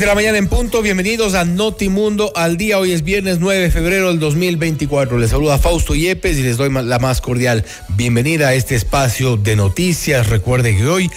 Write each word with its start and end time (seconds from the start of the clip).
De 0.00 0.06
la 0.06 0.14
mañana 0.14 0.38
en 0.38 0.48
punto, 0.48 0.80
bienvenidos 0.80 1.34
a 1.34 1.44
Notimundo 1.44 2.32
al 2.34 2.56
día. 2.56 2.78
Hoy 2.78 2.92
es 2.92 3.04
viernes 3.04 3.38
9 3.38 3.60
de 3.60 3.70
febrero 3.70 4.08
del 4.08 4.18
2024. 4.18 5.18
Les 5.18 5.28
saluda 5.28 5.58
Fausto 5.58 5.94
Yepes 5.94 6.38
y 6.38 6.42
les 6.42 6.56
doy 6.56 6.72
la 6.72 6.98
más 6.98 7.20
cordial 7.20 7.66
bienvenida 7.90 8.48
a 8.48 8.54
este 8.54 8.76
espacio 8.76 9.36
de 9.36 9.56
noticias. 9.56 10.28
Recuerde 10.28 10.74
que 10.74 10.86
hoy 10.86 11.10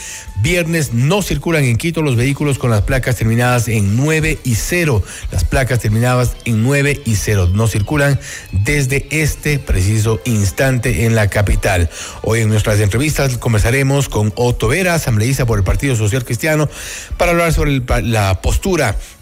Viernes 0.43 0.91
no 0.91 1.21
circulan 1.21 1.63
en 1.63 1.77
Quito 1.77 2.01
los 2.01 2.17
vehículos 2.17 2.59
con 2.59 2.69
las 2.69 2.81
placas 2.81 3.15
terminadas 3.15 3.69
en 3.69 3.95
9 3.95 4.39
y 4.43 4.55
0. 4.55 5.01
Las 5.31 5.45
placas 5.45 5.79
terminadas 5.79 6.35
en 6.43 6.63
9 6.63 7.01
y 7.05 7.15
0 7.15 7.51
no 7.53 7.67
circulan 7.67 8.19
desde 8.51 9.07
este 9.09 9.57
preciso 9.57 10.19
instante 10.25 11.05
en 11.05 11.15
la 11.15 11.29
capital. 11.29 11.89
Hoy 12.23 12.41
en 12.41 12.49
nuestras 12.49 12.81
entrevistas 12.81 13.37
conversaremos 13.37 14.09
con 14.09 14.33
Otto 14.35 14.67
Vera, 14.67 14.95
asambleísta 14.95 15.45
por 15.45 15.59
el 15.59 15.63
Partido 15.63 15.95
Social 15.95 16.25
Cristiano, 16.25 16.67
para 17.15 17.31
hablar 17.31 17.53
sobre 17.53 17.81
la 18.01 18.41
postura 18.41 18.72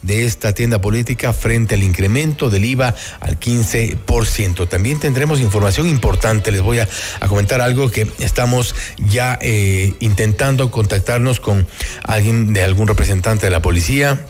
de 0.02 0.26
esta 0.26 0.54
tienda 0.54 0.80
política 0.80 1.34
frente 1.34 1.76
al 1.76 1.84
incremento 1.84 2.50
del 2.50 2.64
IVA 2.64 2.96
al 3.20 3.38
15%. 3.38 4.70
También 4.70 5.00
tendremos 5.00 5.42
información 5.42 5.88
importante. 5.90 6.52
Les 6.52 6.62
voy 6.62 6.80
a, 6.80 6.88
comentar 7.28 7.60
algo 7.60 7.92
que 7.92 8.08
estamos 8.20 8.76
ya 8.98 9.38
eh, 9.42 9.94
intentando 10.00 10.72
contactar 10.72 11.22
con 11.42 11.68
alguien 12.04 12.54
de 12.54 12.64
algún 12.64 12.88
representante 12.88 13.48
de 13.48 13.52
la 13.52 13.62
policía 13.62 14.26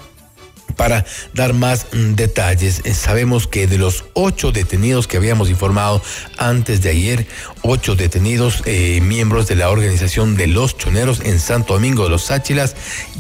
para 0.74 1.06
dar 1.34 1.54
más 1.54 1.88
mm, 1.92 2.14
detalles. 2.16 2.82
Eh, 2.84 2.94
sabemos 2.94 3.48
que 3.48 3.68
de 3.68 3.78
los 3.78 4.06
ocho 4.14 4.52
detenidos 4.52 5.08
que 5.08 5.18
habíamos 5.18 5.50
informado 5.50 6.02
antes 6.38 6.82
de 6.82 6.90
ayer, 6.90 7.28
ocho 7.62 7.96
detenidos 7.96 8.64
eh, 8.66 9.00
miembros 9.02 9.48
de 9.48 9.56
la 9.56 9.70
organización 9.70 10.36
de 10.36 10.48
los 10.48 10.78
choneros 10.78 11.22
en 11.22 11.40
Santo 11.40 11.74
Domingo 11.74 12.04
de 12.04 12.10
los 12.10 12.24
Sáchilas 12.24 12.76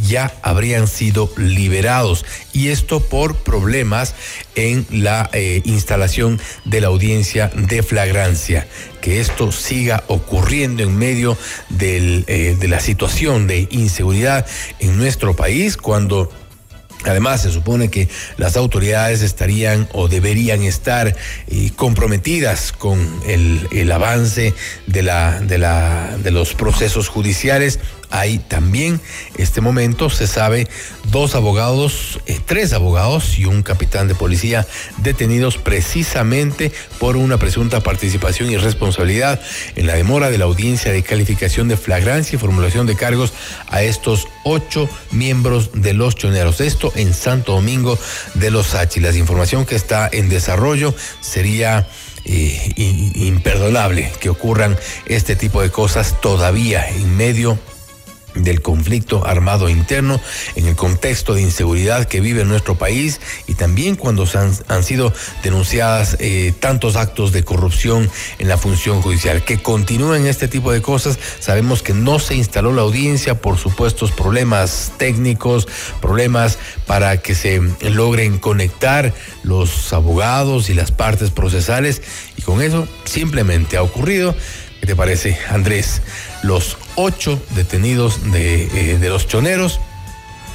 ya 0.07 0.34
habrían 0.41 0.88
sido 0.88 1.31
liberados. 1.38 2.25
Y 2.53 2.69
esto 2.69 3.00
por 3.00 3.35
problemas 3.35 4.16
en 4.56 4.85
la 4.89 5.29
eh, 5.33 5.62
instalación 5.66 6.39
de 6.66 6.81
la 6.81 6.88
audiencia 6.88 7.51
de 7.56 7.83
flagrancia. 7.83 8.68
Que 9.01 9.19
esto 9.19 9.51
siga 9.51 10.03
ocurriendo 10.07 10.83
en 10.83 10.95
medio 10.95 11.38
de 11.69 12.57
la 12.68 12.79
situación 12.79 13.47
de 13.47 13.68
inseguridad 13.72 14.45
en 14.79 14.97
nuestro 14.97 15.35
país 15.35 15.78
cuando 15.78 16.29
Además, 17.06 17.41
se 17.41 17.51
supone 17.51 17.89
que 17.89 18.07
las 18.38 18.57
autoridades 18.57 19.22
estarían 19.22 19.88
o 19.94 20.07
deberían 20.07 20.63
estar 20.63 21.16
eh, 21.47 21.72
comprometidas 21.75 22.72
con 22.72 23.00
el, 23.28 23.91
avance 23.91 24.53
de, 24.88 26.31
los 26.31 26.53
procesos 26.53 27.07
judiciales 27.07 27.79
hay 28.11 28.38
también, 28.38 28.99
este 29.38 29.61
momento 29.61 30.09
se 30.09 30.27
sabe, 30.27 30.67
dos 31.05 31.33
abogados, 31.35 32.19
eh, 32.27 32.39
tres 32.45 32.73
abogados 32.73 33.39
y 33.39 33.45
un 33.45 33.63
capitán 33.63 34.07
de 34.07 34.16
policía 34.16 34.67
detenidos 34.97 35.57
precisamente 35.57 36.71
por 37.00 37.17
una 37.17 37.38
presunta 37.38 37.81
participación 37.81 38.51
y 38.51 38.57
responsabilidad 38.57 39.41
en 39.75 39.88
la 39.88 39.95
demora 39.95 40.29
de 40.29 40.38
la 40.38 40.45
audiencia 40.45 40.91
de 40.91 41.03
calificación 41.03 41.67
de 41.67 41.77
flagrancia 41.77 42.35
y 42.35 42.39
formulación 42.39 42.85
de 42.85 42.95
cargos 42.95 43.33
a 43.69 43.81
estos 43.81 44.27
ocho 44.44 44.89
miembros 45.11 45.71
de 45.73 45.94
los 45.94 46.16
choneros. 46.16 46.61
Esto 46.61 46.91
en 46.95 47.13
Santo 47.13 47.53
Domingo 47.53 47.97
de 48.35 48.51
los 48.51 48.75
Áchilas. 48.75 49.16
Información 49.16 49.66
que 49.66 49.75
está 49.75 50.09
en 50.11 50.29
desarrollo 50.29 50.94
sería... 51.21 51.88
Eh, 52.23 52.73
imperdonable 53.16 54.11
que 54.19 54.29
ocurran 54.29 54.77
este 55.07 55.35
tipo 55.35 55.59
de 55.63 55.71
cosas 55.71 56.21
todavía 56.21 56.88
en 56.88 57.17
medio 57.17 57.57
del 58.36 58.62
conflicto 58.62 59.25
armado 59.25 59.69
interno, 59.69 60.19
en 60.56 60.68
el 60.68 60.75
contexto 60.75 61.34
de 61.34 61.42
inseguridad 61.42 62.08
que 62.08 62.22
vive 62.22 62.46
nuestro 62.46 62.75
país 62.78 63.19
y 63.47 63.56
también 63.56 63.96
cuando 63.96 64.25
han, 64.34 64.52
han 64.68 64.84
sido 64.84 65.14
denunciadas 65.44 66.18
eh, 66.19 66.53
tantos 66.59 66.96
actos 66.96 67.31
de 67.31 67.44
corrupción 67.44 68.09
en 68.40 68.47
la 68.47 68.58
función 68.58 69.02
judicial. 69.02 69.44
Que 69.44 69.62
continúen 69.62 70.28
este 70.28 70.47
tipo 70.47 70.72
de 70.72 70.81
cosas, 70.81 71.19
sabemos 71.40 71.81
que 71.81 71.94
no 71.94 72.19
se 72.19 72.36
instaló 72.36 72.74
la 72.74 72.81
audiencia 72.81 73.42
por 73.42 73.58
supuestos 73.58 74.12
problemas 74.12 74.94
técnicos, 74.98 75.68
problemas 76.02 76.58
para 76.86 77.18
que 77.18 77.36
se 77.36 77.62
logren 77.81 78.38
conectar 78.38 79.13
los 79.44 79.92
abogados 79.94 80.69
y 80.69 80.74
las 80.74 80.92
partes 80.92 81.31
procesales 81.31 82.02
y 82.38 82.42
con 82.42 82.62
eso 82.62 82.88
simplemente 83.06 83.78
ha 83.78 83.84
ocurrido. 83.84 84.36
¿Qué 84.81 84.88
te 84.88 84.96
parece, 84.96 85.38
Andrés? 85.47 86.02
Los 86.42 86.75
ocho 86.96 87.40
detenidos 87.52 88.31
de, 88.31 88.64
eh, 88.64 88.97
de 88.97 89.09
los 89.09 89.28
choneros 89.28 89.80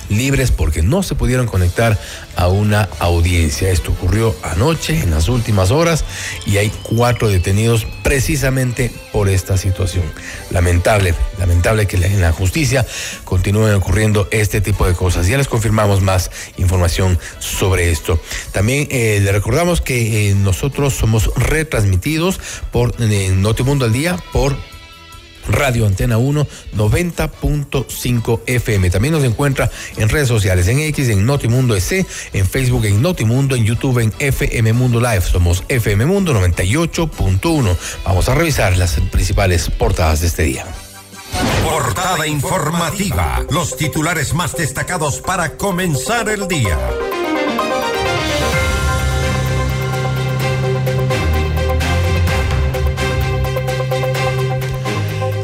libres 0.08 0.50
porque 0.50 0.82
no 0.82 1.02
se 1.02 1.14
pudieron 1.14 1.46
conectar 1.46 1.98
a 2.36 2.48
una 2.48 2.88
audiencia. 2.98 3.70
Esto 3.70 3.92
ocurrió 3.92 4.34
anoche, 4.42 5.00
en 5.00 5.10
las 5.10 5.28
últimas 5.28 5.70
horas, 5.70 6.04
y 6.44 6.58
hay 6.58 6.70
cuatro 6.82 7.28
detenidos 7.28 7.86
precisamente 8.02 8.92
por 9.12 9.28
esta 9.28 9.56
situación. 9.56 10.04
Lamentable, 10.50 11.14
lamentable 11.38 11.86
que 11.86 11.96
en 11.96 12.20
la 12.20 12.32
justicia 12.32 12.86
continúen 13.24 13.74
ocurriendo 13.74 14.28
este 14.30 14.60
tipo 14.60 14.86
de 14.86 14.94
cosas. 14.94 15.26
Ya 15.26 15.38
les 15.38 15.48
confirmamos 15.48 16.02
más 16.02 16.30
información 16.56 17.18
sobre 17.38 17.90
esto. 17.90 18.20
También 18.52 18.88
eh, 18.90 19.20
le 19.22 19.32
recordamos 19.32 19.80
que 19.80 20.30
eh, 20.30 20.34
nosotros 20.34 20.94
somos 20.94 21.30
retransmitidos 21.36 22.40
por 22.70 22.94
Notimundo 23.00 23.84
al 23.84 23.92
Día 23.92 24.16
por 24.32 24.56
Radio 25.48 25.86
Antena 25.86 26.18
1 26.18 26.46
90.5 26.76 28.40
FM. 28.46 28.90
También 28.90 29.12
nos 29.12 29.24
encuentra 29.24 29.70
en 29.96 30.08
redes 30.08 30.28
sociales, 30.28 30.68
en 30.68 30.80
X, 30.80 31.08
en 31.08 31.24
Notimundo 31.26 31.76
EC, 31.76 32.06
en 32.32 32.46
Facebook, 32.46 32.84
en 32.84 33.02
Notimundo, 33.02 33.56
en 33.56 33.64
YouTube, 33.64 33.98
en 34.00 34.12
FM 34.18 34.72
Mundo 34.72 35.00
Live. 35.00 35.22
Somos 35.22 35.64
FM 35.68 36.06
Mundo 36.06 36.32
98.1. 36.34 37.76
Vamos 38.04 38.28
a 38.28 38.34
revisar 38.34 38.76
las 38.76 38.92
principales 39.10 39.70
portadas 39.70 40.20
de 40.20 40.26
este 40.26 40.42
día. 40.42 40.66
Portada 41.64 42.26
informativa. 42.26 43.44
Los 43.50 43.76
titulares 43.76 44.34
más 44.34 44.56
destacados 44.56 45.20
para 45.20 45.56
comenzar 45.56 46.28
el 46.28 46.48
día. 46.48 46.78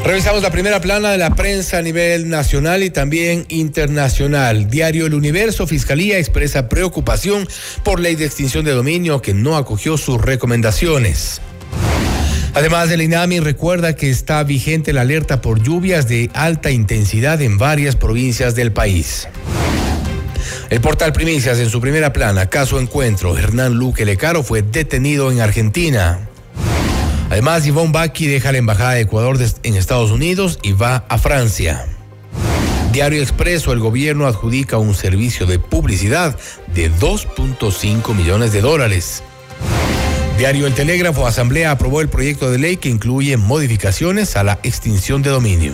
Revisamos 0.03 0.43
la 0.43 0.51
primera 0.51 0.81
plana 0.81 1.11
de 1.11 1.17
la 1.17 1.33
prensa 1.33 1.77
a 1.77 1.81
nivel 1.81 2.27
nacional 2.27 2.83
y 2.83 2.89
también 2.89 3.45
internacional. 3.47 4.69
Diario 4.69 5.05
El 5.05 5.13
Universo, 5.13 5.65
Fiscalía 5.65 6.17
expresa 6.17 6.67
preocupación 6.67 7.47
por 7.83 8.01
ley 8.01 8.15
de 8.15 8.25
extinción 8.25 8.65
de 8.65 8.71
dominio 8.71 9.21
que 9.21 9.33
no 9.33 9.55
acogió 9.55 9.97
sus 9.97 10.21
recomendaciones. 10.21 11.39
Además, 12.53 12.91
el 12.91 13.01
INAMI 13.01 13.39
recuerda 13.39 13.95
que 13.95 14.09
está 14.09 14.43
vigente 14.43 14.91
la 14.91 15.01
alerta 15.01 15.39
por 15.39 15.63
lluvias 15.63 16.09
de 16.09 16.29
alta 16.33 16.69
intensidad 16.69 17.41
en 17.41 17.57
varias 17.57 17.95
provincias 17.95 18.55
del 18.55 18.73
país. 18.73 19.29
El 20.69 20.81
portal 20.81 21.13
Primicias 21.13 21.59
en 21.59 21.69
su 21.69 21.79
primera 21.79 22.11
plana, 22.11 22.49
caso 22.49 22.77
encuentro, 22.79 23.37
Hernán 23.37 23.75
Luque 23.75 24.03
Lecaro 24.05 24.43
fue 24.43 24.63
detenido 24.63 25.31
en 25.31 25.39
Argentina. 25.39 26.29
Además, 27.33 27.65
Yvonne 27.65 27.91
Baki 27.91 28.27
deja 28.27 28.51
la 28.51 28.59
Embajada 28.59 28.91
de 28.91 29.01
Ecuador 29.01 29.39
en 29.63 29.75
Estados 29.75 30.11
Unidos 30.11 30.59
y 30.61 30.73
va 30.73 31.03
a 31.09 31.17
Francia. 31.17 31.83
Diario 32.91 33.23
Expreso, 33.23 33.73
el 33.73 33.79
gobierno 33.79 34.27
adjudica 34.27 34.77
un 34.77 34.93
servicio 34.93 35.47
de 35.47 35.57
publicidad 35.57 36.37
de 36.75 36.91
2.5 36.91 38.13
millones 38.13 38.53
de 38.53 38.61
dólares. 38.61 39.23
Diario 40.37 40.67
El 40.67 40.75
Telégrafo, 40.75 41.25
Asamblea 41.25 41.71
aprobó 41.71 42.01
el 42.01 42.07
proyecto 42.07 42.51
de 42.51 42.59
ley 42.59 42.77
que 42.77 42.89
incluye 42.89 43.35
modificaciones 43.35 44.35
a 44.35 44.43
la 44.43 44.59
extinción 44.61 45.23
de 45.23 45.31
dominio. 45.31 45.73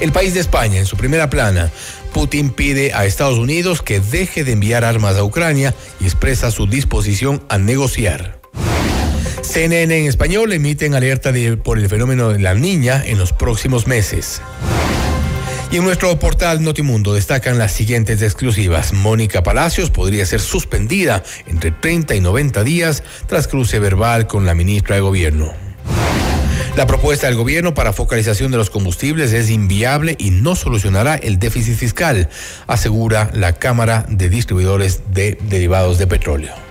El 0.00 0.10
país 0.10 0.34
de 0.34 0.40
España, 0.40 0.80
en 0.80 0.86
su 0.86 0.96
primera 0.96 1.30
plana, 1.30 1.70
Putin 2.12 2.50
pide 2.50 2.94
a 2.94 3.04
Estados 3.04 3.38
Unidos 3.38 3.80
que 3.80 4.00
deje 4.00 4.42
de 4.42 4.50
enviar 4.54 4.84
armas 4.84 5.14
a 5.14 5.22
Ucrania 5.22 5.72
y 6.00 6.04
expresa 6.06 6.50
su 6.50 6.66
disposición 6.66 7.44
a 7.48 7.58
negociar. 7.58 8.39
CNN 9.50 9.98
en 9.98 10.06
español 10.06 10.52
emiten 10.52 10.94
alerta 10.94 11.32
por 11.64 11.78
el 11.80 11.88
fenómeno 11.88 12.28
de 12.28 12.38
la 12.38 12.54
niña 12.54 13.02
en 13.04 13.18
los 13.18 13.32
próximos 13.32 13.88
meses. 13.88 14.40
Y 15.72 15.76
en 15.78 15.82
nuestro 15.82 16.16
portal 16.20 16.62
Notimundo 16.62 17.14
destacan 17.14 17.58
las 17.58 17.72
siguientes 17.72 18.22
exclusivas. 18.22 18.92
Mónica 18.92 19.42
Palacios 19.42 19.90
podría 19.90 20.24
ser 20.24 20.40
suspendida 20.40 21.24
entre 21.48 21.72
30 21.72 22.14
y 22.14 22.20
90 22.20 22.62
días 22.62 23.02
tras 23.26 23.48
cruce 23.48 23.80
verbal 23.80 24.28
con 24.28 24.46
la 24.46 24.54
ministra 24.54 24.94
de 24.94 25.02
Gobierno. 25.02 25.52
La 26.76 26.86
propuesta 26.86 27.26
del 27.26 27.34
gobierno 27.34 27.74
para 27.74 27.92
focalización 27.92 28.52
de 28.52 28.56
los 28.56 28.70
combustibles 28.70 29.32
es 29.32 29.50
inviable 29.50 30.14
y 30.16 30.30
no 30.30 30.54
solucionará 30.54 31.16
el 31.16 31.40
déficit 31.40 31.74
fiscal, 31.74 32.28
asegura 32.68 33.30
la 33.34 33.54
Cámara 33.54 34.06
de 34.08 34.28
Distribuidores 34.28 35.02
de 35.12 35.36
Derivados 35.48 35.98
de 35.98 36.06
Petróleo. 36.06 36.70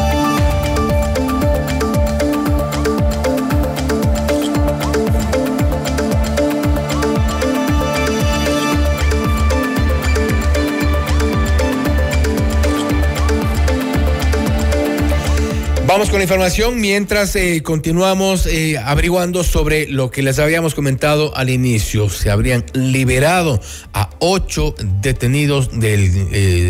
Con 16.11 16.19
la 16.19 16.23
información 16.25 16.81
mientras 16.81 17.37
eh, 17.37 17.63
continuamos 17.63 18.45
eh, 18.45 18.77
averiguando 18.77 19.45
sobre 19.45 19.87
lo 19.87 20.11
que 20.11 20.21
les 20.21 20.39
habíamos 20.39 20.75
comentado 20.75 21.33
al 21.37 21.49
inicio. 21.49 22.09
Se 22.09 22.29
habrían 22.29 22.65
liberado 22.73 23.61
a 23.93 24.09
ocho 24.19 24.75
detenidos 25.01 25.79
de 25.79 25.93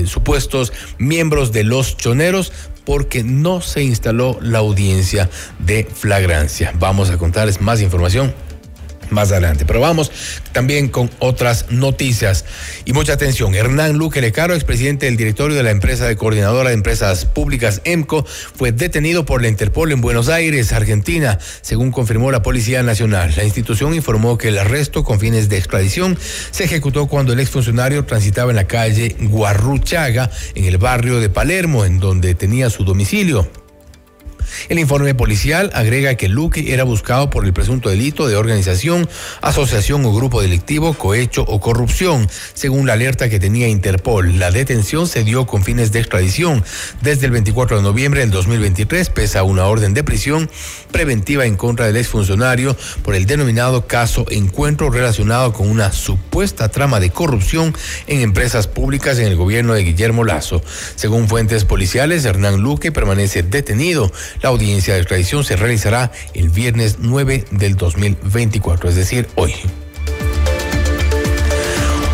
eh, 0.04 0.06
supuestos 0.06 0.72
miembros 1.00 1.52
de 1.52 1.64
los 1.64 1.98
choneros 1.98 2.54
porque 2.86 3.24
no 3.24 3.62
se 3.62 3.82
instaló 3.82 4.38
la 4.42 4.60
audiencia 4.60 5.28
de 5.58 5.86
flagrancia. 5.86 6.72
Vamos 6.78 7.10
a 7.10 7.18
contarles 7.18 7.62
más 7.62 7.82
información 7.82 8.36
más 9.12 9.32
adelante. 9.32 9.66
Pero 9.66 9.80
vamos 9.80 10.12
también 10.52 10.90
con 10.90 11.10
otras 11.20 11.68
noticias. 11.70 12.46
Y 12.86 12.94
mucha 12.94 13.14
atención. 13.14 13.54
Hernán 13.56 13.98
Luque 13.98 14.22
Lecaro, 14.22 14.54
expresidente 14.54 15.06
del 15.06 15.18
directorio 15.18 15.56
de 15.56 15.64
la 15.64 15.72
empresa 15.72 16.08
de 16.08 16.16
coordinadora 16.16 16.70
de 16.70 16.76
empresas 16.76 17.26
públicas 17.26 17.82
EMCO, 17.84 18.26
fue 18.26 18.72
detenido 18.72 19.26
por 19.26 19.42
la 19.42 19.48
Interpol 19.48 19.92
en 19.92 20.02
Buenos 20.02 20.30
Aires, 20.30 20.74
Argentina, 20.74 21.40
según 21.62 21.92
confirmó 21.92 22.32
la 22.32 22.42
Policía 22.42 22.84
Nacional. 22.84 23.34
La 23.36 23.44
institución 23.44 23.94
informó 23.94 24.38
que 24.38 24.50
el 24.50 24.58
arresto 24.58 25.04
con 25.04 25.20
fines 25.20 25.50
de 25.50 25.58
extradición 25.58 26.18
se 26.52 26.64
ejecutó 26.64 27.08
cuando 27.08 27.34
el 27.34 27.40
exfuncionario 27.40 28.06
transitaba 28.06 28.52
en 28.52 28.56
la 28.56 28.68
calle 28.68 29.16
Guarruchaga, 29.20 30.30
en 30.56 30.66
el 30.66 30.78
barrio 30.78 31.20
de 31.20 31.30
Palermo, 31.30 31.86
en 31.86 32.00
donde 32.00 32.36
tenía 32.36 32.70
su 32.70 32.84
domicilio. 32.84 33.50
El 34.70 34.80
informe 34.80 35.16
policial 35.16 35.72
agrega 35.74 36.16
que 36.16 36.30
Luque 36.30 36.74
era 36.74 36.84
buscado 36.84 37.30
por 37.30 37.46
el 37.46 37.54
presunto 37.54 37.90
delito 37.90 38.28
de 38.28 38.36
organización, 38.36 39.08
asociación 39.42 40.06
o 40.06 40.14
grupo 40.14 40.42
delictivo, 40.42 40.94
cohecho 40.94 41.44
o 41.48 41.60
corrupción, 41.60 42.30
según 42.54 42.88
la 42.88 42.94
alerta 42.94 43.30
que 43.30 43.40
tenía 43.40 43.68
Interpol. 43.68 44.40
La 44.40 44.52
detención 44.52 45.08
se 45.08 45.24
dio 45.24 45.46
con 45.46 45.64
fines 45.64 45.92
de 45.92 46.00
extradición. 46.00 46.64
Desde 47.02 47.26
el 47.26 47.32
24 47.32 47.78
de 47.78 47.84
noviembre 47.84 48.22
del 48.22 48.32
2023 48.32 49.10
pesa 49.10 49.44
una 49.44 49.66
orden 49.66 49.94
de 49.94 50.04
prisión 50.04 50.50
preventiva 50.92 51.46
en 51.46 51.56
contra 51.56 51.88
del 51.88 51.98
exfuncionario 51.98 52.76
por 53.04 53.16
el 53.16 53.26
denominado 53.26 53.88
caso 53.88 54.26
Encuentro 54.30 54.90
relacionado 54.90 55.54
con 55.54 55.70
una 55.70 55.92
supuesta 55.92 56.70
trama 56.70 57.00
de 57.00 57.10
corrupción 57.10 57.76
en 58.08 58.22
empresas 58.22 58.68
públicas 58.68 59.20
en 59.20 59.28
el 59.28 59.36
gobierno 59.36 59.74
de 59.74 59.84
Guillermo 59.84 60.24
Lazo. 60.24 60.62
Según 60.96 61.28
fuentes 61.28 61.66
policiales, 61.66 62.26
Hernán 62.26 62.62
Luque 62.62 62.92
permanece 62.92 63.44
detenido. 63.44 64.12
La 64.42 64.50
audiencia 64.50 64.94
de 64.94 65.02
extradición 65.02 65.44
se 65.44 65.56
realizará 65.56 66.12
el 66.34 66.50
viernes 66.50 66.98
9 67.00 67.46
del 67.52 67.76
2024, 67.76 68.90
es 68.90 68.96
decir, 68.96 69.28
hoy. 69.36 69.54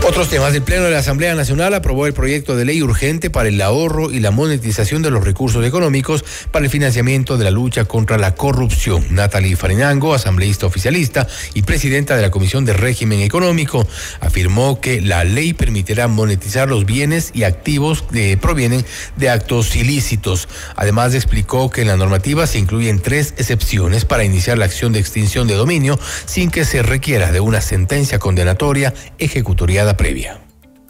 Otros 0.07 0.29
temas. 0.29 0.55
El 0.55 0.61
Pleno 0.61 0.85
de 0.85 0.91
la 0.91 0.99
Asamblea 0.99 1.35
Nacional 1.35 1.73
aprobó 1.73 2.07
el 2.07 2.13
proyecto 2.13 2.55
de 2.55 2.63
ley 2.63 2.81
urgente 2.81 3.29
para 3.29 3.49
el 3.49 3.61
ahorro 3.61 4.09
y 4.09 4.21
la 4.21 4.31
monetización 4.31 5.01
de 5.01 5.11
los 5.11 5.21
recursos 5.21 5.65
económicos 5.65 6.23
para 6.49 6.63
el 6.63 6.71
financiamiento 6.71 7.37
de 7.37 7.43
la 7.43 7.51
lucha 7.51 7.83
contra 7.83 8.17
la 8.17 8.33
corrupción. 8.33 9.05
Natalie 9.09 9.57
Farinango, 9.57 10.13
asambleísta 10.13 10.65
oficialista 10.65 11.27
y 11.53 11.63
presidenta 11.63 12.15
de 12.15 12.21
la 12.21 12.31
Comisión 12.31 12.63
de 12.63 12.71
Régimen 12.71 13.19
Económico, 13.19 13.85
afirmó 14.21 14.79
que 14.79 15.01
la 15.01 15.25
ley 15.25 15.51
permitirá 15.51 16.07
monetizar 16.07 16.69
los 16.69 16.85
bienes 16.85 17.31
y 17.33 17.43
activos 17.43 18.01
que 18.03 18.37
provienen 18.37 18.85
de 19.17 19.29
actos 19.29 19.75
ilícitos. 19.75 20.47
Además, 20.77 21.15
explicó 21.15 21.69
que 21.69 21.81
en 21.81 21.87
la 21.89 21.97
normativa 21.97 22.47
se 22.47 22.59
incluyen 22.59 23.01
tres 23.01 23.33
excepciones 23.37 24.05
para 24.05 24.23
iniciar 24.23 24.57
la 24.57 24.65
acción 24.65 24.93
de 24.93 24.99
extinción 24.99 25.49
de 25.49 25.55
dominio 25.55 25.99
sin 26.25 26.49
que 26.49 26.63
se 26.63 26.81
requiera 26.81 27.33
de 27.33 27.41
una 27.41 27.59
sentencia 27.59 28.19
condenatoria 28.19 28.93
ejecutoriada 29.19 29.96
previa. 29.97 30.39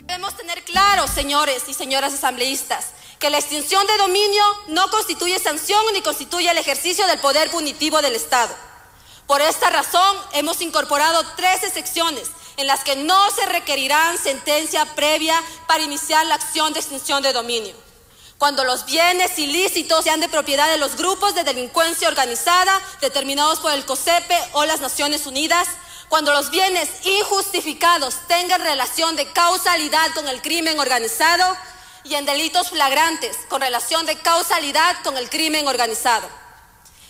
Debemos 0.03 0.35
tener 0.35 0.63
claro, 0.63 1.07
señores 1.07 1.63
y 1.67 1.73
señoras 1.73 2.13
asambleístas, 2.13 2.91
que 3.19 3.29
la 3.29 3.39
extinción 3.39 3.85
de 3.87 3.97
dominio 3.97 4.43
no 4.67 4.89
constituye 4.89 5.39
sanción 5.39 5.81
ni 5.93 6.01
constituye 6.01 6.49
el 6.49 6.57
ejercicio 6.57 7.07
del 7.07 7.19
poder 7.19 7.49
punitivo 7.49 8.01
del 8.01 8.15
Estado. 8.15 8.53
Por 9.25 9.41
esta 9.41 9.69
razón, 9.69 10.17
hemos 10.33 10.61
incorporado 10.61 11.21
tres 11.35 11.63
excepciones 11.63 12.29
en 12.57 12.67
las 12.67 12.83
que 12.83 12.95
no 12.95 13.29
se 13.31 13.45
requerirán 13.45 14.17
sentencia 14.17 14.85
previa 14.95 15.35
para 15.67 15.83
iniciar 15.83 16.25
la 16.25 16.35
acción 16.35 16.73
de 16.73 16.79
extinción 16.79 17.21
de 17.21 17.33
dominio. 17.33 17.75
Cuando 18.37 18.63
los 18.63 18.85
bienes 18.85 19.37
ilícitos 19.39 20.03
sean 20.03 20.19
de 20.19 20.29
propiedad 20.29 20.69
de 20.69 20.77
los 20.77 20.95
grupos 20.95 21.33
de 21.33 21.43
delincuencia 21.43 22.07
organizada 22.07 22.79
determinados 23.01 23.59
por 23.59 23.71
el 23.71 23.83
COSEPE 23.83 24.37
o 24.53 24.65
las 24.65 24.79
Naciones 24.79 25.25
Unidas, 25.25 25.67
cuando 26.09 26.31
los 26.31 26.49
bienes 26.49 26.89
injustificados 27.05 28.15
tengan 28.27 28.61
relación 28.61 29.15
de 29.15 29.31
causalidad 29.31 30.13
con 30.13 30.27
el 30.27 30.41
crimen 30.41 30.79
organizado 30.79 31.57
y 32.03 32.15
en 32.15 32.25
delitos 32.25 32.69
flagrantes 32.69 33.37
con 33.49 33.61
relación 33.61 34.05
de 34.05 34.17
causalidad 34.17 34.95
con 35.03 35.17
el 35.17 35.29
crimen 35.29 35.67
organizado. 35.67 36.27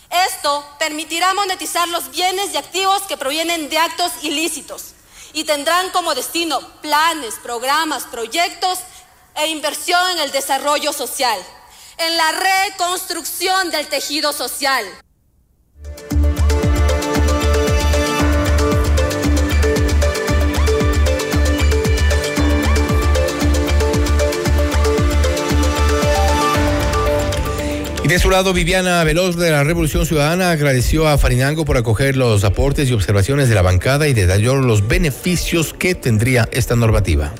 Esto 0.10 0.66
permitirá 0.80 1.34
monetizar 1.34 1.88
los 1.90 2.10
bienes 2.12 2.54
y 2.54 2.58
activos 2.58 3.04
que 3.04 3.18
provienen 3.18 3.70
de 3.70 3.78
actos 3.78 4.12
ilícitos 4.24 4.94
y 5.34 5.44
tendrán 5.44 5.90
como 5.92 6.16
destino 6.16 6.60
planes, 6.82 7.36
programas, 7.44 8.06
proyectos 8.06 8.80
e 9.36 9.48
inversión 9.48 10.12
en 10.12 10.20
el 10.20 10.32
desarrollo 10.32 10.94
social, 10.94 11.40
en 11.98 12.18
la 12.18 12.32
reconstrucción 12.32 13.70
del 13.70 13.88
tejido 13.88 14.34
social. 14.34 14.86
De 28.08 28.20
su 28.20 28.30
lado, 28.30 28.54
Viviana 28.54 29.04
Veloz 29.04 29.36
de 29.36 29.52
la 29.52 29.66
Revolución 29.66 30.06
Ciudadana 30.06 30.52
agradeció 30.52 31.10
a 31.10 31.18
Farinango 31.18 31.66
por 31.66 31.76
acoger 31.76 32.16
los 32.16 32.46
aportes 32.46 32.90
y 32.90 32.94
observaciones 32.94 33.50
de 33.50 33.56
la 33.56 33.62
bancada 33.62 34.08
y 34.08 34.14
detalló 34.14 34.56
los 34.56 34.88
beneficios 34.88 35.74
que 35.74 35.94
tendría 35.94 36.48
esta 36.54 36.78
normativa. 36.78 37.34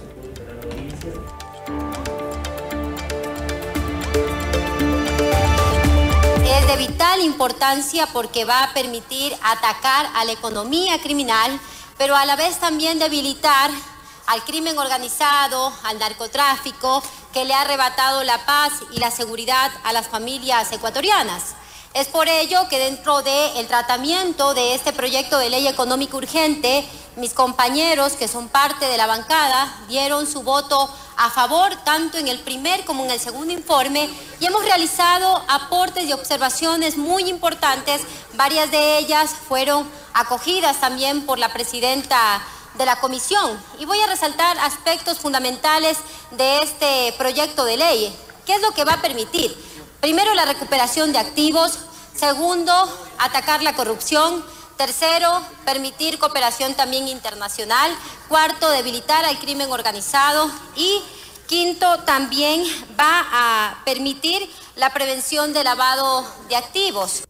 Es 6.44 6.68
de 6.68 6.76
vital 6.86 7.22
importancia 7.22 8.10
porque 8.12 8.44
va 8.44 8.66
a 8.66 8.74
permitir 8.74 9.32
atacar 9.42 10.08
a 10.16 10.26
la 10.26 10.34
economía 10.34 11.00
criminal, 11.02 11.62
pero 11.98 12.18
a 12.18 12.26
la 12.26 12.36
vez 12.36 12.60
también 12.60 13.00
debilitar 13.00 13.72
al 14.28 14.44
crimen 14.44 14.78
organizado, 14.78 15.74
al 15.84 15.98
narcotráfico, 16.00 17.02
que 17.34 17.46
le 17.46 17.54
ha 17.54 17.62
arrebatado 17.62 18.24
la 18.24 18.46
paz 18.46 18.74
y 18.92 19.00
la 19.00 19.10
seguridad 19.10 19.72
a 19.84 19.94
las 19.94 20.08
familias 20.08 20.72
ecuatorianas. 20.72 21.56
Es 21.94 22.08
por 22.10 22.28
ello 22.28 22.68
que 22.70 22.78
dentro 22.78 23.24
del 23.24 23.68
tratamiento 23.68 24.54
de 24.54 24.76
este 24.76 24.94
proyecto 24.94 25.40
de 25.40 25.50
ley 25.50 25.68
económica 25.68 26.18
urgente, 26.18 26.88
mis 27.16 27.34
compañeros 27.34 28.14
que 28.14 28.28
son 28.28 28.50
parte 28.50 28.86
de 28.86 28.98
la 28.98 29.08
bancada 29.08 29.74
dieron 29.88 30.28
su 30.28 30.44
voto 30.44 30.94
a 31.16 31.32
favor 31.32 31.76
tanto 31.84 32.20
en 32.20 32.28
el 32.28 32.40
primer 32.40 32.86
como 32.86 33.04
en 33.06 33.12
el 33.12 33.20
segundo 33.20 33.52
informe 33.52 34.08
y 34.40 34.46
hemos 34.46 34.64
realizado 34.64 35.44
aportes 35.48 36.04
y 36.04 36.14
observaciones 36.14 36.98
muy 36.98 37.28
importantes. 37.30 38.02
Varias 38.36 38.70
de 38.70 39.00
ellas 39.00 39.32
fueron 39.48 39.90
acogidas 40.14 40.80
también 40.80 41.26
por 41.26 41.40
la 41.40 41.52
presidenta 41.52 42.42
de 42.78 42.86
la 42.86 43.00
comisión. 43.00 43.62
Y 43.80 43.86
voy 43.86 44.00
a 44.02 44.08
resaltar 44.08 44.58
aspectos 44.60 45.20
fundamentales 45.20 45.98
de 46.32 46.62
este 46.62 47.14
proyecto 47.18 47.66
de 47.66 47.78
ley. 47.78 48.16
¿Qué 48.46 48.56
es 48.56 48.62
lo 48.62 48.72
que 48.72 48.86
va 48.86 48.94
a 48.94 49.02
permitir? 49.02 49.56
Primero, 50.00 50.34
la 50.34 50.46
recuperación 50.46 51.12
de 51.12 51.20
activos. 51.20 51.80
Segundo, 52.16 52.74
atacar 53.18 53.62
la 53.64 53.76
corrupción. 53.76 54.44
Tercero, 54.78 55.42
permitir 55.66 56.20
cooperación 56.20 56.76
también 56.76 57.08
internacional. 57.08 57.92
Cuarto, 58.30 58.70
debilitar 58.70 59.26
al 59.26 59.40
crimen 59.40 59.72
organizado. 59.72 60.52
Y 60.76 61.02
quinto, 61.48 62.00
también 62.00 62.64
va 63.00 63.26
a 63.32 63.82
permitir 63.86 64.50
la 64.76 64.94
prevención 64.94 65.54
de 65.54 65.64
lavado 65.64 66.26
de 66.48 66.56
activos. 66.56 67.24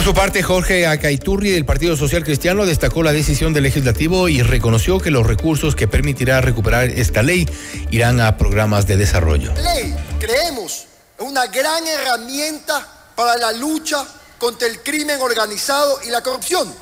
Por 0.00 0.06
su 0.06 0.14
parte, 0.14 0.42
Jorge 0.42 0.86
Acaiturri 0.86 1.50
del 1.50 1.66
Partido 1.66 1.94
Social 1.94 2.24
Cristiano 2.24 2.64
destacó 2.64 3.02
la 3.02 3.12
decisión 3.12 3.52
del 3.52 3.64
legislativo 3.64 4.30
y 4.30 4.40
reconoció 4.40 4.98
que 4.98 5.10
los 5.10 5.26
recursos 5.26 5.76
que 5.76 5.88
permitirá 5.88 6.40
recuperar 6.40 6.84
esta 6.88 7.22
ley 7.22 7.46
irán 7.90 8.18
a 8.18 8.38
programas 8.38 8.86
de 8.86 8.96
desarrollo. 8.96 9.52
Ley, 9.56 9.94
creemos, 10.18 10.86
una 11.18 11.48
gran 11.48 11.86
herramienta 11.86 13.12
para 13.14 13.36
la 13.36 13.52
lucha 13.52 14.02
contra 14.38 14.68
el 14.68 14.82
crimen 14.82 15.20
organizado 15.20 16.00
y 16.02 16.08
la 16.08 16.22
corrupción, 16.22 16.74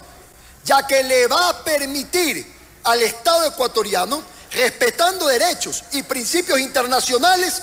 ya 0.64 0.86
que 0.86 1.02
le 1.02 1.26
va 1.26 1.48
a 1.48 1.64
permitir 1.64 2.46
al 2.84 3.02
Estado 3.02 3.48
ecuatoriano, 3.48 4.22
respetando 4.52 5.26
derechos 5.26 5.82
y 5.90 6.04
principios 6.04 6.60
internacionales, 6.60 7.62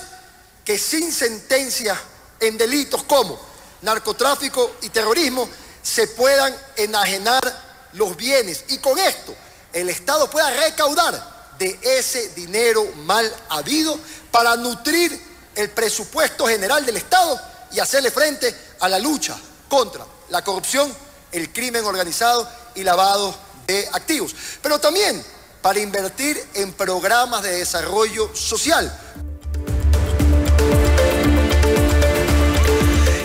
que 0.66 0.78
sin 0.78 1.14
sentencia 1.14 1.98
en 2.42 2.58
delitos 2.58 3.04
como 3.04 3.55
narcotráfico 3.86 4.75
y 4.82 4.89
terrorismo 4.89 5.48
se 5.82 6.08
puedan 6.08 6.54
enajenar 6.75 7.63
los 7.94 8.18
bienes 8.18 8.65
y 8.68 8.80
con 8.80 8.98
esto 9.00 9.34
el 9.72 9.89
Estado 9.89 10.30
pueda 10.30 10.50
recaudar 10.50 11.54
de 11.58 11.80
ese 11.82 12.30
dinero 12.30 12.86
mal 13.06 13.32
habido 13.50 13.98
para 14.32 14.58
nutrir 14.58 15.18
el 15.56 15.70
presupuesto 15.70 16.48
general 16.48 16.86
del 16.86 16.98
Estado 16.98 17.39
y 17.72 17.80
hacerle 17.80 18.12
frente 18.12 18.54
a 18.80 18.89
la 18.89 19.00
lucha 19.00 19.38
contra 19.70 20.06
la 20.30 20.44
corrupción, 20.44 20.94
el 21.32 21.54
crimen 21.54 21.86
organizado 21.86 22.50
y 22.74 22.84
lavado 22.84 23.34
de 23.68 23.88
activos. 23.94 24.36
Pero 24.62 24.80
también 24.80 25.24
para 25.62 25.80
invertir 25.80 26.44
en 26.56 26.74
programas 26.74 27.44
de 27.44 27.58
desarrollo 27.58 28.36
social 28.36 28.92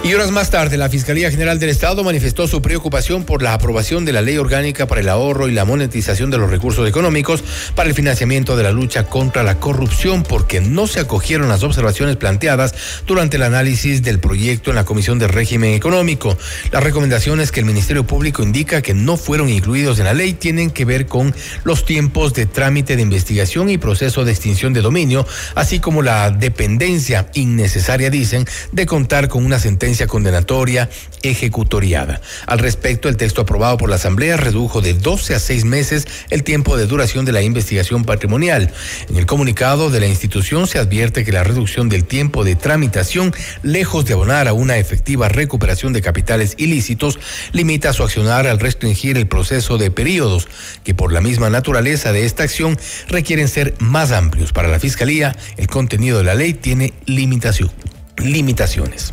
Y 0.03 0.15
horas 0.15 0.31
más 0.31 0.51
tarde, 0.51 0.79
la 0.79 0.89
Fiscalía 0.89 1.31
General 1.31 1.59
del 1.59 1.69
Estado 1.69 2.03
manifestó 2.03 2.49
su 2.49 2.63
preocupación 2.63 3.25
por 3.25 3.43
la 3.43 3.53
aprobación 3.53 4.07
de 4.07 4.15
la 4.15 4.23
ley 4.23 4.39
orgánica 4.39 4.87
para 4.87 5.03
el 5.03 5.11
ahorro 5.11 5.47
y 5.47 5.53
la 5.53 5.67
monetización 5.67 6.31
de 6.31 6.39
los 6.39 6.49
recursos 6.49 6.89
económicos 6.89 7.45
para 7.75 7.91
el 7.91 7.95
financiamiento 7.95 8.57
de 8.57 8.63
la 8.63 8.73
lucha 8.73 9.05
contra 9.05 9.43
la 9.43 9.61
corrupción, 9.61 10.23
porque 10.23 10.63
no 10.63 10.87
se 10.87 11.01
acogieron 11.01 11.51
las 11.51 11.63
observaciones 11.63 12.17
planteadas 12.17 12.75
durante 13.07 13.37
el 13.37 13.43
análisis 13.43 14.03
del 14.03 14.21
proyecto 14.21 14.71
en 14.71 14.77
la 14.77 14.87
Comisión 14.87 15.19
de 15.19 15.29
Régimen 15.29 15.75
Económico. 15.75 16.37
Las 16.73 16.83
recomendaciones 16.83 17.53
que 17.53 17.61
el 17.61 17.67
Ministerio 17.67 18.07
Público 18.07 18.43
indica 18.43 18.81
que 18.81 18.95
no 18.95 19.19
fueron 19.19 19.51
incluidos 19.51 19.99
en 19.99 20.07
la 20.07 20.15
ley 20.15 20.33
tienen 20.33 20.71
que 20.71 20.87
ver 20.87 21.07
con 21.07 21.35
los 21.63 21.85
tiempos 21.85 22.33
de 22.33 22.47
trámite 22.47 22.97
de 22.97 23.03
investigación 23.03 23.69
y 23.69 23.77
proceso 23.77 24.25
de 24.25 24.33
extinción 24.33 24.73
de 24.73 24.81
dominio, 24.81 25.27
así 25.55 25.79
como 25.79 26.01
la 26.01 26.31
dependencia 26.31 27.29
innecesaria, 27.35 28.09
dicen, 28.09 28.47
de 28.73 28.87
contar 28.87 29.29
con 29.29 29.45
una 29.45 29.59
sentencia 29.91 30.07
condenatoria 30.07 30.89
ejecutoriada. 31.23 32.21
Al 32.47 32.61
respecto, 32.61 33.09
el 33.09 33.17
texto 33.17 33.41
aprobado 33.41 33.77
por 33.77 33.91
la 33.91 33.97
Asamblea 33.97 34.37
redujo 34.37 34.81
de 34.81 34.95
12 34.95 35.35
a 35.35 35.41
6 35.41 35.65
meses 35.65 36.07
el 36.31 36.45
tiempo 36.45 36.77
de 36.77 36.87
duración 36.87 37.25
de 37.25 37.33
la 37.33 37.43
investigación 37.43 38.05
patrimonial. 38.05 38.73
En 39.09 39.17
el 39.17 39.27
comunicado 39.27 39.91
de 39.91 39.99
la 39.99 40.07
institución 40.07 40.69
se 40.69 40.79
advierte 40.79 41.25
que 41.25 41.33
la 41.33 41.43
reducción 41.43 41.89
del 41.89 42.05
tiempo 42.05 42.45
de 42.45 42.55
tramitación, 42.55 43.35
lejos 43.65 44.05
de 44.05 44.13
abonar 44.13 44.47
a 44.47 44.53
una 44.53 44.79
efectiva 44.79 45.29
recuperación 45.29 45.93
de 45.93 46.03
capitales 46.03 46.55
ilícitos, 46.57 47.19
limita 47.51 47.93
su 47.93 48.05
accionar 48.05 48.47
al 48.47 48.61
restringir 48.61 49.17
el 49.17 49.27
proceso 49.27 49.77
de 49.77 49.91
periodos, 49.91 50.47
que 50.85 50.95
por 50.95 51.13
la 51.13 51.21
misma 51.21 51.51
naturaleza 51.51 52.13
de 52.13 52.27
esta 52.27 52.45
acción 52.45 52.79
requieren 53.09 53.49
ser 53.49 53.75
más 53.81 54.13
amplios. 54.13 54.53
Para 54.53 54.69
la 54.69 54.79
Fiscalía, 54.79 55.35
el 55.57 55.67
contenido 55.67 56.19
de 56.19 56.25
la 56.25 56.37
ley 56.37 56.55
tiene 56.55 56.93
limitación, 57.07 57.73
limitaciones. 58.19 59.13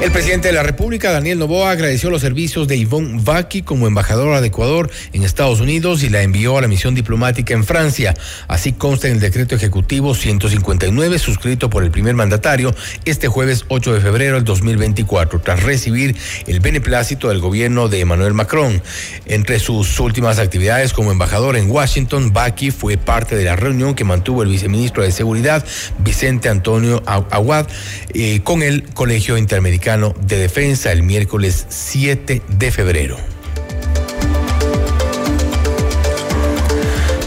El 0.00 0.12
presidente 0.12 0.46
de 0.46 0.54
la 0.54 0.62
República, 0.62 1.10
Daniel 1.10 1.40
Novoa, 1.40 1.72
agradeció 1.72 2.08
los 2.08 2.20
servicios 2.20 2.68
de 2.68 2.78
Yvonne 2.78 3.20
Vaki 3.20 3.62
como 3.62 3.88
embajadora 3.88 4.40
de 4.40 4.46
Ecuador 4.46 4.88
en 5.12 5.24
Estados 5.24 5.60
Unidos 5.60 6.04
y 6.04 6.08
la 6.08 6.22
envió 6.22 6.56
a 6.56 6.60
la 6.60 6.68
misión 6.68 6.94
diplomática 6.94 7.52
en 7.52 7.64
Francia. 7.64 8.14
Así 8.46 8.72
consta 8.74 9.08
en 9.08 9.14
el 9.14 9.20
decreto 9.20 9.56
ejecutivo 9.56 10.14
159 10.14 11.18
suscrito 11.18 11.68
por 11.68 11.82
el 11.82 11.90
primer 11.90 12.14
mandatario 12.14 12.72
este 13.06 13.26
jueves 13.26 13.64
8 13.66 13.94
de 13.94 14.00
febrero 14.00 14.36
del 14.36 14.44
2024, 14.44 15.40
tras 15.40 15.64
recibir 15.64 16.16
el 16.46 16.60
beneplácito 16.60 17.30
del 17.30 17.40
gobierno 17.40 17.88
de 17.88 17.98
Emmanuel 17.98 18.34
Macron. 18.34 18.80
Entre 19.26 19.58
sus 19.58 19.98
últimas 19.98 20.38
actividades 20.38 20.92
como 20.92 21.10
embajador 21.10 21.56
en 21.56 21.68
Washington, 21.68 22.32
Vaki 22.32 22.70
fue 22.70 22.98
parte 22.98 23.34
de 23.34 23.44
la 23.44 23.56
reunión 23.56 23.96
que 23.96 24.04
mantuvo 24.04 24.44
el 24.44 24.48
viceministro 24.48 25.02
de 25.02 25.10
Seguridad, 25.10 25.66
Vicente 25.98 26.48
Antonio 26.48 27.02
Aguad, 27.04 27.66
eh, 28.14 28.42
con 28.44 28.62
el 28.62 28.84
Colegio 28.94 29.36
Interamericano 29.36 29.87
de 29.96 30.36
Defensa 30.36 30.92
el 30.92 31.02
miércoles 31.02 31.64
7 31.70 32.42
de 32.46 32.70
febrero. 32.70 33.16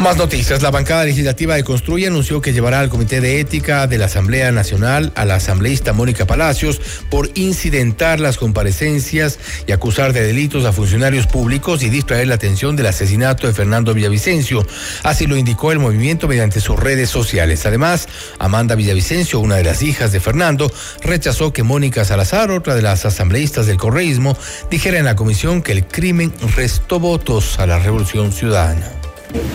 Más 0.01 0.17
noticias. 0.17 0.63
La 0.63 0.71
bancada 0.71 1.03
legislativa 1.05 1.53
de 1.53 1.63
Construye 1.63 2.07
anunció 2.07 2.41
que 2.41 2.53
llevará 2.53 2.79
al 2.79 2.89
Comité 2.89 3.21
de 3.21 3.39
Ética 3.39 3.85
de 3.85 3.99
la 3.99 4.05
Asamblea 4.05 4.51
Nacional 4.51 5.11
a 5.15 5.25
la 5.25 5.35
asambleísta 5.35 5.93
Mónica 5.93 6.25
Palacios 6.25 6.81
por 7.11 7.29
incidentar 7.35 8.19
las 8.19 8.37
comparecencias 8.37 9.37
y 9.67 9.73
acusar 9.73 10.11
de 10.11 10.23
delitos 10.23 10.65
a 10.65 10.73
funcionarios 10.73 11.27
públicos 11.27 11.83
y 11.83 11.89
distraer 11.89 12.27
la 12.27 12.33
atención 12.33 12.75
del 12.75 12.87
asesinato 12.87 13.45
de 13.45 13.53
Fernando 13.53 13.93
Villavicencio. 13.93 14.65
Así 15.03 15.27
lo 15.27 15.37
indicó 15.37 15.71
el 15.71 15.77
movimiento 15.77 16.27
mediante 16.27 16.61
sus 16.61 16.79
redes 16.79 17.11
sociales. 17.11 17.67
Además, 17.67 18.07
Amanda 18.39 18.73
Villavicencio, 18.73 19.39
una 19.39 19.57
de 19.57 19.65
las 19.65 19.83
hijas 19.83 20.11
de 20.11 20.19
Fernando, 20.19 20.71
rechazó 21.03 21.53
que 21.53 21.61
Mónica 21.61 22.05
Salazar, 22.05 22.49
otra 22.49 22.73
de 22.73 22.81
las 22.81 23.05
asambleístas 23.05 23.67
del 23.67 23.77
correísmo, 23.77 24.35
dijera 24.71 24.97
en 24.97 25.05
la 25.05 25.15
comisión 25.15 25.61
que 25.61 25.73
el 25.73 25.85
crimen 25.85 26.33
restó 26.55 26.99
votos 26.99 27.59
a 27.59 27.67
la 27.67 27.77
revolución 27.77 28.31
ciudadana. 28.31 29.00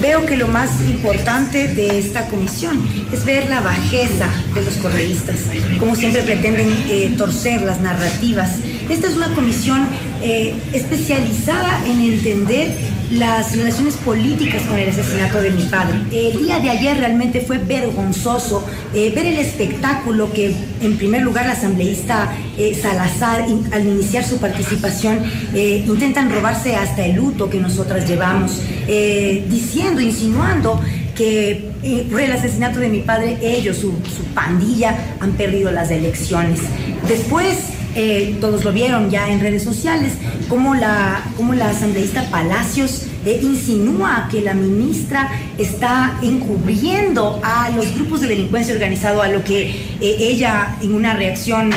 Veo 0.01 0.25
que 0.27 0.37
lo 0.37 0.49
más 0.49 0.71
importante 0.83 1.69
de 1.69 1.99
esta 1.99 2.27
comisión 2.29 2.87
es 3.13 3.25
ver 3.25 3.49
la 3.49 3.61
bajeza 3.61 4.29
de 4.55 4.63
los 4.63 4.75
correístas, 4.77 5.37
como 5.79 5.97
siempre 5.97 6.23
pretenden 6.23 6.69
eh, 6.89 7.15
torcer 7.17 7.63
las 7.63 7.81
narrativas. 7.81 8.59
Esta 8.89 9.09
es 9.09 9.17
una 9.17 9.35
comisión 9.35 9.87
eh, 10.23 10.55
especializada 10.73 11.85
en 11.87 12.01
entender 12.01 12.73
las 13.11 13.57
relaciones 13.57 13.95
políticas 13.97 14.63
con 14.63 14.79
el 14.79 14.89
asesinato 14.89 15.41
de 15.41 15.51
mi 15.51 15.63
padre. 15.65 15.99
El 16.13 16.39
día 16.39 16.59
de 16.59 16.71
ayer 16.71 16.97
realmente 16.99 17.41
fue 17.41 17.59
vergonzoso 17.59 18.65
eh, 18.95 19.13
ver 19.15 19.27
el 19.27 19.39
espectáculo 19.39 20.33
que 20.33 20.55
en 20.81 20.97
primer 20.97 21.23
lugar 21.23 21.47
la 21.47 21.53
asambleísta 21.53 22.33
Salazar 22.81 23.45
al 23.73 23.87
iniciar 23.87 24.25
su 24.25 24.39
participación 24.39 25.21
intentan 25.55 26.33
robarse 26.33 26.75
hasta 26.75 27.05
el 27.05 27.17
luto 27.17 27.51
que 27.51 27.61
nosotras 27.61 28.09
llevamos 28.09 28.63
diciendo, 28.87 30.01
insinuando 30.01 30.81
que 31.17 31.71
eh, 31.83 32.07
por 32.11 32.21
el 32.21 32.31
asesinato 32.31 32.79
de 32.79 32.89
mi 32.89 33.01
padre, 33.01 33.39
ellos, 33.41 33.79
su, 33.79 33.93
pandilla, 34.35 35.17
han 35.19 35.33
perdido 35.33 35.73
las 35.73 35.91
elecciones. 35.91 36.61
Después, 37.09 37.57
eh, 37.97 38.37
todos 38.41 38.63
lo 38.63 38.73
vieron 38.73 39.11
ya 39.11 39.31
en 39.31 39.41
redes 39.41 39.63
sociales, 39.63 40.13
cómo 40.49 40.75
la, 40.75 41.25
cómo 41.37 41.55
la 41.55 41.71
asambleísta 41.71 42.29
Palacios 42.31 43.07
eh, 43.25 43.41
insinúa 43.43 44.29
que 44.31 44.43
la 44.43 44.55
ministra 44.55 45.31
está 45.57 46.19
encubriendo 46.23 47.41
a 47.43 47.71
los 47.71 47.95
grupos 47.95 48.21
de 48.21 48.29
delincuencia 48.29 48.75
organizado, 48.75 49.23
a 49.23 49.29
lo 49.29 49.43
que 49.43 49.71
eh, 50.01 50.17
ella 50.21 50.77
en 50.83 50.95
una 50.95 51.15
reacción, 51.15 51.71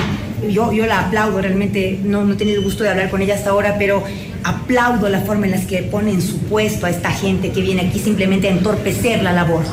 yo, 0.51 0.73
yo 0.73 0.85
la 0.85 1.07
aplaudo, 1.07 1.41
realmente 1.41 1.99
no, 2.03 2.25
no 2.25 2.33
he 2.33 2.37
tenido 2.37 2.57
el 2.57 2.63
gusto 2.65 2.83
de 2.83 2.89
hablar 2.89 3.09
con 3.09 3.21
ella 3.21 3.35
hasta 3.35 3.51
ahora, 3.51 3.77
pero 3.79 4.03
aplaudo 4.43 5.07
la 5.09 5.21
forma 5.21 5.45
en 5.45 5.53
la 5.53 5.61
que 5.61 5.83
pone 5.83 6.11
en 6.11 6.21
su 6.21 6.37
puesto 6.39 6.85
a 6.85 6.89
esta 6.89 7.11
gente 7.11 7.51
que 7.51 7.61
viene 7.61 7.81
aquí 7.81 7.99
simplemente 7.99 8.47
a 8.47 8.51
entorpecer 8.51 9.23
la 9.23 9.31
labor. 9.31 9.63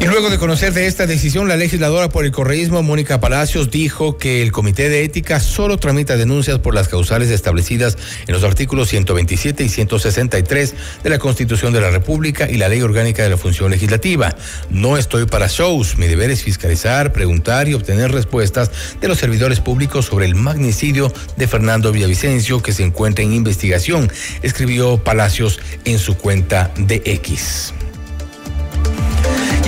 Y 0.00 0.06
luego 0.06 0.30
de 0.30 0.38
conocer 0.38 0.72
de 0.72 0.86
esta 0.86 1.08
decisión, 1.08 1.48
la 1.48 1.56
legisladora 1.56 2.08
por 2.08 2.24
el 2.24 2.30
correísmo, 2.30 2.84
Mónica 2.84 3.18
Palacios, 3.18 3.68
dijo 3.68 4.16
que 4.16 4.42
el 4.42 4.52
Comité 4.52 4.88
de 4.88 5.02
Ética 5.02 5.40
solo 5.40 5.76
tramita 5.76 6.16
denuncias 6.16 6.60
por 6.60 6.72
las 6.72 6.86
causales 6.86 7.30
establecidas 7.30 7.98
en 8.28 8.32
los 8.32 8.44
artículos 8.44 8.88
127 8.90 9.64
y 9.64 9.68
163 9.68 10.74
de 11.02 11.10
la 11.10 11.18
Constitución 11.18 11.72
de 11.72 11.80
la 11.80 11.90
República 11.90 12.48
y 12.48 12.58
la 12.58 12.68
Ley 12.68 12.80
Orgánica 12.80 13.24
de 13.24 13.30
la 13.30 13.36
Función 13.36 13.72
Legislativa. 13.72 14.36
No 14.70 14.96
estoy 14.96 15.26
para 15.26 15.48
shows. 15.48 15.98
Mi 15.98 16.06
deber 16.06 16.30
es 16.30 16.44
fiscalizar, 16.44 17.12
preguntar 17.12 17.68
y 17.68 17.74
obtener 17.74 18.12
respuestas 18.12 18.70
de 19.00 19.08
los 19.08 19.18
servidores 19.18 19.58
públicos 19.58 20.06
sobre 20.06 20.26
el 20.26 20.36
magnicidio 20.36 21.12
de 21.36 21.48
Fernando 21.48 21.90
Villavicencio 21.90 22.62
que 22.62 22.72
se 22.72 22.84
encuentra 22.84 23.24
en 23.24 23.32
investigación, 23.32 24.12
escribió 24.42 25.02
Palacios 25.02 25.58
en 25.84 25.98
su 25.98 26.16
cuenta 26.16 26.70
de 26.76 27.02
X. 27.04 27.74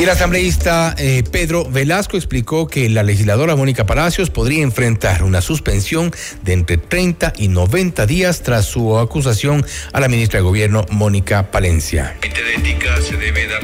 Y 0.00 0.04
el 0.04 0.08
asambleísta 0.08 0.94
eh, 0.96 1.22
Pedro 1.30 1.66
Velasco 1.68 2.16
explicó 2.16 2.66
que 2.66 2.88
la 2.88 3.02
legisladora 3.02 3.54
Mónica 3.54 3.84
Palacios 3.84 4.30
podría 4.30 4.62
enfrentar 4.62 5.22
una 5.22 5.42
suspensión 5.42 6.10
de 6.42 6.54
entre 6.54 6.78
30 6.78 7.34
y 7.36 7.48
90 7.48 8.06
días 8.06 8.40
tras 8.40 8.64
su 8.64 8.98
acusación 8.98 9.62
a 9.92 10.00
la 10.00 10.08
ministra 10.08 10.38
de 10.38 10.44
Gobierno 10.44 10.86
Mónica 10.90 11.50
Palencia. 11.50 12.16
de 12.22 12.54
ética 12.54 12.98
se 13.02 13.18
debe 13.18 13.46
dar 13.46 13.60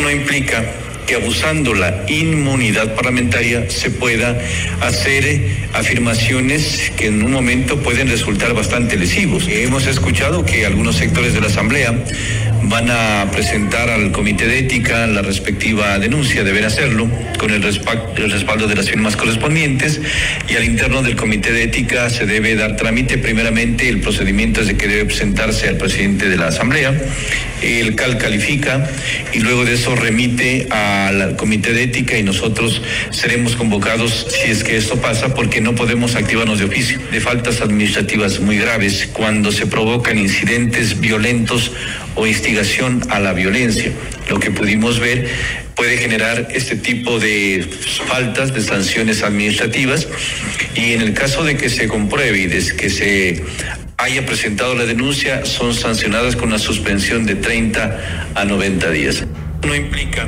no 0.00 0.10
implica 0.10 0.64
que 1.06 1.16
abusando 1.16 1.74
la 1.74 2.04
inmunidad 2.08 2.94
parlamentaria 2.94 3.68
se 3.70 3.90
pueda 3.90 4.36
hacer 4.80 5.26
eh, 5.26 5.68
afirmaciones 5.72 6.92
que 6.96 7.06
en 7.06 7.22
un 7.22 7.32
momento 7.32 7.78
pueden 7.80 8.08
resultar 8.08 8.54
bastante 8.54 8.96
lesivos. 8.96 9.48
Hemos 9.48 9.86
escuchado 9.86 10.44
que 10.44 10.66
algunos 10.66 10.96
sectores 10.96 11.34
de 11.34 11.40
la 11.40 11.48
Asamblea 11.48 11.94
van 12.64 12.90
a 12.90 13.30
presentar 13.30 13.90
al 13.90 14.12
Comité 14.12 14.46
de 14.46 14.58
Ética 14.58 15.06
la 15.06 15.22
respectiva 15.22 15.98
denuncia, 15.98 16.44
deben 16.44 16.64
hacerlo 16.64 17.08
con 17.38 17.50
el, 17.50 17.62
respaldo 17.62 18.66
de 18.66 18.74
las 18.74 18.90
firmas 18.90 19.16
correspondientes 19.16 20.00
y 20.48 20.56
al 20.56 20.64
interno 20.64 21.02
del 21.02 21.16
Comité 21.16 21.52
de 21.52 21.64
Ética 21.64 22.10
se 22.10 22.26
debe 22.26 22.54
dar 22.56 22.76
trámite 22.76 23.18
primeramente 23.18 23.88
el 23.88 24.00
procedimiento 24.00 24.60
es 24.60 24.66
de 24.66 24.76
que 24.76 24.88
debe 24.88 25.06
presentarse 25.06 25.68
al 25.68 25.76
presidente 25.76 26.28
de 26.28 26.36
la 26.36 26.48
Asamblea, 26.48 26.92
el 27.62 27.94
CAL 27.94 28.18
califica 28.18 28.88
y 29.32 29.40
luego 29.40 29.64
de 29.64 29.74
eso 29.74 29.94
remite 29.94 30.68
al 30.70 31.36
Comité 31.36 31.72
de 31.72 31.84
Ética 31.84 32.18
y 32.18 32.22
nosotros 32.22 32.82
seremos 33.10 33.56
convocados 33.56 34.26
si 34.30 34.50
es 34.50 34.64
que 34.64 34.76
esto 34.76 35.00
pasa 35.00 35.34
porque 35.34 35.60
no 35.60 35.74
podemos 35.74 36.16
activarnos 36.16 36.58
de 36.58 36.64
oficio. 36.64 36.98
De 37.10 37.20
faltas 37.20 37.60
administrativas 37.60 38.40
muy 38.40 38.58
graves 38.58 39.08
cuando 39.12 39.52
se 39.52 39.66
provocan 39.66 40.18
incidentes 40.18 41.00
violentos 41.00 41.72
o 42.14 42.26
a 43.08 43.20
la 43.20 43.32
violencia. 43.32 43.92
Lo 44.28 44.40
que 44.40 44.50
pudimos 44.50 44.98
ver 44.98 45.28
puede 45.76 45.98
generar 45.98 46.48
este 46.52 46.76
tipo 46.76 47.20
de 47.20 47.64
faltas, 48.06 48.52
de 48.52 48.60
sanciones 48.60 49.22
administrativas 49.22 50.08
y 50.74 50.92
en 50.94 51.00
el 51.00 51.14
caso 51.14 51.44
de 51.44 51.56
que 51.56 51.70
se 51.70 51.86
compruebe 51.86 52.38
y 52.38 52.46
de 52.46 52.76
que 52.76 52.90
se 52.90 53.44
haya 53.98 54.26
presentado 54.26 54.74
la 54.74 54.84
denuncia, 54.84 55.44
son 55.44 55.74
sancionadas 55.74 56.34
con 56.34 56.48
una 56.48 56.58
suspensión 56.58 57.24
de 57.24 57.36
30 57.36 58.30
a 58.34 58.44
90 58.44 58.90
días. 58.90 59.24
No 59.64 59.74
implica 59.74 60.26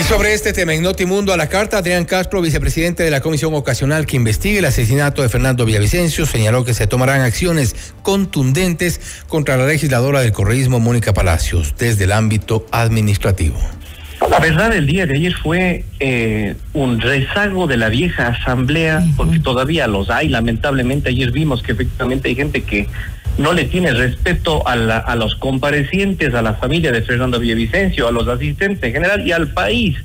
Y 0.00 0.02
sobre 0.02 0.32
este 0.32 0.54
tema, 0.54 0.72
en 0.72 0.82
Notimundo 0.82 1.30
a 1.34 1.36
la 1.36 1.50
carta, 1.50 1.76
Adrián 1.76 2.06
Castro, 2.06 2.40
vicepresidente 2.40 3.02
de 3.02 3.10
la 3.10 3.20
Comisión 3.20 3.52
Ocasional 3.52 4.06
que 4.06 4.16
investigue 4.16 4.60
el 4.60 4.64
asesinato 4.64 5.20
de 5.20 5.28
Fernando 5.28 5.66
Villavicencio, 5.66 6.24
señaló 6.24 6.64
que 6.64 6.72
se 6.72 6.86
tomarán 6.86 7.20
acciones 7.20 7.76
contundentes 8.02 8.98
contra 9.28 9.58
la 9.58 9.66
legisladora 9.66 10.20
del 10.20 10.32
correísmo, 10.32 10.80
Mónica 10.80 11.12
Palacios, 11.12 11.74
desde 11.76 12.04
el 12.04 12.12
ámbito 12.12 12.64
administrativo. 12.70 13.60
La 14.30 14.38
verdad 14.38 14.72
el 14.72 14.86
día 14.86 15.06
de 15.06 15.16
ayer 15.16 15.34
fue 15.34 15.84
eh, 15.98 16.54
un 16.72 17.00
rezago 17.00 17.66
de 17.66 17.76
la 17.76 17.88
vieja 17.88 18.28
asamblea, 18.28 19.02
porque 19.16 19.40
todavía 19.40 19.88
los 19.88 20.08
hay. 20.08 20.28
Lamentablemente 20.28 21.08
ayer 21.08 21.32
vimos 21.32 21.64
que 21.64 21.72
efectivamente 21.72 22.28
hay 22.28 22.36
gente 22.36 22.62
que 22.62 22.86
no 23.38 23.52
le 23.52 23.64
tiene 23.64 23.92
respeto 23.92 24.66
a, 24.68 24.74
a 24.74 25.16
los 25.16 25.34
comparecientes, 25.34 26.32
a 26.34 26.42
la 26.42 26.54
familia 26.54 26.92
de 26.92 27.02
Fernando 27.02 27.40
Villavicencio, 27.40 28.06
a 28.06 28.12
los 28.12 28.28
asistentes 28.28 28.84
en 28.84 28.92
general 28.92 29.26
y 29.26 29.32
al 29.32 29.48
país, 29.48 29.96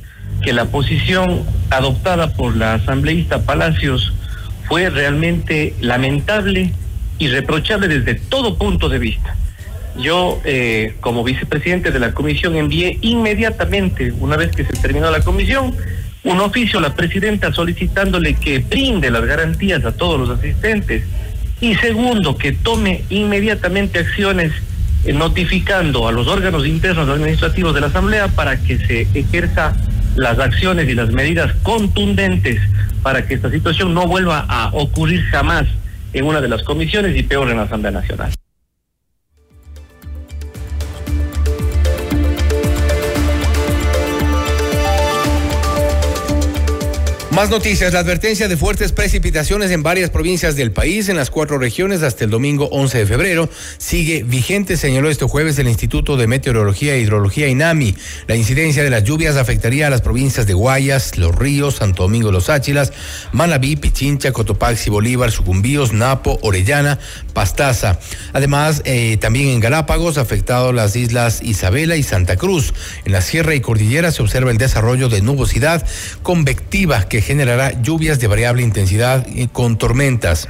que 0.41 0.53
la 0.53 0.65
posición 0.65 1.43
adoptada 1.69 2.33
por 2.33 2.57
la 2.57 2.73
asambleísta 2.73 3.43
Palacios 3.43 4.11
fue 4.67 4.89
realmente 4.89 5.75
lamentable 5.81 6.71
y 7.19 7.27
reprochable 7.27 7.87
desde 7.87 8.15
todo 8.15 8.57
punto 8.57 8.89
de 8.89 8.97
vista. 8.97 9.35
Yo, 9.97 10.41
eh, 10.43 10.95
como 10.99 11.23
vicepresidente 11.23 11.91
de 11.91 11.99
la 11.99 12.13
comisión, 12.13 12.55
envié 12.55 12.97
inmediatamente, 13.01 14.11
una 14.19 14.35
vez 14.35 14.51
que 14.51 14.65
se 14.65 14.73
terminó 14.73 15.09
la 15.09 15.21
comisión, 15.21 15.73
un 16.23 16.39
oficio 16.39 16.79
a 16.79 16.81
la 16.81 16.95
presidenta 16.95 17.53
solicitándole 17.53 18.33
que 18.33 18.59
brinde 18.59 19.09
las 19.09 19.25
garantías 19.25 19.85
a 19.85 19.93
todos 19.93 20.19
los 20.19 20.37
asistentes 20.37 21.03
y 21.61 21.75
segundo, 21.75 22.37
que 22.37 22.51
tome 22.51 23.03
inmediatamente 23.09 23.99
acciones 23.99 24.51
eh, 25.05 25.13
notificando 25.13 26.07
a 26.07 26.11
los 26.11 26.27
órganos 26.27 26.65
internos 26.65 27.07
administrativos 27.07 27.73
de 27.73 27.81
la 27.81 27.87
Asamblea 27.87 28.27
para 28.27 28.59
que 28.61 28.77
se 28.79 29.07
ejerza 29.13 29.75
las 30.15 30.39
acciones 30.39 30.89
y 30.89 30.93
las 30.93 31.11
medidas 31.11 31.53
contundentes 31.63 32.59
para 33.03 33.27
que 33.27 33.35
esta 33.35 33.51
situación 33.51 33.93
no 33.93 34.07
vuelva 34.07 34.45
a 34.49 34.69
ocurrir 34.73 35.23
jamás 35.25 35.65
en 36.13 36.25
una 36.25 36.41
de 36.41 36.49
las 36.49 36.63
comisiones 36.63 37.15
y 37.15 37.23
peor 37.23 37.49
en 37.49 37.57
la 37.57 37.63
Asamblea 37.63 37.91
Nacional. 37.91 38.31
Más 47.35 47.49
noticias. 47.49 47.91
La 47.91 47.99
advertencia 47.99 48.47
de 48.47 48.55
fuertes 48.55 48.93
precipitaciones 48.93 49.69
en 49.71 49.83
varias 49.83 50.09
provincias 50.09 50.55
del 50.55 50.71
país, 50.71 51.09
en 51.09 51.17
las 51.17 51.29
cuatro 51.29 51.57
regiones, 51.57 52.01
hasta 52.01 52.23
el 52.23 52.29
domingo 52.29 52.69
11 52.71 52.99
de 52.99 53.05
febrero, 53.05 53.49
sigue 53.77 54.23
vigente, 54.23 54.77
señaló 54.77 55.09
este 55.09 55.25
jueves 55.25 55.59
el 55.59 55.67
Instituto 55.67 56.15
de 56.15 56.27
Meteorología 56.27 56.95
e 56.95 57.01
Hidrología 57.01 57.49
INAMI. 57.49 57.93
La 58.27 58.37
incidencia 58.37 58.85
de 58.85 58.89
las 58.89 59.03
lluvias 59.03 59.35
afectaría 59.35 59.87
a 59.87 59.89
las 59.89 59.99
provincias 59.99 60.47
de 60.47 60.53
Guayas, 60.53 61.17
Los 61.17 61.35
Ríos, 61.35 61.75
Santo 61.75 62.03
Domingo, 62.03 62.31
Los 62.31 62.49
Áchilas, 62.49 62.93
Manabí, 63.33 63.75
Pichincha, 63.75 64.31
Cotopaxi, 64.31 64.89
Bolívar, 64.89 65.29
Sucumbíos, 65.29 65.91
Napo, 65.91 66.39
Orellana, 66.41 66.99
Pastaza. 67.33 67.99
Además, 68.31 68.81
eh, 68.85 69.17
también 69.19 69.49
en 69.49 69.59
Galápagos, 69.59 70.17
afectado 70.17 70.71
las 70.71 70.95
islas 70.95 71.41
Isabela 71.41 71.97
y 71.97 72.03
Santa 72.03 72.37
Cruz. 72.37 72.73
En 73.03 73.11
la 73.11 73.21
Sierra 73.21 73.55
y 73.55 73.59
Cordillera 73.59 74.13
se 74.13 74.21
observa 74.21 74.51
el 74.51 74.57
desarrollo 74.57 75.09
de 75.09 75.21
nubosidad 75.21 75.85
convectiva 76.23 77.09
que 77.09 77.24
generará 77.25 77.81
lluvias 77.81 78.19
de 78.19 78.27
variable 78.27 78.61
intensidad 78.61 79.25
con 79.51 79.77
tormentas. 79.77 80.47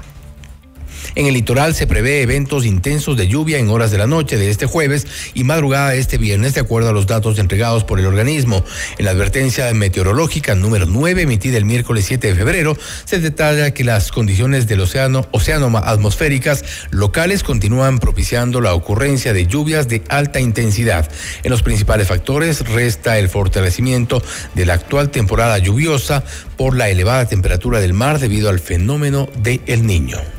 En 1.13 1.27
el 1.27 1.33
litoral 1.33 1.75
se 1.75 1.87
prevé 1.87 2.21
eventos 2.21 2.65
intensos 2.65 3.15
de 3.15 3.27
lluvia 3.27 3.59
en 3.59 3.69
horas 3.69 3.91
de 3.91 3.97
la 3.97 4.07
noche 4.07 4.37
de 4.37 4.49
este 4.49 4.65
jueves 4.65 5.05
y 5.33 5.43
madrugada 5.43 5.91
de 5.91 5.99
este 5.99 6.17
viernes, 6.17 6.55
de 6.55 6.61
acuerdo 6.61 6.89
a 6.89 6.93
los 6.93 7.07
datos 7.07 7.37
entregados 7.37 7.83
por 7.83 7.99
el 7.99 8.07
organismo. 8.07 8.65
En 8.97 9.05
la 9.05 9.11
advertencia 9.11 9.71
meteorológica 9.73 10.55
número 10.55 10.85
9, 10.85 11.21
emitida 11.21 11.57
el 11.57 11.65
miércoles 11.65 12.05
7 12.05 12.29
de 12.29 12.35
febrero, 12.35 12.77
se 13.05 13.19
detalla 13.19 13.71
que 13.71 13.83
las 13.83 14.11
condiciones 14.11 14.67
del 14.67 14.81
océano, 14.81 15.27
océano 15.31 15.71
atmosféricas 15.77 16.63
locales 16.89 17.43
continúan 17.43 17.99
propiciando 17.99 18.61
la 18.61 18.73
ocurrencia 18.73 19.33
de 19.33 19.47
lluvias 19.47 19.87
de 19.87 20.01
alta 20.09 20.39
intensidad. 20.39 21.09
En 21.43 21.51
los 21.51 21.63
principales 21.63 22.07
factores 22.07 22.67
resta 22.67 23.19
el 23.19 23.29
fortalecimiento 23.29 24.21
de 24.53 24.65
la 24.65 24.73
actual 24.73 25.09
temporada 25.09 25.57
lluviosa 25.57 26.23
por 26.57 26.75
la 26.75 26.89
elevada 26.89 27.27
temperatura 27.27 27.79
del 27.79 27.93
mar 27.93 28.19
debido 28.19 28.49
al 28.49 28.59
fenómeno 28.59 29.29
de 29.41 29.61
El 29.65 29.85
Niño. 29.85 30.34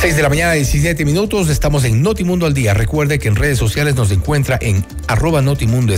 6 0.00 0.16
de 0.16 0.22
la 0.22 0.30
mañana, 0.30 0.52
17 0.52 1.04
minutos. 1.04 1.50
Estamos 1.50 1.84
en 1.84 2.00
Notimundo 2.00 2.46
al 2.46 2.54
día. 2.54 2.72
Recuerde 2.72 3.18
que 3.18 3.28
en 3.28 3.36
redes 3.36 3.58
sociales 3.58 3.96
nos 3.96 4.10
encuentra 4.10 4.56
en 4.58 4.82
arroba 5.08 5.42
Notimundo 5.42 5.92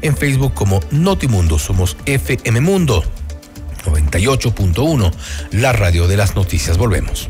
en 0.00 0.16
Facebook 0.16 0.54
como 0.54 0.80
Notimundo. 0.90 1.58
Somos 1.58 1.98
FM 2.06 2.62
Mundo 2.62 3.04
98.1, 3.84 5.12
la 5.50 5.74
radio 5.74 6.08
de 6.08 6.16
las 6.16 6.34
noticias. 6.34 6.78
Volvemos. 6.78 7.28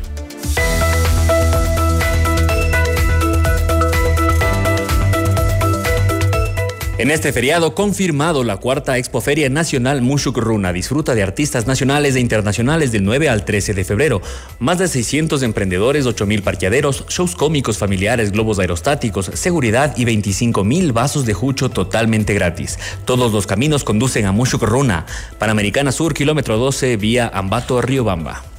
En 6.97 7.11
este 7.11 7.33
feriado 7.33 7.75
confirmado 7.75 8.45
la 8.45 8.59
cuarta 8.59 8.99
Expoferia 8.99 9.49
Nacional 9.49 10.01
Mushuk 10.01 10.39
Runa 10.39 10.73
disfruta 10.73 11.17
de 11.17 11.25
artistas 11.25 11.67
nacionales 11.67 12.15
e 12.15 12.21
internacionales 12.21 12.93
del 12.93 13.03
9 13.03 13.29
al 13.29 13.45
13 13.45 13.75
de 13.75 13.85
febrero. 13.85 14.23
Más 14.61 14.79
de 14.79 14.87
600 14.87 15.43
emprendedores, 15.43 16.07
8.000 16.07 16.43
parqueaderos, 16.43 17.05
shows 17.09 17.35
cómicos 17.35 17.79
familiares, 17.79 18.31
globos 18.31 18.61
aerostáticos, 18.61 19.27
seguridad 19.35 19.97
y 19.97 20.05
25.000 20.05 20.93
vasos 20.93 21.27
de 21.27 21.35
jucho 21.35 21.69
totalmente 21.69 22.33
gratis. 22.33 22.79
Todos 23.05 23.33
los 23.33 23.49
caminos 23.49 23.83
conducen 23.83 24.27
a 24.27 24.33
Mushuk 24.33 24.63
Runa. 24.63 25.05
Panamericana 25.41 25.91
Sur, 25.91 26.15
kilómetro 26.15 26.59
12, 26.59 26.97
vía 26.97 27.29
Ambato, 27.35 27.83
Riobamba. 27.83 28.54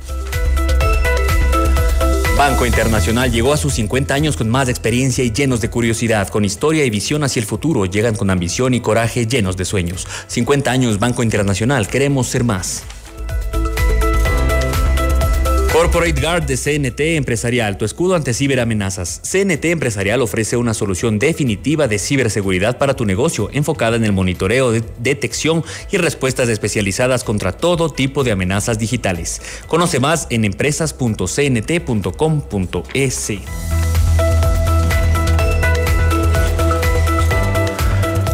Banco 2.37 2.65
Internacional 2.65 3.31
llegó 3.31 3.53
a 3.53 3.57
sus 3.57 3.75
50 3.75 4.13
años 4.13 4.35
con 4.35 4.49
más 4.49 4.67
experiencia 4.67 5.23
y 5.23 5.31
llenos 5.31 5.61
de 5.61 5.69
curiosidad, 5.69 6.27
con 6.27 6.43
historia 6.43 6.83
y 6.83 6.89
visión 6.89 7.23
hacia 7.23 7.39
el 7.39 7.45
futuro. 7.45 7.85
Llegan 7.85 8.15
con 8.15 8.29
ambición 8.29 8.73
y 8.73 8.81
coraje 8.81 9.25
llenos 9.25 9.55
de 9.55 9.63
sueños. 9.63 10.05
50 10.27 10.69
años 10.69 10.99
Banco 10.99 11.23
Internacional, 11.23 11.87
queremos 11.87 12.27
ser 12.27 12.43
más. 12.43 12.83
Corporate 15.75 16.21
Guard 16.21 16.45
de 16.45 16.55
CNT 16.55 17.17
Empresarial, 17.17 17.77
tu 17.77 17.83
escudo 17.83 18.15
ante 18.15 18.33
ciberamenazas. 18.33 19.19
CNT 19.29 19.65
Empresarial 19.65 20.21
ofrece 20.21 20.55
una 20.55 20.73
solución 20.73 21.19
definitiva 21.19 21.89
de 21.89 21.99
ciberseguridad 21.99 22.77
para 22.77 22.95
tu 22.95 23.03
negocio, 23.03 23.49
enfocada 23.51 23.97
en 23.97 24.05
el 24.05 24.13
monitoreo, 24.13 24.71
de 24.71 24.85
detección 24.99 25.65
y 25.91 25.97
respuestas 25.97 26.47
especializadas 26.47 27.25
contra 27.25 27.51
todo 27.51 27.89
tipo 27.89 28.23
de 28.23 28.31
amenazas 28.31 28.79
digitales. 28.79 29.41
Conoce 29.67 29.99
más 29.99 30.27
en 30.29 30.45
empresas.cnt.com.es. 30.45 33.31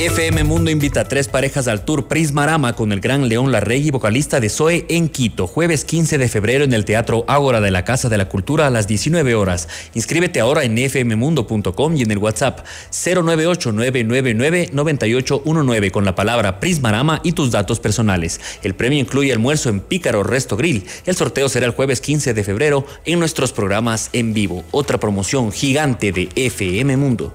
FM 0.00 0.44
Mundo 0.44 0.70
invita 0.70 1.02
a 1.02 1.04
tres 1.04 1.28
parejas 1.28 1.68
al 1.68 1.84
tour 1.84 2.08
Prismarama 2.08 2.74
con 2.74 2.90
el 2.90 3.00
gran 3.00 3.28
León 3.28 3.52
Larregui, 3.52 3.90
vocalista 3.90 4.40
de 4.40 4.48
Zoe 4.48 4.86
en 4.88 5.10
Quito, 5.10 5.46
jueves 5.46 5.84
15 5.84 6.16
de 6.16 6.26
febrero 6.26 6.64
en 6.64 6.72
el 6.72 6.86
Teatro 6.86 7.26
Ágora 7.28 7.60
de 7.60 7.70
la 7.70 7.84
Casa 7.84 8.08
de 8.08 8.16
la 8.16 8.26
Cultura 8.26 8.66
a 8.66 8.70
las 8.70 8.88
19 8.88 9.34
horas. 9.34 9.68
Inscríbete 9.92 10.40
ahora 10.40 10.64
en 10.64 10.78
fmmundo.com 10.78 11.96
y 11.98 12.02
en 12.02 12.10
el 12.10 12.16
WhatsApp 12.16 12.60
098-999-9819 12.92 15.90
con 15.90 16.06
la 16.06 16.14
palabra 16.14 16.60
Prismarama 16.60 17.20
y 17.22 17.32
tus 17.32 17.50
datos 17.50 17.78
personales. 17.78 18.40
El 18.62 18.74
premio 18.74 19.00
incluye 19.00 19.34
almuerzo 19.34 19.68
en 19.68 19.80
Pícaro 19.80 20.22
Resto 20.22 20.56
Grill. 20.56 20.86
El 21.04 21.14
sorteo 21.14 21.50
será 21.50 21.66
el 21.66 21.72
jueves 21.72 22.00
15 22.00 22.32
de 22.32 22.42
febrero 22.42 22.86
en 23.04 23.18
nuestros 23.18 23.52
programas 23.52 24.08
en 24.14 24.32
vivo. 24.32 24.64
Otra 24.70 24.98
promoción 24.98 25.52
gigante 25.52 26.10
de 26.10 26.30
FM 26.36 26.96
Mundo. 26.96 27.34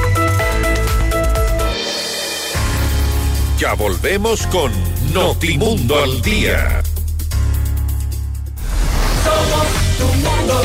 Ya 3.61 3.75
volvemos 3.75 4.47
con 4.47 4.71
Notimundo 5.13 6.01
al 6.01 6.19
Día. 6.23 6.81
Somos 9.23 9.67
tu 9.99 10.05
mundo, 10.15 10.63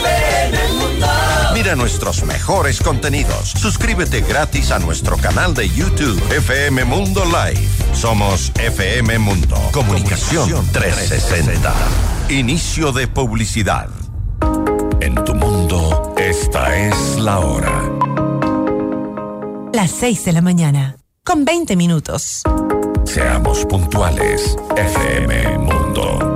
FM 0.00 0.72
Mundo. 0.78 1.06
Mira 1.52 1.76
nuestros 1.76 2.24
mejores 2.24 2.80
contenidos. 2.80 3.50
Suscríbete 3.50 4.22
gratis 4.22 4.70
a 4.70 4.78
nuestro 4.78 5.18
canal 5.18 5.52
de 5.52 5.68
YouTube 5.68 6.18
FM 6.34 6.86
Mundo 6.86 7.22
Live. 7.26 7.68
Somos 7.92 8.50
FM 8.58 9.18
Mundo. 9.18 9.56
Comunicación 9.72 10.66
360. 10.72 11.74
Inicio 12.30 12.92
de 12.92 13.08
publicidad. 13.08 13.90
En 15.00 15.22
tu 15.22 15.34
mundo, 15.34 16.14
esta 16.16 16.78
es 16.78 17.18
la 17.18 17.40
hora. 17.40 17.82
Las 19.74 19.90
6 19.90 20.24
de 20.24 20.32
la 20.32 20.40
mañana 20.40 20.96
con 21.26 21.44
20 21.44 21.76
minutos. 21.76 22.42
Seamos 23.04 23.66
puntuales, 23.66 24.56
FM 24.76 25.58
Mundo. 25.58 26.35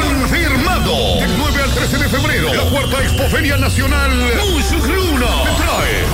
Confirmado. 0.01 1.19
Del 1.19 1.37
9 1.37 1.61
al 1.63 1.71
13 1.71 1.97
de 1.99 2.09
febrero, 2.09 2.53
la 2.53 2.63
cuarta 2.63 3.01
Expoferia 3.01 3.57
Nacional 3.57 4.11
Mushruna 4.51 5.43
te 5.43 5.63
trae 5.63 6.10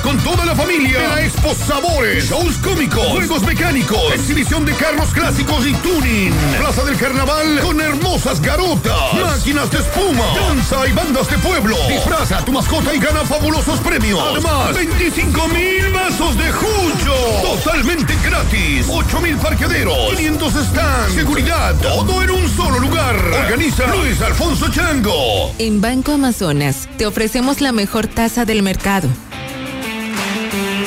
Disfruta 0.00 0.02
con 0.02 0.18
toda 0.18 0.44
la 0.44 0.54
familia. 0.54 0.98
De 1.00 1.08
la 1.08 1.22
Expo 1.24 1.54
Sabores, 1.54 2.28
shows 2.28 2.56
cómicos, 2.58 3.06
juegos 3.06 3.42
mecánicos, 3.42 4.12
exhibición 4.14 4.64
de 4.64 4.72
carros 4.74 5.10
clásicos 5.12 5.66
y 5.66 5.72
tuning, 5.74 6.32
Plaza 6.58 6.84
del 6.84 6.96
Carnaval 6.96 7.60
con 7.60 7.80
hermosas 7.80 8.40
garotas, 8.40 9.14
máquinas 9.14 9.70
de 9.70 9.78
espuma, 9.78 10.24
danza 10.34 10.86
y 10.88 10.92
bandas 10.92 11.28
de 11.30 11.38
pueblo. 11.38 11.76
Disfraza 11.88 12.38
a 12.38 12.44
tu 12.44 12.52
mascota 12.52 12.94
y 12.94 12.98
gana 12.98 13.24
fabulosos 13.24 13.78
premios. 13.80 14.20
Además, 14.30 14.74
25 14.74 15.48
mil 15.48 15.92
vasos 15.92 16.36
de 16.36 16.52
jucho, 16.52 17.14
totalmente 17.42 18.14
gratis, 18.24 18.86
8 18.88 19.20
mil 19.20 19.36
parqueaderos, 19.36 20.14
500 20.16 20.52
stands, 20.52 21.14
seguridad, 21.14 21.74
todo 21.76 22.22
en 22.22 22.30
un 22.30 22.48
solo 22.48 22.78
lugar. 22.78 23.16
Organiza 23.16 23.86
Luis 23.94 24.20
Alfonso 24.20 24.68
Chango. 24.70 25.52
En 25.58 25.80
Banco 25.80 26.12
Amazonas 26.12 26.88
te 26.96 27.06
ofrecemos 27.06 27.60
la 27.60 27.72
mejor 27.72 28.06
tasa 28.06 28.44
del 28.44 28.62
mercado. 28.62 29.08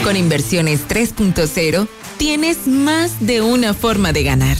Con 0.03 0.15
inversiones 0.17 0.87
3.0 0.89 1.87
tienes 2.17 2.67
más 2.67 3.25
de 3.25 3.41
una 3.41 3.73
forma 3.73 4.11
de 4.11 4.23
ganar. 4.23 4.57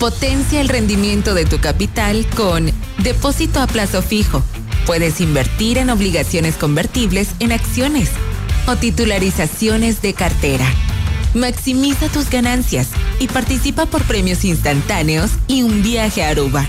Potencia 0.00 0.60
el 0.60 0.68
rendimiento 0.68 1.34
de 1.34 1.44
tu 1.44 1.60
capital 1.60 2.26
con 2.34 2.68
depósito 2.98 3.60
a 3.60 3.68
plazo 3.68 4.02
fijo. 4.02 4.42
Puedes 4.84 5.20
invertir 5.20 5.78
en 5.78 5.90
obligaciones 5.90 6.56
convertibles 6.56 7.28
en 7.38 7.52
acciones 7.52 8.10
o 8.66 8.74
titularizaciones 8.74 10.02
de 10.02 10.14
cartera. 10.14 10.66
Maximiza 11.32 12.08
tus 12.08 12.28
ganancias 12.28 12.88
y 13.20 13.28
participa 13.28 13.86
por 13.86 14.02
premios 14.02 14.44
instantáneos 14.44 15.30
y 15.46 15.62
un 15.62 15.84
viaje 15.84 16.24
a 16.24 16.30
Aruba. 16.30 16.66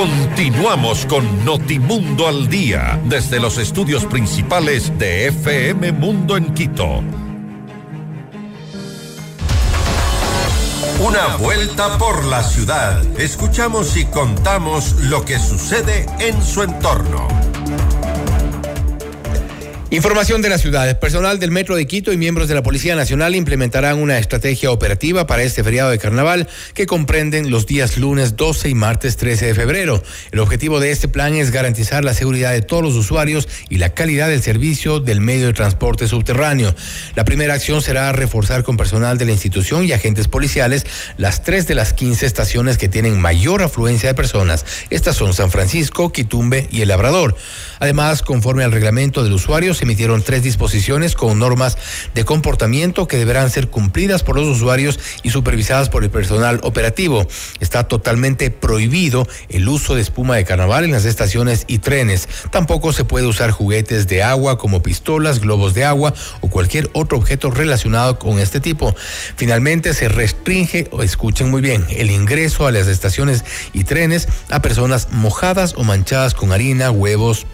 Continuamos 0.00 1.04
con 1.04 1.44
Notimundo 1.44 2.26
al 2.26 2.48
Día 2.48 2.98
desde 3.04 3.38
los 3.38 3.58
estudios 3.58 4.06
principales 4.06 4.98
de 4.98 5.26
FM 5.26 5.92
Mundo 5.92 6.38
en 6.38 6.54
Quito. 6.54 7.02
Una 11.06 11.36
vuelta 11.36 11.98
por 11.98 12.24
la 12.24 12.42
ciudad. 12.42 13.02
Escuchamos 13.20 13.94
y 13.98 14.06
contamos 14.06 14.92
lo 15.02 15.22
que 15.26 15.38
sucede 15.38 16.06
en 16.18 16.42
su 16.42 16.62
entorno. 16.62 17.28
Información 19.92 20.40
de 20.40 20.48
la 20.48 20.58
ciudad. 20.58 20.88
El 20.88 20.98
personal 20.98 21.40
del 21.40 21.50
Metro 21.50 21.74
de 21.74 21.84
Quito 21.84 22.12
y 22.12 22.16
miembros 22.16 22.46
de 22.46 22.54
la 22.54 22.62
Policía 22.62 22.94
Nacional 22.94 23.34
implementarán 23.34 23.98
una 23.98 24.18
estrategia 24.18 24.70
operativa 24.70 25.26
para 25.26 25.42
este 25.42 25.64
feriado 25.64 25.90
de 25.90 25.98
carnaval 25.98 26.46
que 26.74 26.86
comprenden 26.86 27.50
los 27.50 27.66
días 27.66 27.96
lunes 27.96 28.36
12 28.36 28.68
y 28.68 28.74
martes 28.76 29.16
13 29.16 29.46
de 29.46 29.54
febrero. 29.56 30.00
El 30.30 30.38
objetivo 30.38 30.78
de 30.78 30.92
este 30.92 31.08
plan 31.08 31.34
es 31.34 31.50
garantizar 31.50 32.04
la 32.04 32.14
seguridad 32.14 32.52
de 32.52 32.62
todos 32.62 32.84
los 32.84 32.94
usuarios 32.94 33.48
y 33.68 33.78
la 33.78 33.92
calidad 33.92 34.28
del 34.28 34.44
servicio 34.44 35.00
del 35.00 35.20
medio 35.20 35.48
de 35.48 35.54
transporte 35.54 36.06
subterráneo. 36.06 36.72
La 37.16 37.24
primera 37.24 37.54
acción 37.54 37.82
será 37.82 38.12
reforzar 38.12 38.62
con 38.62 38.76
personal 38.76 39.18
de 39.18 39.24
la 39.24 39.32
institución 39.32 39.84
y 39.84 39.90
agentes 39.90 40.28
policiales 40.28 40.86
las 41.16 41.42
tres 41.42 41.66
de 41.66 41.74
las 41.74 41.94
15 41.94 42.26
estaciones 42.26 42.78
que 42.78 42.88
tienen 42.88 43.20
mayor 43.20 43.60
afluencia 43.60 44.10
de 44.10 44.14
personas. 44.14 44.64
Estas 44.90 45.16
son 45.16 45.34
San 45.34 45.50
Francisco, 45.50 46.12
Quitumbe 46.12 46.68
y 46.70 46.82
El 46.82 46.88
Labrador. 46.90 47.34
Además, 47.80 48.22
conforme 48.22 48.62
al 48.62 48.72
reglamento 48.72 49.24
del 49.24 49.32
usuario, 49.32 49.72
se 49.72 49.84
emitieron 49.84 50.22
tres 50.22 50.42
disposiciones 50.42 51.14
con 51.14 51.38
normas 51.38 51.78
de 52.14 52.26
comportamiento 52.26 53.08
que 53.08 53.16
deberán 53.16 53.50
ser 53.50 53.68
cumplidas 53.68 54.22
por 54.22 54.36
los 54.36 54.46
usuarios 54.46 55.00
y 55.22 55.30
supervisadas 55.30 55.88
por 55.88 56.04
el 56.04 56.10
personal 56.10 56.60
operativo. 56.62 57.26
Está 57.58 57.84
totalmente 57.88 58.50
prohibido 58.50 59.26
el 59.48 59.66
uso 59.66 59.94
de 59.94 60.02
espuma 60.02 60.36
de 60.36 60.44
carnaval 60.44 60.84
en 60.84 60.92
las 60.92 61.06
estaciones 61.06 61.64
y 61.68 61.78
trenes. 61.78 62.28
Tampoco 62.50 62.92
se 62.92 63.04
puede 63.04 63.26
usar 63.26 63.50
juguetes 63.50 64.06
de 64.06 64.22
agua 64.22 64.58
como 64.58 64.82
pistolas, 64.82 65.40
globos 65.40 65.72
de 65.72 65.86
agua 65.86 66.12
o 66.42 66.50
cualquier 66.50 66.90
otro 66.92 67.16
objeto 67.16 67.50
relacionado 67.50 68.18
con 68.18 68.38
este 68.38 68.60
tipo. 68.60 68.94
Finalmente, 69.36 69.94
se 69.94 70.10
restringe, 70.10 70.88
o 70.90 71.02
escuchen 71.02 71.50
muy 71.50 71.62
bien, 71.62 71.86
el 71.88 72.10
ingreso 72.10 72.66
a 72.66 72.72
las 72.72 72.88
estaciones 72.88 73.42
y 73.72 73.84
trenes 73.84 74.28
a 74.50 74.60
personas 74.60 75.08
mojadas 75.12 75.72
o 75.78 75.82
manchadas 75.82 76.34
con 76.34 76.52
harina, 76.52 76.90
huevos, 76.90 77.46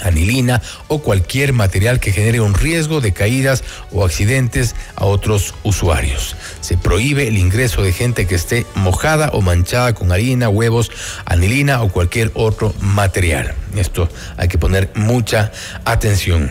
anilina 0.00 0.62
o 0.88 1.02
cualquier 1.02 1.52
material 1.52 2.00
que 2.00 2.12
genere 2.12 2.40
un 2.40 2.54
riesgo 2.54 3.00
de 3.00 3.12
caídas 3.12 3.64
o 3.92 4.04
accidentes 4.04 4.74
a 4.96 5.04
otros 5.04 5.54
usuarios. 5.62 6.36
Se 6.60 6.76
prohíbe 6.76 7.28
el 7.28 7.38
ingreso 7.38 7.82
de 7.82 7.92
gente 7.92 8.26
que 8.26 8.34
esté 8.34 8.66
mojada 8.74 9.30
o 9.32 9.40
manchada 9.40 9.94
con 9.94 10.12
harina, 10.12 10.48
huevos, 10.48 10.90
anilina 11.24 11.82
o 11.82 11.88
cualquier 11.88 12.30
otro 12.34 12.74
material. 12.80 13.54
Esto 13.76 14.08
hay 14.36 14.48
que 14.48 14.58
poner 14.58 14.90
mucha 14.94 15.52
atención. 15.84 16.50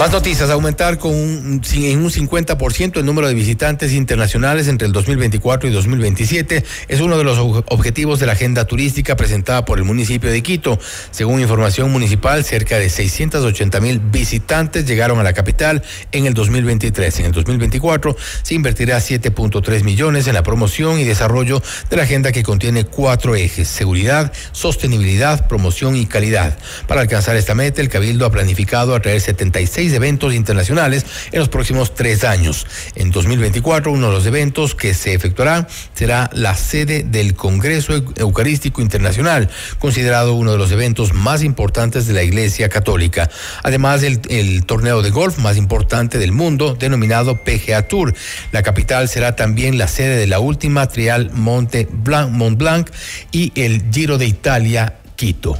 Más 0.00 0.12
noticias, 0.12 0.48
aumentar 0.48 0.96
con 0.96 1.14
un, 1.14 1.60
en 1.74 1.98
un 2.02 2.10
50% 2.10 2.96
el 2.96 3.04
número 3.04 3.28
de 3.28 3.34
visitantes 3.34 3.92
internacionales 3.92 4.66
entre 4.66 4.86
el 4.86 4.94
2024 4.94 5.68
y 5.68 5.72
2027 5.74 6.64
es 6.88 7.00
uno 7.02 7.18
de 7.18 7.24
los 7.24 7.36
objetivos 7.38 8.18
de 8.18 8.24
la 8.24 8.32
agenda 8.32 8.64
turística 8.64 9.14
presentada 9.14 9.66
por 9.66 9.76
el 9.76 9.84
municipio 9.84 10.30
de 10.30 10.42
Quito. 10.42 10.78
Según 11.10 11.42
información 11.42 11.92
municipal, 11.92 12.44
cerca 12.44 12.78
de 12.78 12.88
680 12.88 13.78
mil 13.80 14.00
visitantes 14.00 14.86
llegaron 14.86 15.18
a 15.18 15.22
la 15.22 15.34
capital 15.34 15.82
en 16.12 16.24
el 16.24 16.32
2023. 16.32 17.20
En 17.20 17.26
el 17.26 17.32
2024 17.32 18.16
se 18.42 18.54
invertirá 18.54 18.96
7.3 18.96 19.84
millones 19.84 20.26
en 20.26 20.32
la 20.32 20.42
promoción 20.42 20.98
y 20.98 21.04
desarrollo 21.04 21.62
de 21.90 21.96
la 21.98 22.04
agenda 22.04 22.32
que 22.32 22.42
contiene 22.42 22.84
cuatro 22.84 23.36
ejes, 23.36 23.68
seguridad, 23.68 24.32
sostenibilidad, 24.52 25.46
promoción 25.46 25.94
y 25.94 26.06
calidad. 26.06 26.56
Para 26.86 27.02
alcanzar 27.02 27.36
esta 27.36 27.54
meta, 27.54 27.82
el 27.82 27.90
Cabildo 27.90 28.24
ha 28.24 28.30
planificado 28.30 28.94
atraer 28.94 29.20
76 29.20 29.89
eventos 29.92 30.34
internacionales 30.34 31.04
en 31.32 31.38
los 31.38 31.48
próximos 31.48 31.94
tres 31.94 32.24
años. 32.24 32.66
En 32.94 33.10
2024, 33.10 33.92
uno 33.92 34.08
de 34.08 34.12
los 34.12 34.26
eventos 34.26 34.74
que 34.74 34.94
se 34.94 35.14
efectuará 35.14 35.66
será 35.94 36.30
la 36.32 36.54
sede 36.54 37.02
del 37.02 37.34
Congreso 37.34 37.94
Eucarístico 38.16 38.80
Internacional, 38.80 39.48
considerado 39.78 40.34
uno 40.34 40.52
de 40.52 40.58
los 40.58 40.70
eventos 40.72 41.12
más 41.12 41.42
importantes 41.42 42.06
de 42.06 42.14
la 42.14 42.22
Iglesia 42.22 42.68
Católica. 42.68 43.30
Además, 43.62 44.02
el, 44.02 44.64
torneo 44.66 45.02
de 45.02 45.10
golf 45.10 45.38
más 45.38 45.56
importante 45.56 46.18
del 46.18 46.32
mundo, 46.32 46.76
denominado 46.78 47.36
PGA 47.42 47.88
Tour. 47.88 48.14
La 48.52 48.62
capital 48.62 49.08
será 49.08 49.36
también 49.36 49.78
la 49.78 49.88
sede 49.88 50.16
de 50.16 50.26
la 50.26 50.40
última 50.40 50.86
trial 50.88 51.30
Monte 51.32 51.88
Blanc, 51.90 52.30
Mont 52.30 52.58
Blanc 52.58 52.90
y 53.32 53.52
el 53.60 53.84
Giro 53.90 54.18
de 54.18 54.26
Italia, 54.26 54.94
Quito. 55.16 55.56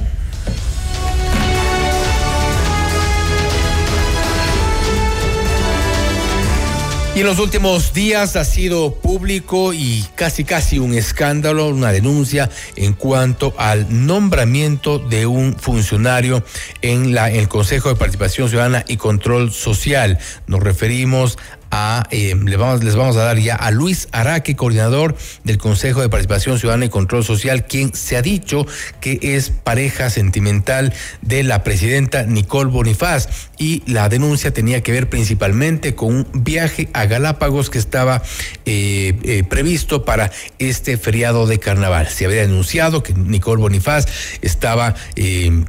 Y 7.13 7.19
en 7.19 7.25
los 7.25 7.39
últimos 7.39 7.91
días 7.93 8.37
ha 8.37 8.45
sido 8.45 8.95
público 8.95 9.73
y 9.73 10.05
casi 10.15 10.45
casi 10.45 10.79
un 10.79 10.93
escándalo, 10.93 11.67
una 11.67 11.91
denuncia 11.91 12.49
en 12.77 12.93
cuanto 12.93 13.53
al 13.57 14.05
nombramiento 14.05 14.97
de 14.97 15.25
un 15.25 15.57
funcionario 15.57 16.41
en 16.81 17.13
la 17.13 17.29
el 17.29 17.49
Consejo 17.49 17.89
de 17.89 17.95
Participación 17.95 18.47
Ciudadana 18.47 18.85
y 18.87 18.95
Control 18.95 19.51
Social. 19.51 20.19
Nos 20.47 20.61
referimos 20.61 21.37
a, 21.71 22.03
eh, 22.11 22.35
les, 22.45 22.57
vamos, 22.57 23.15
a 23.15 23.23
dar 23.23 23.39
ya 23.39 23.55
a 23.55 23.71
Luis 23.71 24.09
Araque, 24.11 24.55
coordinador 24.55 25.15
del 25.43 25.57
Consejo 25.57 26.01
de 26.01 26.09
Participación 26.09 26.59
Ciudadana 26.59 26.85
y 26.85 26.89
Control 26.89 27.23
Social, 27.23 27.65
quien 27.65 27.93
se 27.93 28.17
ha 28.17 28.21
dicho 28.21 28.67
que 28.99 29.19
es 29.21 29.49
pareja 29.49 30.09
sentimental 30.09 30.93
de 31.21 31.43
la 31.43 31.63
presidenta 31.63 32.23
Nicole 32.23 32.69
Bonifaz. 32.69 33.49
Y 33.57 33.83
la 33.85 34.09
denuncia 34.09 34.51
tenía 34.51 34.81
que 34.81 34.91
ver 34.91 35.09
principalmente 35.09 35.95
con 35.95 36.15
un 36.15 36.27
viaje 36.33 36.89
a 36.93 37.05
Galápagos 37.05 37.69
que 37.69 37.77
estaba 37.77 38.21
eh, 38.65 39.13
eh, 39.23 39.43
previsto 39.47 40.03
para 40.03 40.31
este 40.59 40.97
feriado 40.97 41.45
de 41.47 41.59
carnaval. 41.59 42.07
Se 42.07 42.25
había 42.25 42.41
denunciado 42.41 43.03
que 43.03 43.13
Nicole 43.13 43.61
Bonifaz 43.61 44.05
estaba 44.41 44.95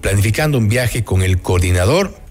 planificando 0.01 0.59
un 0.59 0.69
viaje 0.69 1.05
con 1.05 1.23
el 1.23 1.41
coordinador 1.41 2.22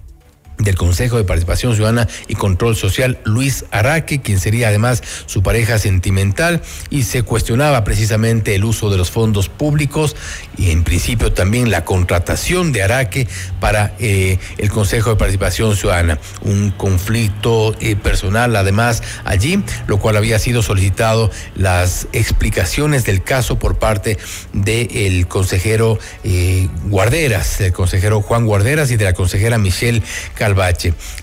del 0.63 0.76
Consejo 0.76 1.17
de 1.17 1.24
Participación 1.24 1.76
Ciudadana 1.76 2.08
y 2.28 2.36
Control 2.36 2.76
Social, 2.76 3.19
Luis 3.24 3.65
Araque, 3.71 4.21
quien 4.21 4.39
sería 4.39 4.69
además 4.69 5.04
su 5.26 5.43
pareja 5.43 5.80
sentimental, 5.80 6.62
y 6.89 7.04
se 7.04 7.24
cuestionaba 7.24 7.84
precisamente 7.84 8.56
el 8.56 8.65
uso 8.65 8.89
de 8.89 8.97
los 8.97 9.12
fondos 9.12 9.50
públicos 9.50 10.15
y 10.58 10.71
en 10.71 10.84
principio 10.84 11.34
también 11.34 11.71
la 11.71 11.86
contratación 11.86 12.71
de 12.71 12.84
Araque 12.84 13.28
para 13.60 13.93
eh, 14.00 14.39
el 14.58 14.69
Consejo 14.69 15.12
de 15.12 15.15
Participación 15.15 15.76
Ciudadana. 15.76 16.19
Un 16.41 16.71
conflicto 16.71 17.76
eh, 17.80 17.95
personal 17.95 18.56
además 18.56 19.04
allí, 19.24 19.63
lo 19.88 20.00
cual 20.00 20.17
había 20.17 20.39
sido 20.39 20.62
solicitado 20.62 21.32
las 21.56 22.08
explicaciones 22.13 23.06
del 23.06 23.24
caso 23.24 23.60
por 23.60 23.78
parte 23.78 24.17
del 24.54 25.28
consejero 25.28 26.00
eh, 26.24 26.67
Guarderas, 26.86 27.62
el 27.62 27.74
consejero 27.74 28.21
Juan 28.21 28.45
Guarderas 28.45 28.91
y 28.91 28.97
de 28.97 29.06
la 29.06 29.13
consejera 29.13 29.58
Michelle 29.58 30.02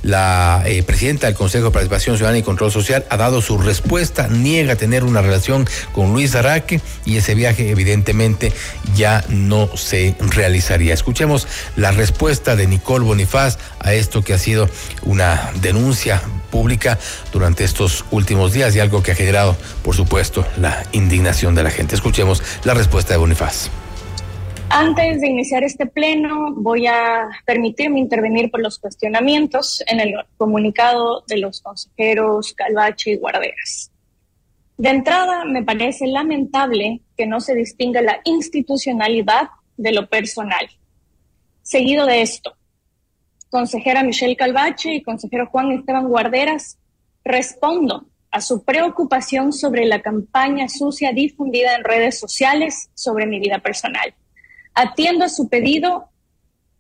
La 0.03 0.63
eh, 0.67 0.83
presidenta 0.83 1.27
del 1.27 1.37
Consejo 1.37 1.67
de 1.67 1.71
Participación 1.71 2.17
Ciudadana 2.17 2.39
y 2.39 2.43
Control 2.43 2.71
Social 2.71 3.05
ha 3.11 3.17
dado 3.17 3.41
su 3.41 3.59
respuesta, 3.59 4.29
niega 4.29 4.77
tener 4.77 5.05
una 5.05 5.23
relación 5.23 5.69
con 5.93 6.13
Luis 6.13 6.35
Araque 6.35 6.81
y 7.05 7.17
ese 7.17 7.35
viaje 7.35 7.71
evidentemente 7.71 8.53
ya 8.95 9.25
no 9.29 9.69
se 9.77 10.15
realizaría. 10.21 10.95
Escuchemos 10.95 11.47
la 11.77 11.91
respuesta 11.91 12.57
de 12.57 12.67
Nicole 12.67 13.05
Bonifaz 13.05 13.59
a 13.81 13.95
esto 13.95 14.23
que 14.23 14.35
ha 14.35 14.39
sido 14.39 14.69
una 15.03 15.51
denuncia 15.61 16.23
pública 16.51 16.99
durante 17.33 17.65
estos 17.65 18.05
últimos 18.11 18.53
días 18.53 18.75
y 18.75 18.81
algo 18.81 19.03
que 19.03 19.13
ha 19.13 19.15
generado, 19.15 19.57
por 19.83 19.95
supuesto, 19.95 20.47
la 20.57 20.85
indignación 20.93 21.55
de 21.55 21.63
la 21.63 21.71
gente. 21.71 21.95
Escuchemos 21.95 22.43
la 22.65 22.75
respuesta 22.75 23.15
de 23.15 23.19
Bonifaz. 23.19 23.71
Antes 24.71 25.23
de 25.23 25.29
iniciar 25.29 25.65
este 25.65 25.87
pleno, 25.87 26.53
voy 26.55 26.87
a 26.87 27.31
permitirme 27.47 28.01
intervenir 28.01 28.51
por 28.51 28.61
los 28.61 28.79
cuestionamientos 28.79 29.83
en 29.87 29.99
el 29.99 30.15
comunicado 30.37 31.25
de 31.27 31.39
los 31.39 31.63
consejeros 31.63 32.53
Calvache 32.53 33.13
y 33.13 33.17
Guarderas. 33.17 33.91
De 34.77 34.91
entrada, 34.91 35.45
me 35.47 35.65
parece 35.65 36.07
lamentable 36.07 37.01
que 37.17 37.27
no 37.27 37.41
se 37.41 37.55
distinga 37.55 38.03
la 38.03 38.21
institucionalidad 38.25 39.49
de 39.79 39.93
lo 39.93 40.09
personal. 40.09 40.69
Seguido 41.63 42.05
de 42.05 42.21
esto, 42.21 42.55
consejera 43.49 44.03
Michelle 44.03 44.37
Calvache 44.37 44.93
y 44.93 45.03
consejero 45.03 45.47
Juan 45.47 45.73
Esteban 45.73 46.09
Guarderas, 46.09 46.79
respondo 47.25 48.05
a 48.31 48.43
su 48.43 48.63
preocupación 48.65 49.55
sobre 49.55 49.87
la 49.87 50.03
campaña 50.03 50.69
sucia 50.69 51.13
difundida 51.13 51.75
en 51.75 51.85
redes 51.85 52.21
sociales 52.21 52.91
sobre 52.95 53.27
mi 53.27 53.41
vida 53.41 53.61
personal. 53.61 54.15
Atiendo 54.81 55.29
su 55.29 55.49
pedido 55.49 56.09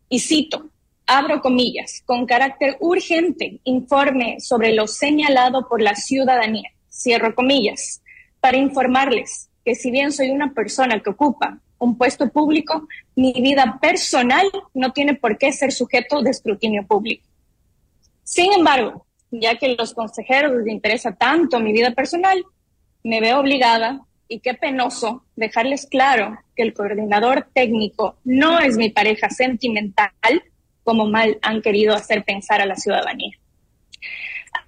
y 0.09 0.21
cito, 0.21 0.71
abro 1.05 1.41
comillas, 1.41 2.05
con 2.07 2.27
carácter 2.27 2.77
urgente, 2.79 3.59
informe 3.65 4.39
sobre 4.39 4.73
lo 4.73 4.87
señalado 4.87 5.67
por 5.67 5.83
la 5.83 5.97
ciudadanía, 5.97 6.71
cierro 6.89 7.35
comillas, 7.35 8.01
para 8.39 8.57
informarles 8.57 9.49
que 9.65 9.75
si 9.75 9.91
bien 9.91 10.13
soy 10.13 10.31
una 10.31 10.55
persona 10.55 11.01
que 11.01 11.11
ocupa 11.11 11.59
un 11.81 11.99
puesto 11.99 12.29
público, 12.29 12.87
mi 13.17 13.33
vida 13.33 13.81
personal 13.83 14.49
no 14.75 14.93
tiene 14.93 15.15
por 15.15 15.37
qué 15.37 15.51
ser 15.51 15.73
sujeto 15.73 16.23
de 16.23 16.31
escrutinio 16.31 16.87
público. 16.87 17.27
Sin 18.23 18.53
embargo, 18.53 19.07
ya 19.33 19.57
que 19.57 19.75
los 19.75 19.93
consejeros 19.93 20.53
les 20.53 20.69
interesa 20.69 21.17
tanto 21.17 21.59
mi 21.59 21.73
vida 21.73 21.91
personal, 21.91 22.45
me 23.03 23.21
veo 23.21 23.41
obligada 23.41 24.03
y 24.29 24.41
qué 24.41 24.55
penoso 24.55 25.25
dejarles 25.37 25.87
claro 25.87 26.39
que 26.55 26.63
el 26.63 26.75
coordinador 26.75 27.49
técnico 27.55 28.17
no 28.25 28.61
es 28.61 28.77
mi 28.77 28.91
pareja 28.91 29.31
sentimental, 29.31 30.13
como 30.85 31.07
mal 31.07 31.39
han 31.43 31.63
querido 31.63 31.95
hacer 31.95 32.25
pensar 32.25 32.61
a 32.61 32.67
la 32.67 32.77
ciudadanía. 32.77 33.37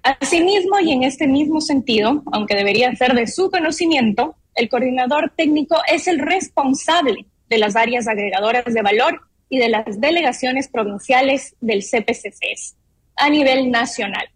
Asimismo, 0.03 0.79
y 0.79 0.91
en 0.91 1.03
este 1.03 1.27
mismo 1.27 1.61
sentido, 1.61 2.23
aunque 2.31 2.55
debería 2.55 2.93
ser 2.95 3.13
de 3.13 3.27
su 3.27 3.51
conocimiento, 3.51 4.35
el 4.55 4.67
coordinador 4.67 5.31
técnico 5.35 5.77
es 5.87 6.07
el 6.07 6.19
responsable 6.19 7.25
de 7.47 7.57
las 7.57 7.75
áreas 7.75 8.07
agregadoras 8.07 8.65
de 8.65 8.81
valor 8.81 9.21
y 9.49 9.57
de 9.57 9.69
las 9.69 9.99
delegaciones 9.99 10.69
provinciales 10.69 11.55
del 11.61 11.83
CPCCS 11.83 12.75
a 13.15 13.29
nivel 13.29 13.69
nacional. 13.69 14.27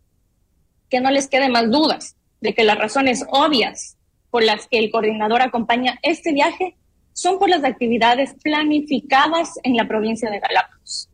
Que 0.89 1.01
no 1.01 1.09
les 1.09 1.27
quede 1.27 1.49
más 1.49 1.71
dudas 1.71 2.15
de 2.41 2.53
que 2.53 2.63
las 2.63 2.77
razones 2.77 3.25
obvias 3.29 3.94
por 4.35 4.43
las 4.43 4.67
que 4.67 4.79
el 4.79 4.91
coordinador 4.91 5.41
acompaña 5.41 5.97
este 6.01 6.33
viaje 6.33 6.75
son 7.13 7.39
por 7.39 7.47
las 7.47 7.63
actividades 7.63 8.35
planificadas 8.43 9.53
en 9.63 9.77
la 9.77 9.87
provincia 9.87 10.29
de 10.29 10.41
Galápagos. 10.41 11.07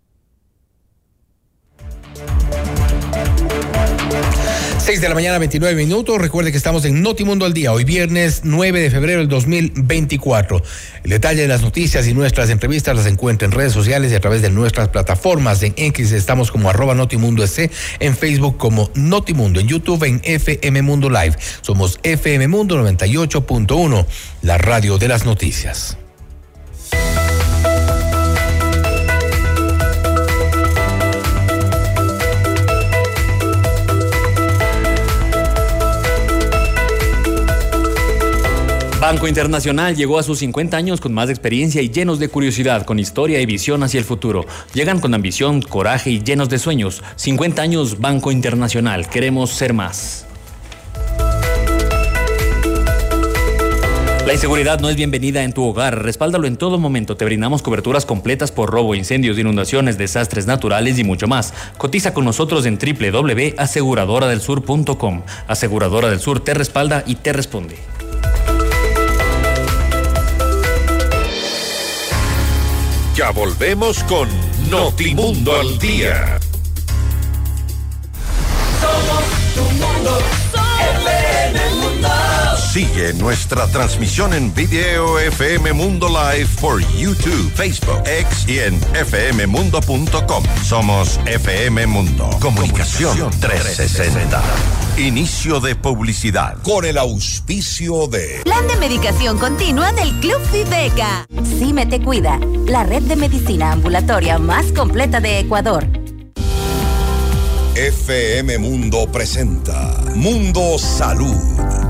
6 4.82 5.00
de 5.00 5.10
la 5.10 5.13
mañana, 5.13 5.38
29 5.38 5.76
minutos. 5.76 6.17
Recuerde 6.17 6.50
que 6.50 6.58
estamos 6.58 6.86
en 6.86 7.04
Notimundo 7.04 7.46
al 7.46 7.54
Día, 7.54 7.72
hoy 7.72 7.84
viernes 7.84 8.41
9 8.44 8.80
de 8.80 8.89
febrero 8.89 9.20
del 9.20 9.28
2024. 9.28 10.63
El 11.04 11.10
detalle 11.12 11.44
de 11.44 11.48
las 11.48 11.62
noticias 11.62 12.08
y 12.08 12.15
nuestras 12.15 12.50
entrevistas 12.50 12.96
las 12.96 13.06
encuentra 13.06 13.46
en 13.46 13.52
redes 13.52 13.74
sociales 13.74 14.12
y 14.12 14.15
a 14.15 14.20
través 14.20 14.41
de 14.41 14.50
nuestras 14.50 14.89
plataformas. 14.89 15.62
En 15.62 15.76
X 15.78 16.12
estamos 16.13 16.52
como 16.52 16.67
arroba 16.67 16.96
Notimundo 16.96 17.44
S, 17.44 17.70
en 18.00 18.17
Facebook 18.17 18.58
como 18.58 18.89
Notimundo, 18.96 19.60
en 19.60 19.67
YouTube 19.67 20.04
en 20.04 20.20
FM 20.24 20.82
Mundo 20.82 21.12
Live. 21.12 21.36
Somos 21.62 22.00
FM 22.02 22.48
Mundo 22.48 22.76
98.1, 22.84 24.06
la 24.41 24.58
radio 24.58 24.98
de 24.98 25.08
las 25.08 25.26
noticias. 25.26 26.01
Banco 39.12 39.28
Internacional 39.28 39.97
llegó 39.97 40.19
a 40.19 40.24
sus 40.24 40.39
50 40.39 40.78
años 40.78 41.02
con 41.02 41.13
más 41.13 41.30
experiencia 41.30 41.82
y 41.82 41.89
llenos 41.89 42.17
de 42.17 42.30
curiosidad, 42.30 42.86
con 42.86 42.97
historia 42.97 43.41
y 43.41 43.45
visión 43.45 43.84
hacia 43.84 43.97
el 43.97 44.06
futuro. 44.06 44.45
Llegan 44.74 45.02
con 45.02 45.13
ambición, 45.13 45.62
coraje 45.62 46.12
y 46.12 46.24
llenos 46.24 46.47
de 46.47 46.58
sueños. 46.58 47.04
50 47.17 47.62
años 47.62 48.00
Banco 48.00 48.32
Internacional. 48.32 49.10
Queremos 49.10 49.50
ser 49.50 49.74
más. 49.74 50.26
La 54.26 54.32
inseguridad 54.32 54.80
no 54.80 54.88
es 54.88 54.95
bienvenida 54.95 55.43
en 55.43 55.52
tu 55.52 55.65
hogar. 55.65 56.06
Respáldalo 56.06 56.47
en 56.47 56.56
todo 56.56 56.78
momento. 56.78 57.17
Te 57.17 57.26
brindamos 57.26 57.62
coberturas 57.62 58.06
completas 58.06 58.54
por 58.54 58.71
robo, 58.71 58.95
incendios, 58.95 59.38
inundaciones, 59.38 59.97
desastres 59.97 60.47
naturales 60.47 60.97
y 61.00 61.04
mucho 61.04 61.28
más. 61.28 61.54
Cotiza 61.78 62.13
con 62.13 62.24
nosotros 62.24 62.65
en 62.65 62.80
www.aseguradoradelsur.com. 62.80 65.24
Aseguradora 65.47 66.10
del 66.10 66.21
Sur 66.21 66.39
te 66.39 66.54
respalda 66.54 67.04
y 67.06 67.15
te 67.15 67.34
responde. 67.34 67.90
Volvemos 73.34 74.04
con 74.04 74.28
Notimundo 74.70 75.58
al 75.58 75.80
Día. 75.80 76.38
Sigue 82.72 83.14
nuestra 83.16 83.68
transmisión 83.68 84.34
en 84.34 84.56
video 84.56 85.20
FM 85.20 85.74
Mundo 85.74 86.08
Live 86.08 86.48
por 86.62 86.80
YouTube, 86.96 87.52
Facebook, 87.54 88.02
X 88.06 88.48
y 88.48 88.60
en 88.60 88.80
fmmundo.com. 88.80 90.44
Somos 90.64 91.20
FM 91.26 91.86
Mundo. 91.88 92.30
Comunicación 92.40 93.30
360. 93.42 94.42
Inicio 94.98 95.60
de 95.60 95.76
publicidad. 95.76 96.60
Con 96.64 96.86
el 96.86 96.98
auspicio 96.98 98.08
de. 98.08 98.40
Plan 98.46 98.66
de 98.70 98.78
medicación 98.78 99.38
continua 99.38 99.92
del 99.92 100.10
Club 100.22 100.40
Fibeca. 100.50 101.28
Cime 101.44 101.86
te 101.88 102.02
cuida, 102.02 102.40
la 102.68 102.84
red 102.84 103.02
de 103.02 103.18
medicina 103.18 103.74
ambulatoria 103.74 104.40
más 104.40 104.72
completa 104.72 105.20
de 105.20 105.40
Ecuador. 105.40 105.86
FM 107.76 108.58
Mundo 108.58 109.08
presenta 109.10 109.98
Mundo 110.14 110.78
Salud 110.78 111.38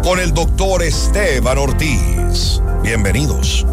con 0.04 0.20
el 0.20 0.32
doctor 0.32 0.84
Esteban 0.84 1.58
Ortiz. 1.58 2.62
Bienvenidos. 2.84 3.66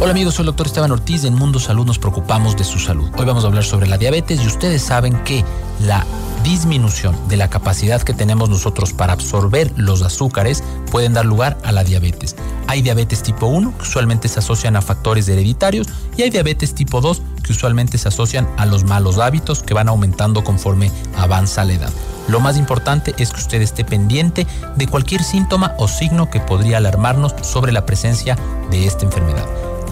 Hola 0.00 0.12
amigos, 0.12 0.34
soy 0.34 0.44
el 0.44 0.46
doctor 0.46 0.68
Esteban 0.68 0.92
Ortiz. 0.92 1.24
En 1.24 1.34
Mundo 1.34 1.58
Salud 1.58 1.84
nos 1.84 1.98
preocupamos 1.98 2.56
de 2.56 2.62
su 2.62 2.78
salud. 2.78 3.10
Hoy 3.18 3.24
vamos 3.24 3.42
a 3.42 3.48
hablar 3.48 3.64
sobre 3.64 3.88
la 3.88 3.98
diabetes 3.98 4.40
y 4.40 4.46
ustedes 4.46 4.82
saben 4.82 5.14
que 5.24 5.44
la 5.80 6.06
disminución 6.46 7.16
de 7.28 7.36
la 7.36 7.50
capacidad 7.50 8.00
que 8.02 8.14
tenemos 8.14 8.48
nosotros 8.48 8.92
para 8.92 9.12
absorber 9.12 9.72
los 9.76 10.02
azúcares 10.02 10.62
pueden 10.92 11.12
dar 11.12 11.26
lugar 11.26 11.58
a 11.64 11.72
la 11.72 11.82
diabetes. 11.82 12.36
Hay 12.68 12.82
diabetes 12.82 13.24
tipo 13.24 13.46
1 13.46 13.76
que 13.76 13.82
usualmente 13.82 14.28
se 14.28 14.38
asocian 14.38 14.76
a 14.76 14.80
factores 14.80 15.28
hereditarios 15.28 15.88
y 16.16 16.22
hay 16.22 16.30
diabetes 16.30 16.72
tipo 16.72 17.00
2 17.00 17.20
que 17.42 17.50
usualmente 17.50 17.98
se 17.98 18.06
asocian 18.06 18.48
a 18.58 18.64
los 18.64 18.84
malos 18.84 19.18
hábitos 19.18 19.64
que 19.64 19.74
van 19.74 19.88
aumentando 19.88 20.44
conforme 20.44 20.92
avanza 21.16 21.64
la 21.64 21.72
edad. 21.72 21.92
Lo 22.28 22.38
más 22.38 22.56
importante 22.56 23.12
es 23.18 23.32
que 23.32 23.40
usted 23.40 23.60
esté 23.60 23.84
pendiente 23.84 24.46
de 24.76 24.86
cualquier 24.86 25.24
síntoma 25.24 25.74
o 25.78 25.88
signo 25.88 26.30
que 26.30 26.38
podría 26.38 26.76
alarmarnos 26.76 27.34
sobre 27.42 27.72
la 27.72 27.86
presencia 27.86 28.38
de 28.70 28.86
esta 28.86 29.04
enfermedad. 29.04 29.46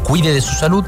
Cuide 0.04 0.32
de 0.32 0.40
su 0.40 0.54
salud, 0.54 0.84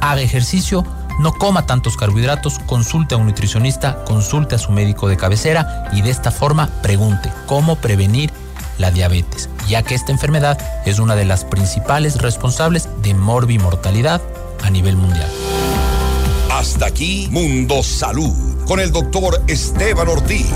haga 0.00 0.20
ejercicio, 0.20 0.84
No 1.18 1.32
coma 1.32 1.66
tantos 1.66 1.96
carbohidratos, 1.96 2.60
consulte 2.60 3.14
a 3.14 3.18
un 3.18 3.26
nutricionista, 3.26 4.04
consulte 4.04 4.54
a 4.54 4.58
su 4.58 4.70
médico 4.70 5.08
de 5.08 5.16
cabecera 5.16 5.90
y 5.92 6.02
de 6.02 6.10
esta 6.10 6.30
forma 6.30 6.68
pregunte 6.80 7.32
cómo 7.46 7.76
prevenir 7.76 8.30
la 8.78 8.92
diabetes, 8.92 9.50
ya 9.68 9.82
que 9.82 9.96
esta 9.96 10.12
enfermedad 10.12 10.58
es 10.86 11.00
una 11.00 11.16
de 11.16 11.24
las 11.24 11.44
principales 11.44 12.22
responsables 12.22 12.88
de 13.02 13.14
morbimortalidad 13.14 14.22
a 14.62 14.70
nivel 14.70 14.96
mundial. 14.96 15.28
Hasta 16.52 16.86
aquí 16.86 17.28
Mundo 17.32 17.82
Salud 17.82 18.64
con 18.66 18.78
el 18.78 18.92
doctor 18.92 19.42
Esteban 19.48 20.08
Ortiz 20.08 20.46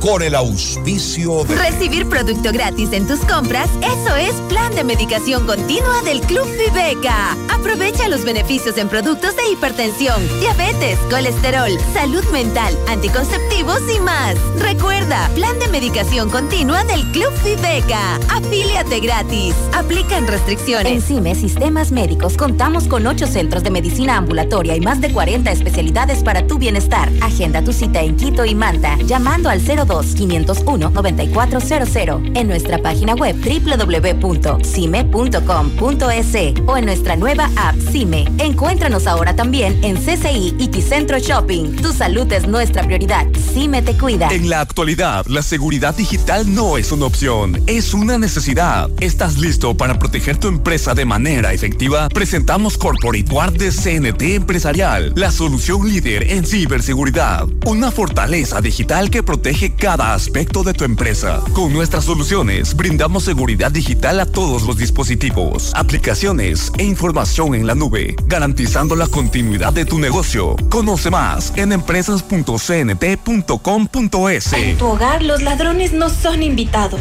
con 0.00 0.22
el 0.22 0.34
auspicio 0.34 1.44
de... 1.44 1.54
Recibir 1.54 2.08
producto 2.08 2.50
gratis 2.52 2.92
en 2.92 3.06
tus 3.06 3.20
compras, 3.20 3.68
eso 3.82 4.16
es 4.16 4.32
plan 4.48 4.74
de 4.74 4.82
medicación 4.82 5.46
continua 5.46 6.02
del 6.02 6.20
Club 6.22 6.46
Viveca. 6.56 7.36
Aprovecha 7.52 8.08
los 8.08 8.24
beneficios 8.24 8.78
en 8.78 8.88
productos 8.88 9.36
de 9.36 9.50
hipertensión, 9.52 10.16
diabetes, 10.40 10.98
colesterol, 11.10 11.70
salud 11.92 12.24
mental, 12.32 12.74
anticonceptivos 12.88 13.80
y 13.94 14.00
más. 14.00 14.36
Recuerda, 14.58 15.28
plan 15.34 15.58
de 15.58 15.68
medicación 15.68 16.30
continua 16.30 16.82
del 16.84 17.02
Club 17.12 17.32
Viveca. 17.44 18.16
Afíliate 18.30 19.00
gratis. 19.00 19.54
Aplican 19.74 20.26
restricciones. 20.26 20.92
En 20.92 21.02
CIME 21.02 21.34
Sistemas 21.34 21.92
Médicos 21.92 22.36
contamos 22.36 22.84
con 22.88 23.06
ocho 23.06 23.26
centros 23.26 23.62
de 23.62 23.70
medicina 23.70 24.16
ambulatoria 24.16 24.76
y 24.76 24.80
más 24.80 25.00
de 25.00 25.12
40 25.12 25.50
especialidades 25.52 26.22
para 26.22 26.46
tu 26.46 26.58
bienestar. 26.58 27.10
Agenda 27.20 27.62
tu 27.62 27.72
cita 27.72 28.00
en 28.00 28.16
Quito 28.16 28.44
y 28.44 28.54
Manta 28.54 28.96
llamando 29.04 29.50
al 29.50 29.60
02 29.60 29.89
501-9400 29.90 32.36
en 32.36 32.48
nuestra 32.48 32.78
página 32.78 33.14
web 33.14 33.36
www.cime.com.es 33.36 36.30
o 36.66 36.76
en 36.76 36.84
nuestra 36.84 37.16
nueva 37.16 37.50
app 37.56 37.76
CIME. 37.90 38.28
Encuéntranos 38.38 39.06
ahora 39.06 39.34
también 39.34 39.82
en 39.82 39.96
CCI 39.96 40.56
y 40.58 40.68
Ticentro 40.68 41.18
Shopping. 41.18 41.76
Tu 41.76 41.90
salud 41.92 42.30
es 42.32 42.46
nuestra 42.46 42.84
prioridad. 42.84 43.26
CIME 43.52 43.82
te 43.82 43.96
cuida. 43.96 44.28
En 44.30 44.48
la 44.48 44.60
actualidad, 44.60 45.26
la 45.26 45.42
seguridad 45.42 45.96
digital 45.96 46.54
no 46.54 46.78
es 46.78 46.92
una 46.92 47.06
opción, 47.06 47.60
es 47.66 47.94
una 47.94 48.18
necesidad. 48.18 48.88
¿Estás 49.00 49.38
listo 49.38 49.76
para 49.76 49.98
proteger 49.98 50.38
tu 50.38 50.48
empresa 50.48 50.94
de 50.94 51.04
manera 51.04 51.52
efectiva? 51.52 52.08
Presentamos 52.08 52.78
Corporate 52.78 53.24
Guard 53.28 53.54
de 53.54 53.70
CNT 53.70 54.22
Empresarial, 54.34 55.12
la 55.16 55.30
solución 55.30 55.88
líder 55.88 56.30
en 56.30 56.46
ciberseguridad. 56.46 57.48
Una 57.66 57.90
fortaleza 57.90 58.60
digital 58.60 59.10
que 59.10 59.22
protege 59.22 59.74
cada 59.80 60.12
aspecto 60.12 60.62
de 60.62 60.74
tu 60.74 60.84
empresa. 60.84 61.42
Con 61.54 61.72
nuestras 61.72 62.04
soluciones 62.04 62.76
brindamos 62.76 63.24
seguridad 63.24 63.72
digital 63.72 64.20
a 64.20 64.26
todos 64.26 64.64
los 64.64 64.76
dispositivos, 64.76 65.72
aplicaciones 65.74 66.70
e 66.76 66.84
información 66.84 67.54
en 67.54 67.66
la 67.66 67.74
nube, 67.74 68.14
garantizando 68.26 68.94
la 68.94 69.06
continuidad 69.06 69.72
de 69.72 69.86
tu 69.86 69.98
negocio. 69.98 70.54
Conoce 70.68 71.10
más 71.10 71.54
en 71.56 71.72
empresas.cnt.com.es. 71.72 74.52
En 74.52 74.76
tu 74.76 74.86
hogar 74.86 75.22
los 75.22 75.40
ladrones 75.40 75.94
no 75.94 76.10
son 76.10 76.42
invitados. 76.42 77.00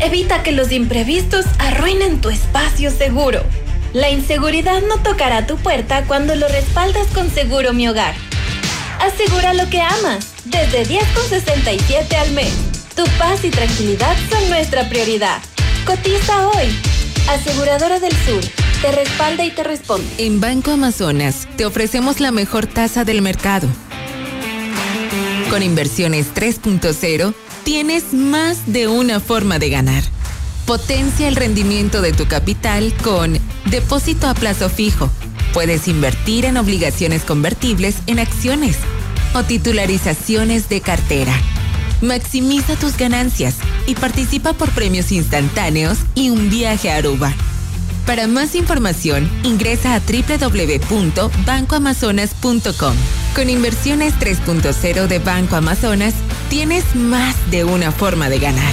Evita 0.00 0.42
que 0.42 0.52
los 0.52 0.72
imprevistos 0.72 1.44
arruinen 1.58 2.22
tu 2.22 2.30
espacio 2.30 2.90
seguro. 2.90 3.42
La 3.92 4.08
inseguridad 4.08 4.80
no 4.88 4.96
tocará 5.02 5.46
tu 5.46 5.58
puerta 5.58 6.06
cuando 6.06 6.36
lo 6.36 6.48
respaldas 6.48 7.06
con 7.08 7.30
Seguro 7.30 7.74
Mi 7.74 7.86
Hogar. 7.86 8.14
Asegura 8.98 9.52
lo 9.52 9.68
que 9.68 9.82
amas, 9.82 10.35
desde 10.46 10.84
10,67 10.86 12.14
al 12.14 12.32
mes. 12.32 12.52
Tu 12.94 13.04
paz 13.18 13.44
y 13.44 13.50
tranquilidad 13.50 14.16
son 14.30 14.48
nuestra 14.48 14.88
prioridad. 14.88 15.42
Cotiza 15.84 16.48
hoy. 16.48 16.66
Aseguradora 17.28 18.00
del 18.00 18.12
Sur. 18.12 18.40
Te 18.82 18.92
respalda 18.92 19.44
y 19.44 19.50
te 19.50 19.64
responde. 19.64 20.06
En 20.18 20.40
Banco 20.40 20.72
Amazonas 20.72 21.46
te 21.56 21.66
ofrecemos 21.66 22.20
la 22.20 22.30
mejor 22.30 22.66
tasa 22.66 23.04
del 23.04 23.22
mercado. 23.22 23.68
Con 25.50 25.62
inversiones 25.62 26.34
3.0 26.34 27.34
tienes 27.64 28.12
más 28.12 28.72
de 28.72 28.88
una 28.88 29.20
forma 29.20 29.58
de 29.58 29.70
ganar. 29.70 30.02
Potencia 30.66 31.28
el 31.28 31.36
rendimiento 31.36 32.02
de 32.02 32.12
tu 32.12 32.26
capital 32.26 32.92
con 33.02 33.38
depósito 33.66 34.28
a 34.28 34.34
plazo 34.34 34.68
fijo 34.68 35.10
Puedes 35.56 35.88
invertir 35.88 36.44
en 36.44 36.58
obligaciones 36.58 37.22
convertibles 37.22 37.96
en 38.06 38.18
acciones 38.18 38.76
o 39.34 39.42
titularizaciones 39.42 40.68
de 40.68 40.80
cartera. 40.80 41.34
Maximiza 42.02 42.76
tus 42.76 42.96
ganancias 42.96 43.56
y 43.86 43.94
participa 43.94 44.52
por 44.52 44.70
premios 44.70 45.12
instantáneos 45.12 45.98
y 46.14 46.30
un 46.30 46.50
viaje 46.50 46.90
a 46.90 46.96
Aruba. 46.96 47.34
Para 48.06 48.26
más 48.28 48.54
información, 48.54 49.28
ingresa 49.42 49.94
a 49.94 50.00
www.bancoamazonas.com. 50.00 52.96
Con 53.34 53.50
inversiones 53.50 54.14
3.0 54.14 55.08
de 55.08 55.18
Banco 55.18 55.56
Amazonas, 55.56 56.14
tienes 56.48 56.94
más 56.94 57.34
de 57.50 57.64
una 57.64 57.90
forma 57.90 58.28
de 58.28 58.38
ganar. 58.38 58.72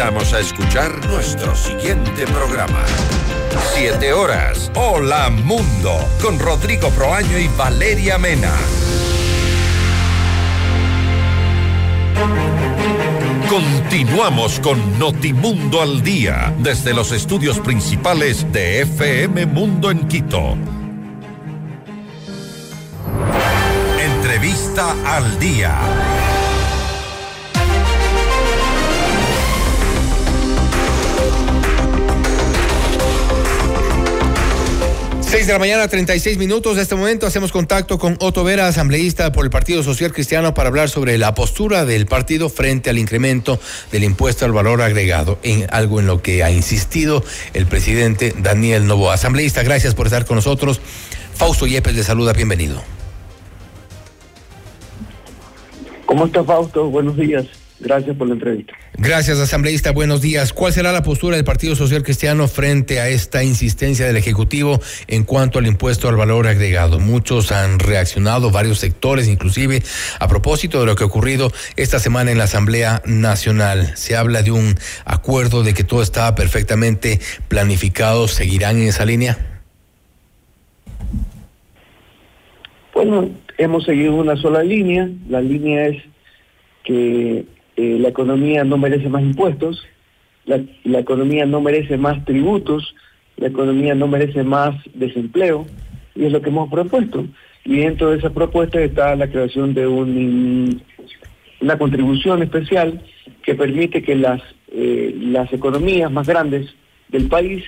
Invitamos 0.00 0.32
a 0.32 0.40
escuchar 0.40 1.06
nuestro 1.08 1.54
siguiente 1.54 2.24
programa. 2.28 2.82
Siete 3.74 4.14
horas. 4.14 4.72
Hola 4.74 5.28
Mundo. 5.28 5.94
Con 6.22 6.38
Rodrigo 6.38 6.88
Proaño 6.88 7.38
y 7.38 7.48
Valeria 7.48 8.16
Mena. 8.16 8.50
Continuamos 13.50 14.58
con 14.60 14.98
Notimundo 14.98 15.82
al 15.82 16.02
Día 16.02 16.54
desde 16.56 16.94
los 16.94 17.12
estudios 17.12 17.58
principales 17.58 18.50
de 18.50 18.80
FM 18.80 19.44
Mundo 19.44 19.90
en 19.90 20.08
Quito. 20.08 20.56
Entrevista 23.98 24.96
al 25.04 25.38
Día. 25.38 26.39
Seis 35.30 35.46
de 35.46 35.52
la 35.52 35.60
mañana, 35.60 35.86
36 35.86 36.38
minutos. 36.38 36.74
De 36.74 36.82
este 36.82 36.96
momento 36.96 37.24
hacemos 37.24 37.52
contacto 37.52 38.00
con 38.00 38.16
Otto 38.18 38.42
Vera, 38.42 38.66
asambleísta 38.66 39.30
por 39.30 39.44
el 39.44 39.50
Partido 39.52 39.84
Social 39.84 40.12
Cristiano, 40.12 40.54
para 40.54 40.70
hablar 40.70 40.90
sobre 40.90 41.18
la 41.18 41.34
postura 41.34 41.84
del 41.84 42.06
partido 42.06 42.48
frente 42.48 42.90
al 42.90 42.98
incremento 42.98 43.60
del 43.92 44.02
impuesto 44.02 44.44
al 44.44 44.50
valor 44.50 44.82
agregado, 44.82 45.38
en 45.44 45.68
algo 45.70 46.00
en 46.00 46.08
lo 46.08 46.20
que 46.20 46.42
ha 46.42 46.50
insistido 46.50 47.22
el 47.54 47.66
presidente 47.66 48.34
Daniel 48.36 48.88
Novoa. 48.88 49.14
Asambleísta, 49.14 49.62
gracias 49.62 49.94
por 49.94 50.06
estar 50.06 50.26
con 50.26 50.34
nosotros. 50.34 50.80
Fausto 51.36 51.68
Yepes 51.68 51.94
le 51.94 52.02
saluda, 52.02 52.32
bienvenido. 52.32 52.82
¿Cómo 56.06 56.26
está 56.26 56.42
Fausto? 56.42 56.90
Buenos 56.90 57.16
días. 57.16 57.46
Gracias 57.80 58.14
por 58.14 58.28
la 58.28 58.34
entrevista. 58.34 58.74
Gracias, 58.98 59.38
asambleísta. 59.38 59.92
Buenos 59.92 60.20
días. 60.20 60.52
¿Cuál 60.52 60.74
será 60.74 60.92
la 60.92 61.02
postura 61.02 61.36
del 61.36 61.46
Partido 61.46 61.74
Social 61.74 62.02
Cristiano 62.02 62.46
frente 62.46 63.00
a 63.00 63.08
esta 63.08 63.42
insistencia 63.42 64.06
del 64.06 64.18
Ejecutivo 64.18 64.80
en 65.06 65.24
cuanto 65.24 65.58
al 65.58 65.66
impuesto 65.66 66.06
al 66.06 66.16
valor 66.16 66.46
agregado? 66.46 67.00
Muchos 67.00 67.52
han 67.52 67.78
reaccionado, 67.78 68.50
varios 68.50 68.78
sectores 68.78 69.28
inclusive, 69.28 69.82
a 70.18 70.28
propósito 70.28 70.80
de 70.80 70.86
lo 70.86 70.94
que 70.94 71.04
ha 71.04 71.06
ocurrido 71.06 71.50
esta 71.76 71.98
semana 71.98 72.30
en 72.30 72.36
la 72.36 72.44
Asamblea 72.44 73.00
Nacional. 73.06 73.96
Se 73.96 74.14
habla 74.14 74.42
de 74.42 74.50
un 74.50 74.74
acuerdo 75.06 75.62
de 75.62 75.72
que 75.72 75.82
todo 75.82 76.02
estaba 76.02 76.34
perfectamente 76.34 77.18
planificado. 77.48 78.28
¿Seguirán 78.28 78.76
en 78.76 78.88
esa 78.88 79.06
línea? 79.06 79.38
Bueno, 82.92 83.30
hemos 83.56 83.84
seguido 83.84 84.14
una 84.16 84.36
sola 84.36 84.62
línea. 84.62 85.08
La 85.30 85.40
línea 85.40 85.86
es 85.86 86.02
que 86.84 87.46
eh, 87.80 87.98
la 87.98 88.10
economía 88.10 88.62
no 88.62 88.76
merece 88.76 89.08
más 89.08 89.22
impuestos, 89.22 89.86
la, 90.44 90.98
economía 90.98 91.46
no 91.46 91.62
merece 91.62 91.96
más 91.96 92.22
tributos, 92.26 92.94
la 93.38 93.46
economía 93.46 93.94
no 93.94 94.06
merece 94.06 94.42
más 94.42 94.74
desempleo, 94.92 95.66
y 96.14 96.26
es 96.26 96.32
lo 96.32 96.42
que 96.42 96.50
hemos 96.50 96.70
propuesto. 96.70 97.24
Y 97.64 97.78
dentro 97.78 98.10
de 98.10 98.18
esa 98.18 98.28
propuesta 98.28 98.78
está 98.82 99.16
la 99.16 99.28
creación 99.28 99.72
de 99.72 99.86
un, 99.86 100.82
una 101.62 101.78
contribución 101.78 102.42
especial 102.42 103.02
que 103.42 103.54
permite 103.54 104.02
que 104.02 104.14
las, 104.14 104.42
eh, 104.70 105.14
las 105.18 105.50
economías 105.50 106.12
más 106.12 106.26
grandes 106.26 106.74
del 107.08 107.28
país 107.28 107.64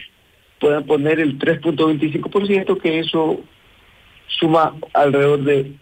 puedan 0.60 0.84
poner 0.84 1.20
el 1.20 1.38
3.25%, 1.38 2.78
que 2.82 2.98
eso 2.98 3.40
suma 4.26 4.74
alrededor 4.92 5.42
de 5.42 5.72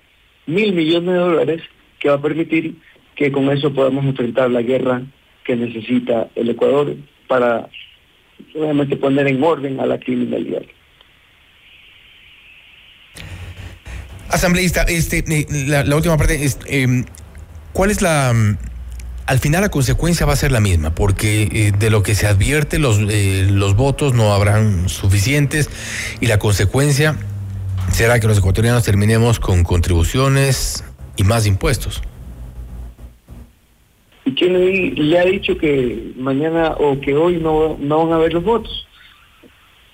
mil 0.47 0.73
millones 0.73 1.15
de 1.15 1.19
dólares, 1.19 1.63
que 1.99 2.11
va 2.11 2.15
a 2.15 2.23
permitir 2.23 2.77
que 3.21 3.31
con 3.31 3.51
eso 3.51 3.71
podamos 3.75 4.07
enfrentar 4.07 4.51
la 4.51 4.63
guerra 4.63 5.03
que 5.45 5.55
necesita 5.55 6.29
el 6.35 6.49
Ecuador 6.49 6.97
para 7.29 7.69
obviamente 8.55 8.97
poner 8.97 9.27
en 9.29 9.45
orden 9.45 9.79
a 9.79 9.85
la 9.85 10.01
criminalidad. 10.01 10.63
Asambleísta, 14.31 14.85
este, 14.85 15.19
eh, 15.19 15.47
la, 15.67 15.95
última 15.95 16.17
parte 16.17 16.41
eh, 16.67 17.05
¿cuál 17.75 17.91
es 17.91 18.01
la, 18.01 18.33
mm, 18.33 18.57
al 19.27 19.39
final 19.39 19.61
la 19.61 19.69
consecuencia 19.69 20.25
va 20.25 20.33
a 20.33 20.37
ser 20.37 20.51
la 20.51 20.61
misma, 20.61 20.95
porque 20.95 21.43
eh, 21.53 21.73
de 21.79 21.91
lo 21.91 22.03
que 22.03 22.15
se 22.15 22.27
advierte 22.27 22.79
los, 22.79 23.01
eh, 23.11 23.47
los 23.51 23.77
votos 23.77 24.15
no 24.15 24.33
habrán 24.33 24.89
suficientes 24.89 25.69
y 26.23 26.27
la 26.27 26.39
consecuencia 26.39 27.17
será 27.93 28.19
que 28.19 28.27
los 28.27 28.39
ecuatorianos 28.39 28.83
terminemos 28.83 29.41
con 29.41 29.63
contribuciones 29.63 30.85
y 31.17 31.25
más 31.25 31.45
impuestos. 31.45 32.01
¿Y 34.31 34.35
quién 34.35 34.53
le, 34.53 34.91
le, 34.93 35.19
ha 35.19 35.25
dicho 35.25 35.59
que 35.59 36.13
mañana 36.17 36.77
o 36.79 37.01
que 37.01 37.17
hoy 37.17 37.39
no, 37.39 37.77
no 37.81 38.05
van 38.05 38.13
a 38.13 38.15
haber 38.15 38.33
los 38.33 38.45
votos? 38.45 38.87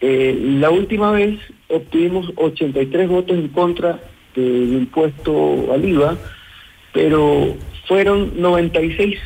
Eh, 0.02 0.38
la 0.60 0.68
última 0.68 1.10
vez 1.10 1.38
obtuvimos 1.68 2.30
83 2.36 3.08
votos 3.08 3.34
en 3.34 3.48
contra 3.48 3.98
del 4.34 4.74
impuesto 4.74 5.72
al 5.72 5.82
IVA, 5.82 6.18
pero 6.92 7.56
fueron 7.88 8.38
96 8.38 9.18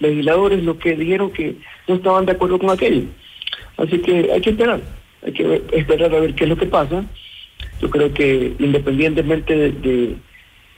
legisladores 0.00 0.64
los 0.64 0.78
que 0.78 0.96
dijeron 0.96 1.30
que 1.30 1.54
no 1.86 1.94
estaban 1.94 2.26
de 2.26 2.32
acuerdo 2.32 2.58
con 2.58 2.70
aquello. 2.70 3.02
Así 3.76 3.98
que 4.00 4.32
hay 4.32 4.40
que 4.40 4.50
esperar, 4.50 4.80
hay 5.22 5.32
que 5.32 5.62
esperar 5.74 6.12
a 6.12 6.18
ver 6.18 6.34
qué 6.34 6.42
es 6.42 6.50
lo 6.50 6.56
que 6.56 6.66
pasa. 6.66 7.04
Yo 7.80 7.88
creo 7.88 8.12
que 8.12 8.52
independientemente 8.58 9.56
de, 9.56 9.70
de 9.70 10.16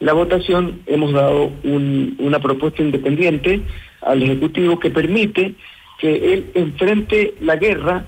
la 0.00 0.12
votación 0.12 0.80
hemos 0.86 1.12
dado 1.12 1.50
un, 1.64 2.16
una 2.18 2.38
propuesta 2.38 2.82
independiente 2.82 3.60
al 4.02 4.22
Ejecutivo 4.22 4.78
que 4.78 4.90
permite 4.90 5.54
que 5.98 6.32
él 6.34 6.46
enfrente 6.54 7.34
la 7.40 7.56
guerra 7.56 8.04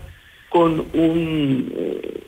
con 0.48 0.86
un 0.94 1.72
eh, 1.76 2.20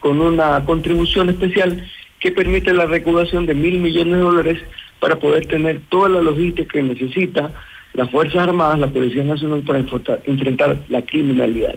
con 0.00 0.20
una 0.20 0.64
contribución 0.64 1.28
especial 1.28 1.86
que 2.20 2.32
permite 2.32 2.72
la 2.72 2.86
recaudación 2.86 3.46
de 3.46 3.54
mil 3.54 3.78
millones 3.78 4.14
de 4.14 4.20
dólares 4.20 4.62
para 5.00 5.16
poder 5.16 5.46
tener 5.46 5.80
toda 5.88 6.08
la 6.08 6.22
logística 6.22 6.72
que 6.72 6.82
necesita 6.82 7.52
las 7.94 8.10
Fuerzas 8.10 8.48
Armadas, 8.48 8.78
la 8.78 8.86
Policía 8.88 9.24
Nacional 9.24 9.62
para 9.62 9.80
enfrentar 10.24 10.78
la 10.88 11.02
criminalidad. 11.02 11.76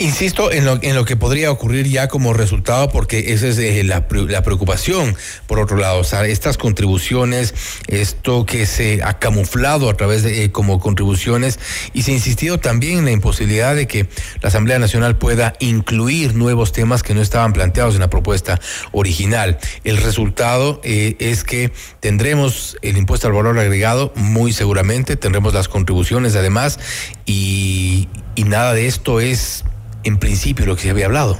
Insisto 0.00 0.50
en 0.50 0.64
lo, 0.64 0.78
en 0.80 0.94
lo 0.94 1.04
que 1.04 1.14
podría 1.14 1.50
ocurrir 1.50 1.86
ya 1.86 2.08
como 2.08 2.32
resultado, 2.32 2.88
porque 2.88 3.34
esa 3.34 3.48
es 3.48 3.58
eh, 3.58 3.84
la, 3.84 4.08
preocupación, 4.08 5.14
por 5.46 5.58
otro 5.58 5.76
lado, 5.76 5.98
o 5.98 6.04
sea, 6.04 6.24
estas 6.24 6.56
contribuciones, 6.56 7.54
esto 7.86 8.46
que 8.46 8.64
se 8.64 9.02
ha 9.02 9.18
camuflado 9.18 9.90
a 9.90 9.94
través 9.98 10.22
de 10.22 10.44
eh, 10.44 10.52
como 10.52 10.80
contribuciones, 10.80 11.58
y 11.92 12.04
se 12.04 12.12
ha 12.12 12.14
insistido 12.14 12.58
también 12.58 13.00
en 13.00 13.04
la 13.04 13.10
imposibilidad 13.10 13.76
de 13.76 13.86
que 13.86 14.08
la 14.40 14.48
Asamblea 14.48 14.78
Nacional 14.78 15.18
pueda 15.18 15.52
incluir 15.60 16.34
nuevos 16.34 16.72
temas 16.72 17.02
que 17.02 17.12
no 17.12 17.20
estaban 17.20 17.52
planteados 17.52 17.92
en 17.92 18.00
la 18.00 18.08
propuesta 18.08 18.58
original. 18.92 19.58
El 19.84 19.98
resultado 19.98 20.80
eh, 20.82 21.16
es 21.18 21.44
que 21.44 21.72
tendremos 22.00 22.78
el 22.80 22.96
impuesto 22.96 23.26
al 23.26 23.34
valor 23.34 23.58
agregado, 23.58 24.14
muy 24.16 24.54
seguramente, 24.54 25.16
tendremos 25.16 25.52
las 25.52 25.68
contribuciones 25.68 26.36
además, 26.36 26.78
y 27.26 28.08
nada 28.46 28.72
de 28.72 28.86
esto 28.86 29.20
es 29.20 29.64
en 30.04 30.18
principio 30.18 30.66
lo 30.66 30.76
que 30.76 30.82
se 30.82 30.90
había 30.90 31.06
hablado? 31.06 31.38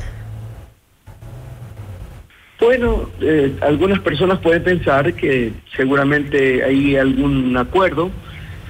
Bueno, 2.60 3.08
eh, 3.22 3.56
algunas 3.62 4.00
personas 4.00 4.38
pueden 4.40 4.62
pensar 4.62 5.14
que 5.14 5.52
seguramente 5.76 6.62
hay 6.62 6.96
algún 6.96 7.56
acuerdo 7.56 8.10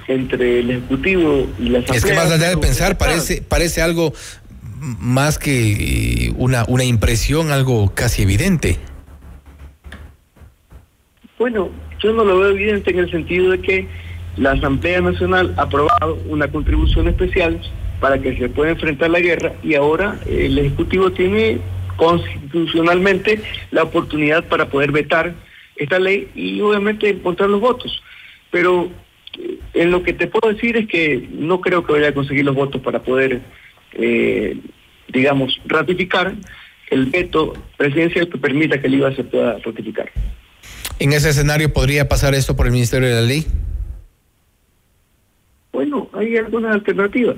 entre 0.07 0.61
el 0.61 0.71
Ejecutivo 0.71 1.47
y 1.59 1.69
la 1.69 1.79
Asamblea. 1.79 1.97
Es 1.97 2.05
que 2.05 2.13
más 2.13 2.31
allá 2.31 2.49
de 2.49 2.57
pensar, 2.57 2.97
parece, 2.97 3.41
parece 3.41 3.81
algo 3.81 4.13
más 4.79 5.37
que 5.37 6.33
una, 6.37 6.63
una 6.67 6.85
impresión, 6.85 7.51
algo 7.51 7.93
casi 7.93 8.23
evidente. 8.23 8.79
Bueno, 11.37 11.69
yo 12.01 12.13
no 12.13 12.23
lo 12.23 12.39
veo 12.39 12.49
evidente 12.51 12.91
en 12.91 12.99
el 12.99 13.11
sentido 13.11 13.51
de 13.51 13.61
que 13.61 13.87
la 14.37 14.51
Asamblea 14.51 15.01
Nacional 15.01 15.53
ha 15.57 15.63
aprobado 15.63 16.17
una 16.27 16.47
contribución 16.47 17.09
especial 17.09 17.59
para 18.01 18.19
que 18.19 18.35
se 18.35 18.49
pueda 18.49 18.71
enfrentar 18.71 19.11
la 19.11 19.19
guerra 19.19 19.53
y 19.63 19.75
ahora 19.75 20.19
el 20.25 20.57
Ejecutivo 20.57 21.11
tiene 21.11 21.59
constitucionalmente 21.95 23.39
la 23.69 23.83
oportunidad 23.83 24.43
para 24.45 24.67
poder 24.69 24.91
vetar 24.91 25.35
esta 25.75 25.99
ley 25.99 26.27
y 26.33 26.59
obviamente 26.61 27.09
encontrar 27.09 27.49
los 27.49 27.61
votos. 27.61 28.01
Pero 28.49 28.89
eh, 29.39 29.59
en 29.75 29.91
lo 29.91 30.01
que 30.01 30.13
te 30.13 30.25
puedo 30.25 30.51
decir 30.51 30.75
es 30.77 30.87
que 30.87 31.29
no 31.31 31.61
creo 31.61 31.85
que 31.85 31.93
vaya 31.93 32.09
a 32.09 32.13
conseguir 32.13 32.43
los 32.43 32.55
votos 32.55 32.81
para 32.81 33.03
poder, 33.03 33.39
eh, 33.93 34.57
digamos, 35.07 35.61
ratificar 35.65 36.33
el 36.89 37.05
veto 37.05 37.53
presidencial 37.77 38.27
que 38.29 38.37
permita 38.39 38.81
que 38.81 38.87
el 38.87 38.95
IVA 38.95 39.15
se 39.15 39.23
pueda 39.23 39.59
ratificar. 39.59 40.11
¿En 40.97 41.13
ese 41.13 41.29
escenario 41.29 41.71
podría 41.71 42.09
pasar 42.09 42.33
esto 42.33 42.55
por 42.55 42.65
el 42.65 42.71
Ministerio 42.71 43.07
de 43.07 43.15
la 43.15 43.21
Ley? 43.21 43.45
Bueno, 45.71 46.09
hay 46.13 46.35
algunas 46.35 46.73
alternativas. 46.73 47.37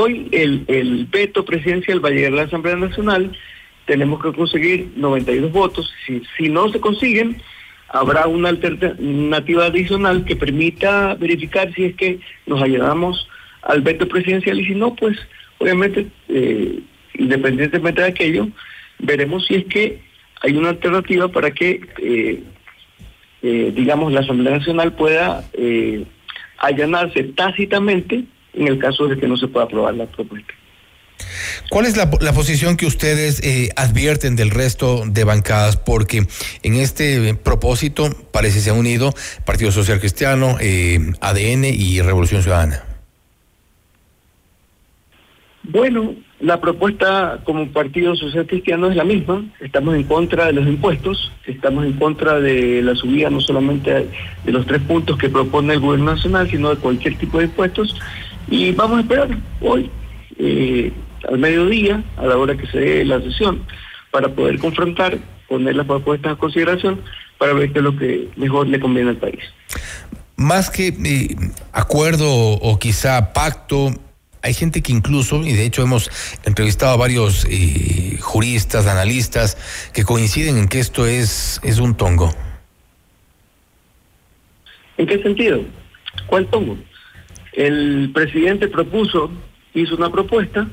Hoy 0.00 0.28
el, 0.30 1.08
veto 1.10 1.44
presidencial 1.44 2.04
va 2.04 2.10
a 2.10 2.12
llegar 2.12 2.32
a 2.32 2.36
la 2.36 2.42
Asamblea 2.42 2.76
Nacional, 2.76 3.36
tenemos 3.84 4.22
que 4.22 4.32
conseguir 4.32 4.92
92 4.94 5.50
votos, 5.50 5.92
si, 6.36 6.48
no 6.48 6.68
se 6.68 6.78
consiguen, 6.78 7.42
habrá 7.88 8.28
una 8.28 8.50
alternativa 8.50 9.66
adicional 9.66 10.24
que 10.24 10.36
permita 10.36 11.16
verificar 11.16 11.74
si 11.74 11.86
es 11.86 11.96
que 11.96 12.20
nos 12.46 12.62
ayudamos 12.62 13.26
al 13.62 13.80
veto 13.80 14.06
presidencial. 14.06 14.60
Y 14.60 14.66
si 14.66 14.76
no, 14.76 14.94
pues 14.94 15.18
obviamente, 15.58 16.06
eh, 16.28 16.78
independientemente 17.14 18.00
de 18.00 18.06
aquello, 18.06 18.46
veremos 19.00 19.46
si 19.46 19.56
es 19.56 19.64
que 19.64 20.00
hay 20.42 20.52
una 20.52 20.68
alternativa 20.68 21.26
para 21.26 21.50
que, 21.50 21.80
eh, 22.00 22.44
eh, 23.42 23.72
digamos, 23.74 24.12
la 24.12 24.20
Asamblea 24.20 24.58
Nacional 24.58 24.92
pueda 24.92 25.42
allanarse 26.58 27.24
tácitamente 27.24 28.26
en 28.54 28.68
el 28.68 28.78
caso 28.78 29.06
de 29.06 29.18
que 29.18 29.28
no 29.28 29.36
se 29.36 29.48
pueda 29.48 29.66
aprobar 29.66 29.94
la 29.94 30.06
propuesta. 30.06 30.54
¿Cuál 31.70 31.86
es 31.86 31.96
la, 31.96 32.10
la 32.20 32.32
posición 32.32 32.76
que 32.76 32.86
ustedes 32.86 33.40
eh, 33.42 33.70
advierten 33.76 34.36
del 34.36 34.50
resto 34.50 35.02
de 35.06 35.24
bancadas? 35.24 35.76
Porque 35.76 36.26
en 36.62 36.74
este 36.74 37.34
propósito 37.34 38.08
parece 38.32 38.60
se 38.60 38.70
ha 38.70 38.74
unido 38.74 39.12
Partido 39.44 39.72
Social 39.72 39.98
Cristiano, 39.98 40.56
eh, 40.60 40.98
ADN 41.20 41.64
y 41.64 42.00
Revolución 42.00 42.42
Ciudadana. 42.42 42.84
Bueno, 45.64 46.14
la 46.40 46.60
propuesta 46.60 47.40
como 47.44 47.68
Partido 47.68 48.16
Social 48.16 48.46
Cristiano 48.46 48.88
es 48.88 48.96
la 48.96 49.04
misma. 49.04 49.44
Estamos 49.60 49.96
en 49.96 50.04
contra 50.04 50.46
de 50.46 50.54
los 50.54 50.66
impuestos, 50.66 51.30
estamos 51.46 51.84
en 51.84 51.92
contra 51.94 52.40
de 52.40 52.80
la 52.80 52.94
subida 52.94 53.28
no 53.28 53.40
solamente 53.42 54.06
de 54.44 54.52
los 54.52 54.64
tres 54.64 54.80
puntos 54.82 55.18
que 55.18 55.28
propone 55.28 55.74
el 55.74 55.80
Gobierno 55.80 56.14
Nacional, 56.14 56.48
sino 56.48 56.70
de 56.70 56.76
cualquier 56.76 57.18
tipo 57.18 57.38
de 57.38 57.44
impuestos. 57.44 57.94
Y 58.50 58.72
vamos 58.72 58.98
a 58.98 59.00
esperar 59.02 59.28
hoy, 59.60 59.90
eh, 60.38 60.92
al 61.28 61.38
mediodía, 61.38 62.02
a 62.16 62.26
la 62.26 62.36
hora 62.36 62.56
que 62.56 62.66
se 62.66 62.78
dé 62.78 63.04
la 63.04 63.20
sesión, 63.20 63.62
para 64.10 64.28
poder 64.28 64.58
confrontar, 64.58 65.18
poner 65.48 65.76
las 65.76 65.86
propuestas 65.86 66.32
a 66.32 66.36
consideración, 66.36 67.00
para 67.38 67.52
ver 67.52 67.72
qué 67.72 67.78
es 67.78 67.84
lo 67.84 67.96
que 67.96 68.28
mejor 68.36 68.66
le 68.68 68.80
conviene 68.80 69.10
al 69.10 69.16
país. 69.16 69.40
más 70.36 70.70
que 70.70 70.88
eh, 70.88 71.36
acuerdo 71.72 72.28
o 72.30 72.78
quizá 72.78 73.32
pacto, 73.32 73.92
hay 74.42 74.54
gente 74.54 74.82
que 74.82 74.92
incluso, 74.92 75.42
y 75.44 75.52
de 75.52 75.64
hecho 75.64 75.82
hemos 75.82 76.10
entrevistado 76.44 76.92
a 76.92 76.96
varios 76.96 77.44
eh, 77.50 78.18
juristas, 78.20 78.86
analistas, 78.86 79.58
que 79.92 80.04
coinciden 80.04 80.56
en 80.56 80.68
que 80.68 80.78
esto 80.78 81.06
es, 81.06 81.60
es 81.64 81.78
un 81.78 81.96
tongo. 81.96 82.32
¿En 84.96 85.06
qué 85.06 85.22
sentido? 85.22 85.60
¿Cuál 86.26 86.46
tongo? 86.46 86.78
El 87.58 88.10
presidente 88.14 88.68
propuso, 88.68 89.30
hizo 89.74 89.96
una 89.96 90.10
propuesta, 90.10 90.68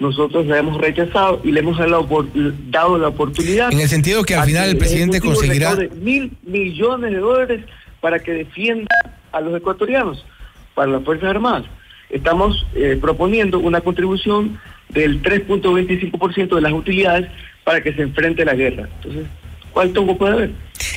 nosotros 0.00 0.46
la 0.46 0.58
hemos 0.58 0.80
rechazado 0.80 1.40
y 1.44 1.52
le 1.52 1.60
hemos 1.60 1.78
dado 1.78 2.98
la 2.98 3.08
oportunidad. 3.08 3.72
En 3.72 3.80
el 3.80 3.88
sentido 3.88 4.24
que 4.24 4.34
al 4.34 4.46
final 4.46 4.70
el 4.70 4.78
presidente 4.78 5.20
conseguirá... 5.20 5.76
Mil 6.00 6.32
millones 6.42 7.12
de 7.12 7.18
dólares 7.18 7.64
para 8.00 8.18
que 8.18 8.32
defienda 8.32 8.88
a 9.32 9.40
los 9.40 9.56
ecuatorianos, 9.56 10.24
para 10.74 10.90
las 10.90 11.04
Fuerzas 11.04 11.28
Armadas 11.30 11.64
estamos 12.10 12.64
eh, 12.74 12.96
proponiendo 13.00 13.58
una 13.58 13.80
contribución 13.80 14.58
del 14.88 15.22
3.25% 15.22 16.54
de 16.54 16.60
las 16.60 16.72
utilidades 16.72 17.28
para 17.64 17.82
que 17.82 17.92
se 17.92 18.02
enfrente 18.02 18.44
la 18.44 18.54
guerra. 18.54 18.88
Entonces, 18.96 19.26
¿cuál 19.74 19.92
tongo 19.92 20.16
puede 20.16 20.32
haber? 20.32 20.54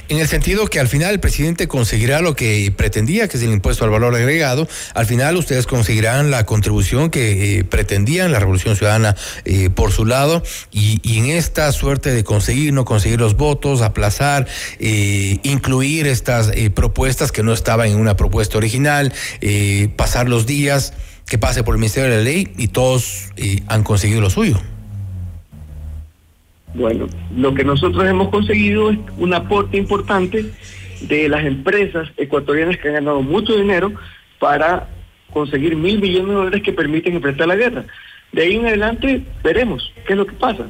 En 0.10 0.20
el 0.20 0.28
sentido 0.28 0.68
que 0.68 0.80
al 0.80 0.88
final 0.88 1.12
el 1.12 1.20
presidente 1.20 1.68
conseguirá 1.68 2.22
lo 2.22 2.36
que 2.36 2.72
pretendía, 2.76 3.28
que 3.28 3.38
es 3.38 3.44
el 3.44 3.52
impuesto 3.52 3.84
al 3.84 3.90
valor 3.90 4.16
agregado. 4.16 4.68
Al 4.94 5.06
final 5.06 5.36
ustedes 5.36 5.68
conseguirán 5.68 6.32
la 6.32 6.46
contribución 6.46 7.10
que 7.10 7.60
eh, 7.60 7.64
pretendían 7.64 8.32
la 8.32 8.40
Revolución 8.40 8.76
Ciudadana 8.76 9.16
eh, 9.44 9.70
por 9.70 9.92
su 9.92 10.06
lado. 10.06 10.44
Y, 10.72 11.00
y, 11.04 11.20
en 11.20 11.26
esta 11.26 11.72
suerte 11.72 12.12
de 12.12 12.24
conseguir, 12.24 12.74
no 12.74 12.86
conseguir 12.86 13.20
los 13.20 13.36
votos, 13.36 13.82
aplazar, 13.82 14.48
eh, 14.80 15.40
incluir 15.44 16.08
estas 16.08 16.52
propuestas 16.74 17.32
que 17.32 17.44
no 17.44 17.54
estaban 17.54 17.90
en 17.90 18.00
una 18.00 18.16
propuesta 18.16 18.58
original, 18.58 19.14
pasar 19.96 20.30
los 20.30 20.46
días, 20.46 20.94
que 21.26 21.38
pase 21.38 21.64
por 21.64 21.76
el 21.76 21.80
Ministerio 21.80 22.10
de 22.10 22.18
la 22.18 22.24
Ley 22.24 22.54
y 22.58 22.70
todos 22.70 23.30
han 23.68 23.84
conseguido 23.84 24.22
lo 24.22 24.30
suyo. 24.30 24.62
Bueno, 26.74 27.08
lo 27.36 27.54
que 27.54 27.64
nosotros 27.64 28.06
hemos 28.06 28.30
conseguido 28.30 28.92
es 28.92 29.00
un 29.18 29.34
aporte 29.34 29.78
importante 29.78 30.52
de 31.02 31.30
las 31.30 31.46
empresas 31.46 32.10
ecuatorianas 32.18 32.78
que 32.78 32.90
han 32.90 32.96
ganado 32.96 33.22
mucho 33.22 33.56
dinero 33.56 33.94
para 34.40 34.90
conseguir 35.32 35.76
mil 35.76 36.00
millones 36.02 36.28
de 36.28 36.34
dólares 36.34 36.64
que 36.64 36.74
permiten 36.74 37.16
enfrentar 37.16 37.48
la 37.48 37.56
guerra. 37.56 37.86
De 38.32 38.44
ahí 38.44 38.56
en 38.56 38.66
adelante 38.66 39.24
veremos 39.44 39.94
qué 40.06 40.14
es 40.14 40.18
lo 40.18 40.26
que 40.26 40.34
pasa. 40.34 40.68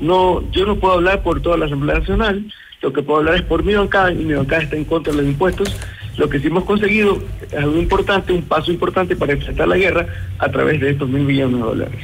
No, 0.00 0.42
yo 0.50 0.66
no 0.66 0.76
puedo 0.76 0.94
hablar 0.94 1.22
por 1.22 1.40
toda 1.40 1.56
la 1.56 1.66
Asamblea 1.66 2.00
Nacional, 2.00 2.52
lo 2.82 2.92
que 2.92 3.02
puedo 3.02 3.20
hablar 3.20 3.36
es 3.36 3.42
por 3.42 3.64
mi 3.64 3.74
bancada 3.74 4.12
y 4.12 4.16
mi 4.16 4.34
bancada 4.34 4.62
está 4.62 4.76
en 4.76 4.84
contra 4.84 5.12
de 5.12 5.22
los 5.22 5.26
impuestos. 5.26 5.74
Lo 6.18 6.28
que 6.28 6.38
sí 6.38 6.46
hemos 6.46 6.64
conseguido 6.64 7.22
es 7.50 7.54
algo 7.54 7.78
importante, 7.78 8.32
un 8.32 8.42
paso 8.42 8.72
importante 8.72 9.16
para 9.16 9.32
enfrentar 9.32 9.68
la 9.68 9.76
guerra 9.76 10.06
a 10.38 10.50
través 10.50 10.80
de 10.80 10.90
estos 10.90 11.08
mil 11.08 11.22
millones 11.22 11.56
de 11.56 11.66
dólares. 11.66 12.00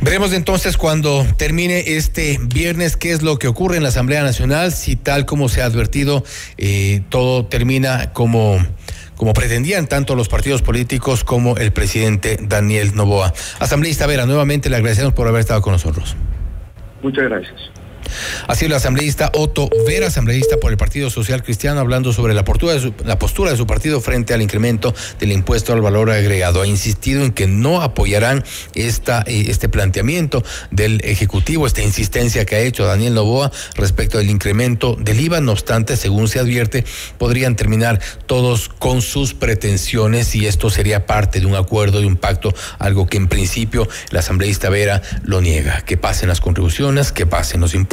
Veremos 0.00 0.32
entonces 0.32 0.76
cuando 0.76 1.26
termine 1.36 1.96
este 1.96 2.38
viernes 2.42 2.96
qué 2.96 3.12
es 3.12 3.22
lo 3.22 3.38
que 3.38 3.48
ocurre 3.48 3.76
en 3.76 3.82
la 3.82 3.90
Asamblea 3.90 4.22
Nacional, 4.22 4.72
si 4.72 4.96
tal 4.96 5.26
como 5.26 5.48
se 5.48 5.62
ha 5.62 5.66
advertido, 5.66 6.24
eh, 6.58 7.02
todo 7.08 7.46
termina 7.46 8.12
como 8.12 8.58
como 9.16 9.34
pretendían 9.34 9.86
tanto 9.86 10.14
los 10.14 10.30
partidos 10.30 10.62
políticos 10.62 11.24
como 11.24 11.58
el 11.58 11.72
presidente 11.72 12.38
Daniel 12.40 12.94
Novoa. 12.94 13.34
Asambleísta 13.58 14.06
Vera, 14.06 14.24
nuevamente 14.24 14.70
le 14.70 14.76
agradecemos 14.76 15.12
por 15.12 15.28
haber 15.28 15.40
estado 15.40 15.60
con 15.60 15.74
nosotros. 15.74 16.16
Muchas 17.02 17.24
gracias. 17.24 17.70
Así 18.46 18.66
el 18.66 18.72
asambleísta 18.72 19.30
Otto 19.34 19.68
Vera, 19.86 20.08
asambleísta 20.08 20.56
por 20.58 20.70
el 20.70 20.76
Partido 20.76 21.10
Social 21.10 21.42
Cristiano, 21.42 21.80
hablando 21.80 22.12
sobre 22.12 22.34
la 22.34 22.44
postura, 22.44 22.74
de 22.74 23.56
su, 23.56 23.66
partido 23.66 24.00
frente 24.00 24.34
al 24.34 24.42
incremento 24.42 24.94
del 25.18 25.32
impuesto 25.32 25.72
al 25.72 25.80
valor 25.80 26.10
agregado. 26.10 26.62
Ha 26.62 26.66
insistido 26.66 27.22
en 27.22 27.32
que 27.32 27.46
no 27.46 27.82
apoyarán 27.82 28.44
esta, 28.74 29.22
eh, 29.26 29.46
este 29.48 29.68
planteamiento 29.68 30.42
del 30.70 31.00
Ejecutivo, 31.04 31.66
esta 31.66 31.82
insistencia 31.82 32.44
que 32.44 32.56
ha 32.56 32.60
hecho 32.60 32.84
Daniel 32.84 33.14
Novoa 33.14 33.50
respecto 33.74 34.18
del 34.18 34.30
incremento 34.30 34.96
del 34.98 35.20
IVA. 35.20 35.40
No 35.40 35.52
obstante, 35.52 35.96
según 35.96 36.28
se 36.28 36.38
advierte, 36.38 36.84
podrían 37.18 37.56
terminar 37.56 38.00
todos 38.26 38.68
con 38.68 39.02
sus 39.02 39.34
pretensiones 39.34 40.34
y 40.34 40.46
esto 40.46 40.70
sería 40.70 41.06
parte 41.06 41.40
de 41.40 41.46
un 41.46 41.54
acuerdo, 41.54 42.00
de 42.00 42.06
un 42.06 42.16
pacto, 42.16 42.54
algo 42.78 43.06
que 43.06 43.16
en 43.16 43.28
principio 43.28 43.88
el 44.10 44.16
asambleísta 44.16 44.68
Vera 44.70 45.02
lo 45.22 45.40
niega. 45.40 45.82
Que 45.82 45.96
pasen 45.96 46.28
las 46.28 46.40
contribuciones, 46.40 47.12
que 47.12 47.26
pasen 47.26 47.60
los 47.60 47.74
impuestos 47.74 47.89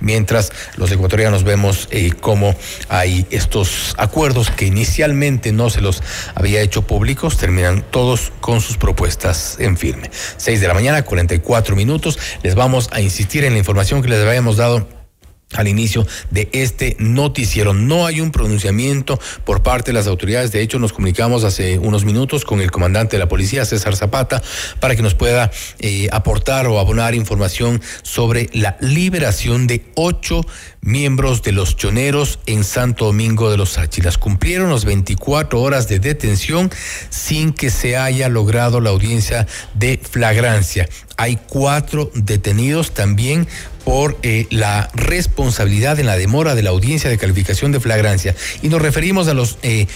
mientras 0.00 0.52
los 0.76 0.90
ecuatorianos 0.90 1.44
vemos 1.44 1.88
eh, 1.90 2.12
cómo 2.20 2.54
hay 2.88 3.26
estos 3.30 3.94
acuerdos 3.98 4.50
que 4.50 4.66
inicialmente 4.66 5.52
no 5.52 5.68
se 5.68 5.80
los 5.80 6.02
había 6.34 6.62
hecho 6.62 6.82
públicos, 6.82 7.36
terminan 7.36 7.84
todos 7.90 8.32
con 8.40 8.60
sus 8.60 8.78
propuestas 8.78 9.56
en 9.58 9.76
firme. 9.76 10.10
Seis 10.36 10.60
de 10.60 10.68
la 10.68 10.74
mañana, 10.74 11.02
44 11.02 11.76
minutos. 11.76 12.18
Les 12.42 12.54
vamos 12.54 12.88
a 12.92 13.00
insistir 13.00 13.44
en 13.44 13.52
la 13.52 13.58
información 13.58 14.00
que 14.00 14.08
les 14.08 14.24
habíamos 14.24 14.56
dado 14.56 15.03
al 15.52 15.68
inicio 15.68 16.06
de 16.30 16.48
este 16.52 16.96
noticiero. 16.98 17.74
No 17.74 18.06
hay 18.06 18.20
un 18.20 18.30
pronunciamiento 18.30 19.20
por 19.44 19.62
parte 19.62 19.90
de 19.90 19.94
las 19.94 20.06
autoridades. 20.06 20.52
De 20.52 20.62
hecho, 20.62 20.78
nos 20.78 20.92
comunicamos 20.92 21.44
hace 21.44 21.78
unos 21.78 22.04
minutos 22.04 22.44
con 22.44 22.60
el 22.60 22.70
comandante 22.70 23.16
de 23.16 23.20
la 23.20 23.28
policía, 23.28 23.64
César 23.64 23.96
Zapata, 23.96 24.42
para 24.80 24.96
que 24.96 25.02
nos 25.02 25.14
pueda 25.14 25.50
eh, 25.78 26.08
aportar 26.12 26.66
o 26.66 26.78
abonar 26.78 27.14
información 27.14 27.80
sobre 28.02 28.48
la 28.52 28.76
liberación 28.80 29.66
de 29.66 29.84
ocho 29.94 30.44
miembros 30.84 31.42
de 31.42 31.52
los 31.52 31.76
choneros 31.76 32.38
en 32.46 32.62
Santo 32.62 33.06
Domingo 33.06 33.50
de 33.50 33.56
los 33.56 33.78
Áchilas. 33.78 34.18
Cumplieron 34.18 34.70
las 34.70 34.84
24 34.84 35.60
horas 35.60 35.88
de 35.88 35.98
detención 35.98 36.70
sin 37.08 37.52
que 37.52 37.70
se 37.70 37.96
haya 37.96 38.28
logrado 38.28 38.80
la 38.80 38.90
audiencia 38.90 39.46
de 39.74 39.98
flagrancia. 39.98 40.88
Hay 41.16 41.38
cuatro 41.48 42.10
detenidos 42.14 42.92
también 42.92 43.46
por 43.84 44.18
eh, 44.22 44.46
la 44.50 44.90
responsabilidad 44.94 46.00
en 46.00 46.06
la 46.06 46.16
demora 46.16 46.54
de 46.54 46.62
la 46.62 46.70
audiencia 46.70 47.10
de 47.10 47.18
calificación 47.18 47.70
de 47.70 47.80
flagrancia. 47.80 48.34
Y 48.62 48.68
nos 48.68 48.80
referimos 48.80 49.28
a 49.28 49.34
los, 49.34 49.58
eh, 49.62 49.86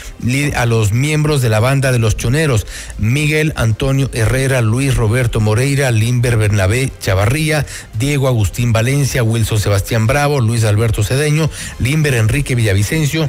a 0.54 0.66
los 0.66 0.92
miembros 0.92 1.40
de 1.42 1.48
la 1.48 1.58
banda 1.58 1.90
de 1.90 1.98
los 1.98 2.16
choneros, 2.16 2.66
Miguel 2.98 3.52
Antonio 3.56 4.10
Herrera, 4.12 4.60
Luis 4.60 4.94
Roberto 4.94 5.40
Moreira, 5.40 5.90
Limber 5.90 6.36
Bernabé 6.36 6.92
Chavarría, 7.00 7.66
Diego 7.98 8.28
Agustín 8.28 8.72
Valencia, 8.72 9.22
Wilson 9.22 9.58
Sebastián 9.58 10.06
Bravo, 10.06 10.40
Luis 10.40 10.64
Alberto 10.64 10.77
Cedeño, 11.02 11.50
Limber 11.78 12.14
Enrique 12.14 12.54
Villavicencio, 12.54 13.28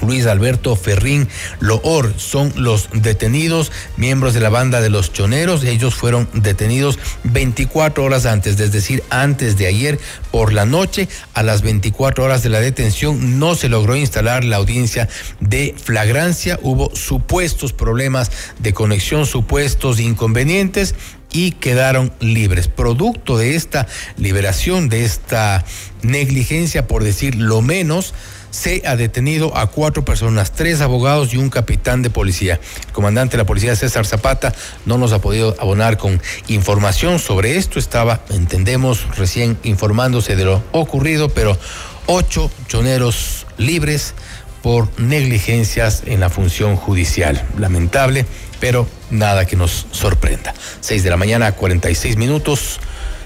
Luis 0.00 0.26
Alberto 0.26 0.74
Ferrín 0.74 1.28
Loor 1.60 2.14
son 2.16 2.52
los 2.56 2.88
detenidos, 2.92 3.70
miembros 3.96 4.34
de 4.34 4.40
la 4.40 4.48
banda 4.48 4.80
de 4.80 4.90
los 4.90 5.12
choneros. 5.12 5.64
Ellos 5.64 5.94
fueron 5.94 6.28
detenidos 6.32 6.98
24 7.24 8.02
horas 8.02 8.26
antes, 8.26 8.58
es 8.58 8.72
decir, 8.72 9.04
antes 9.10 9.56
de 9.56 9.66
ayer 9.66 9.98
por 10.30 10.52
la 10.52 10.64
noche. 10.64 11.08
A 11.34 11.42
las 11.42 11.62
24 11.62 12.24
horas 12.24 12.42
de 12.42 12.48
la 12.48 12.60
detención 12.60 13.38
no 13.38 13.54
se 13.54 13.68
logró 13.68 13.94
instalar 13.94 14.44
la 14.44 14.56
audiencia 14.56 15.08
de 15.40 15.74
flagrancia. 15.80 16.58
Hubo 16.62 16.94
supuestos 16.96 17.72
problemas 17.72 18.30
de 18.58 18.72
conexión, 18.72 19.26
supuestos 19.26 20.00
inconvenientes 20.00 20.94
y 21.32 21.52
quedaron 21.52 22.12
libres. 22.20 22.68
Producto 22.68 23.36
de 23.38 23.56
esta 23.56 23.86
liberación, 24.16 24.88
de 24.88 25.04
esta 25.04 25.64
negligencia, 26.02 26.86
por 26.86 27.04
decir 27.04 27.34
lo 27.36 27.62
menos, 27.62 28.14
se 28.50 28.82
ha 28.86 28.96
detenido 28.96 29.56
a 29.56 29.66
cuatro 29.68 30.04
personas, 30.04 30.52
tres 30.52 30.82
abogados 30.82 31.32
y 31.32 31.38
un 31.38 31.48
capitán 31.48 32.02
de 32.02 32.10
policía. 32.10 32.60
El 32.86 32.92
comandante 32.92 33.32
de 33.32 33.42
la 33.42 33.46
policía, 33.46 33.74
César 33.74 34.06
Zapata, 34.06 34.54
no 34.84 34.98
nos 34.98 35.12
ha 35.12 35.20
podido 35.20 35.56
abonar 35.58 35.96
con 35.96 36.20
información 36.48 37.18
sobre 37.18 37.56
esto. 37.56 37.78
Estaba, 37.78 38.20
entendemos, 38.28 39.16
recién 39.16 39.58
informándose 39.64 40.36
de 40.36 40.44
lo 40.44 40.62
ocurrido, 40.72 41.30
pero 41.30 41.58
ocho 42.06 42.50
choneros 42.68 43.46
libres 43.56 44.14
por 44.62 44.88
negligencias 45.00 46.02
en 46.06 46.20
la 46.20 46.28
función 46.28 46.76
judicial. 46.76 47.42
Lamentable, 47.58 48.26
pero 48.62 48.86
nada 49.10 49.44
que 49.44 49.56
nos 49.56 49.88
sorprenda. 49.90 50.54
Seis 50.80 51.02
de 51.02 51.10
la 51.10 51.16
mañana, 51.16 51.50
46 51.50 52.16
minutos. 52.16 52.78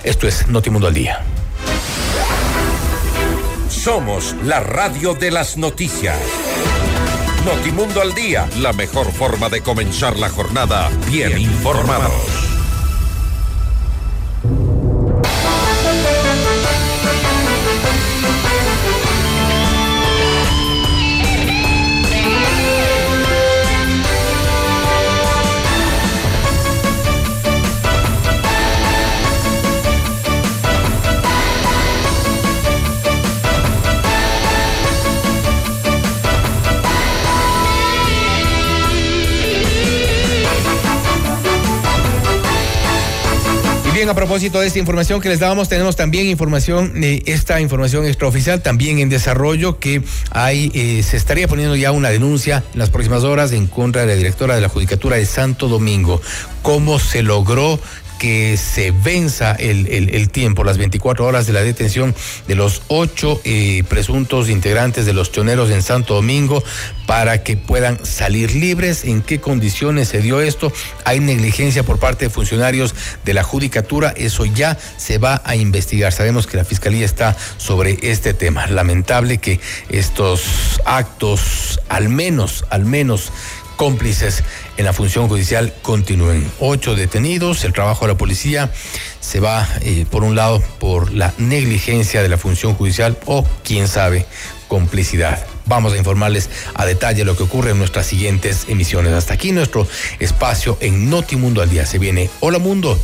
Esto 0.02 0.26
es 0.26 0.48
Notimundo 0.48 0.86
al 0.86 0.94
Día. 0.94 1.20
Somos 3.68 4.34
la 4.44 4.60
radio 4.60 5.12
de 5.12 5.30
las 5.30 5.58
noticias. 5.58 6.16
Notimundo 7.44 8.00
al 8.00 8.14
día, 8.14 8.48
la 8.60 8.72
mejor 8.72 9.12
forma 9.12 9.50
de 9.50 9.60
comenzar 9.60 10.16
la 10.16 10.30
jornada 10.30 10.88
bien, 11.10 11.36
informados. 11.36 12.45
A 44.08 44.14
propósito 44.14 44.60
de 44.60 44.68
esta 44.68 44.78
información 44.78 45.20
que 45.20 45.28
les 45.28 45.40
dábamos, 45.40 45.68
tenemos 45.68 45.96
también 45.96 46.28
información, 46.28 46.92
eh, 47.02 47.24
esta 47.26 47.60
información 47.60 48.06
extraoficial 48.06 48.62
también 48.62 49.00
en 49.00 49.08
desarrollo, 49.08 49.80
que 49.80 50.00
hay, 50.30 50.70
eh, 50.74 51.02
se 51.02 51.16
estaría 51.16 51.48
poniendo 51.48 51.74
ya 51.74 51.90
una 51.90 52.10
denuncia 52.10 52.62
en 52.72 52.78
las 52.78 52.90
próximas 52.90 53.24
horas 53.24 53.50
en 53.50 53.66
contra 53.66 54.02
de 54.02 54.06
la 54.06 54.14
directora 54.14 54.54
de 54.54 54.60
la 54.60 54.68
Judicatura 54.68 55.16
de 55.16 55.26
Santo 55.26 55.66
Domingo. 55.66 56.22
¿Cómo 56.62 57.00
se 57.00 57.22
logró 57.24 57.80
que 58.18 58.56
se 58.56 58.90
venza 58.90 59.52
el, 59.52 59.86
el, 59.86 60.28
tiempo, 60.30 60.64
las 60.64 60.78
24 60.78 61.24
horas 61.24 61.46
de 61.46 61.52
la 61.52 61.62
detención 61.62 62.14
de 62.46 62.54
los 62.54 62.82
ocho 62.88 63.40
eh, 63.44 63.84
presuntos 63.88 64.48
integrantes 64.48 65.06
de 65.06 65.12
los 65.12 65.32
choneros 65.32 65.70
en 65.70 65.82
Santo 65.82 66.14
Domingo 66.14 66.62
para 67.06 67.42
que 67.42 67.56
puedan 67.56 68.04
salir 68.04 68.54
libres. 68.54 69.04
¿En 69.04 69.22
qué 69.22 69.40
condiciones 69.40 70.08
se 70.08 70.20
dio 70.20 70.40
esto? 70.40 70.72
Hay 71.04 71.20
negligencia 71.20 71.82
por 71.82 71.98
parte 71.98 72.26
de 72.26 72.30
funcionarios 72.30 72.94
de 73.24 73.34
la 73.34 73.42
Judicatura. 73.42 74.12
Eso 74.16 74.44
ya 74.44 74.76
se 74.96 75.18
va 75.18 75.42
a 75.44 75.56
investigar. 75.56 76.12
Sabemos 76.12 76.46
que 76.46 76.56
la 76.56 76.64
Fiscalía 76.64 77.04
está 77.04 77.36
sobre 77.58 77.98
este 78.02 78.34
tema. 78.34 78.66
Lamentable 78.66 79.38
que 79.38 79.60
estos 79.88 80.80
actos, 80.84 81.80
al 81.88 82.08
menos, 82.08 82.64
al 82.70 82.84
menos 82.84 83.32
cómplices 83.76 84.42
en 84.76 84.84
la 84.84 84.92
función 84.92 85.28
judicial 85.28 85.72
continúen. 85.82 86.50
Ocho 86.60 86.94
detenidos, 86.94 87.64
el 87.64 87.72
trabajo 87.72 88.06
de 88.06 88.12
la 88.12 88.18
policía 88.18 88.70
se 89.20 89.40
va, 89.40 89.68
eh, 89.80 90.06
por 90.10 90.24
un 90.24 90.34
lado, 90.34 90.62
por 90.78 91.12
la 91.12 91.34
negligencia 91.38 92.22
de 92.22 92.28
la 92.28 92.38
función 92.38 92.74
judicial 92.74 93.18
o, 93.26 93.44
quién 93.64 93.88
sabe, 93.88 94.26
complicidad. 94.68 95.46
Vamos 95.66 95.92
a 95.92 95.96
informarles 95.96 96.48
a 96.74 96.86
detalle 96.86 97.24
lo 97.24 97.36
que 97.36 97.42
ocurre 97.42 97.72
en 97.72 97.78
nuestras 97.78 98.06
siguientes 98.06 98.66
emisiones. 98.68 99.12
Hasta 99.12 99.34
aquí 99.34 99.52
nuestro 99.52 99.86
espacio 100.18 100.78
en 100.80 101.10
Notimundo 101.10 101.62
al 101.62 101.70
día. 101.70 101.86
Se 101.86 101.98
viene 101.98 102.30
Hola 102.40 102.58
Mundo 102.58 102.98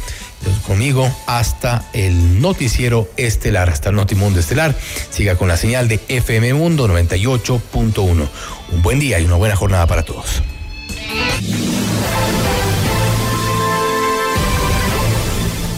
conmigo 0.66 1.10
hasta 1.26 1.88
el 1.92 2.40
noticiero 2.40 3.08
estelar, 3.16 3.70
hasta 3.70 3.90
el 3.90 3.96
Notimundo 3.96 4.40
estelar. 4.40 4.74
Siga 5.10 5.36
con 5.36 5.48
la 5.48 5.56
señal 5.56 5.88
de 5.88 6.00
FM 6.08 6.54
Mundo 6.54 6.88
98.1. 6.88 8.28
Un 8.72 8.82
buen 8.82 8.98
día 8.98 9.20
y 9.20 9.24
una 9.24 9.36
buena 9.36 9.56
jornada 9.56 9.86
para 9.86 10.02
todos. 10.02 10.42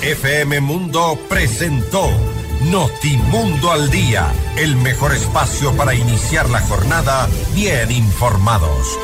FM 0.02 0.60
Mundo 0.60 1.18
presentó 1.28 2.08
Notimundo 2.70 3.72
al 3.72 3.90
Día, 3.90 4.32
el 4.56 4.76
mejor 4.76 5.12
espacio 5.12 5.74
para 5.76 5.94
iniciar 5.94 6.48
la 6.50 6.60
jornada 6.60 7.28
bien 7.54 7.90
informados. 7.90 8.98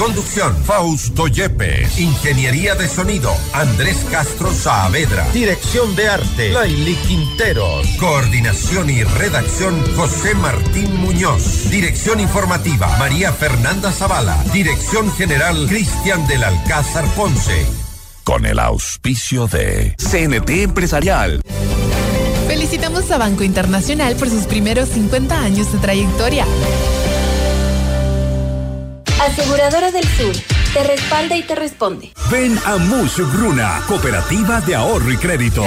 Conducción, 0.00 0.56
Fausto 0.64 1.28
Yepes. 1.28 1.98
Ingeniería 1.98 2.74
de 2.74 2.88
sonido, 2.88 3.30
Andrés 3.52 3.98
Castro 4.10 4.50
Saavedra. 4.50 5.28
Dirección 5.34 5.94
de 5.94 6.08
arte, 6.08 6.52
Laili 6.52 6.94
Quinteros. 7.06 7.86
Coordinación 7.98 8.88
y 8.88 9.04
redacción, 9.04 9.78
José 9.96 10.34
Martín 10.36 10.96
Muñoz. 10.96 11.68
Dirección 11.68 12.18
informativa, 12.18 12.96
María 12.96 13.30
Fernanda 13.30 13.92
Zavala. 13.92 14.42
Dirección 14.54 15.12
general, 15.12 15.66
Cristian 15.68 16.26
del 16.26 16.44
Alcázar 16.44 17.04
Ponce. 17.14 17.66
Con 18.24 18.46
el 18.46 18.58
auspicio 18.58 19.48
de 19.48 19.96
CNT 19.98 20.62
Empresarial. 20.62 21.42
Felicitamos 22.48 23.10
a 23.10 23.18
Banco 23.18 23.44
Internacional 23.44 24.16
por 24.16 24.30
sus 24.30 24.44
primeros 24.44 24.88
50 24.88 25.38
años 25.38 25.70
de 25.70 25.78
trayectoria. 25.78 26.46
Aseguradora 29.20 29.90
del 29.90 30.04
Sur. 30.04 30.34
Te 30.72 30.82
respalda 30.82 31.36
y 31.36 31.42
te 31.42 31.54
responde. 31.54 32.10
Ven 32.30 32.58
a 32.64 32.78
Mush 32.78 33.20
Bruna, 33.36 33.82
Cooperativa 33.86 34.62
de 34.62 34.74
Ahorro 34.74 35.12
y 35.12 35.16
Crédito. 35.18 35.62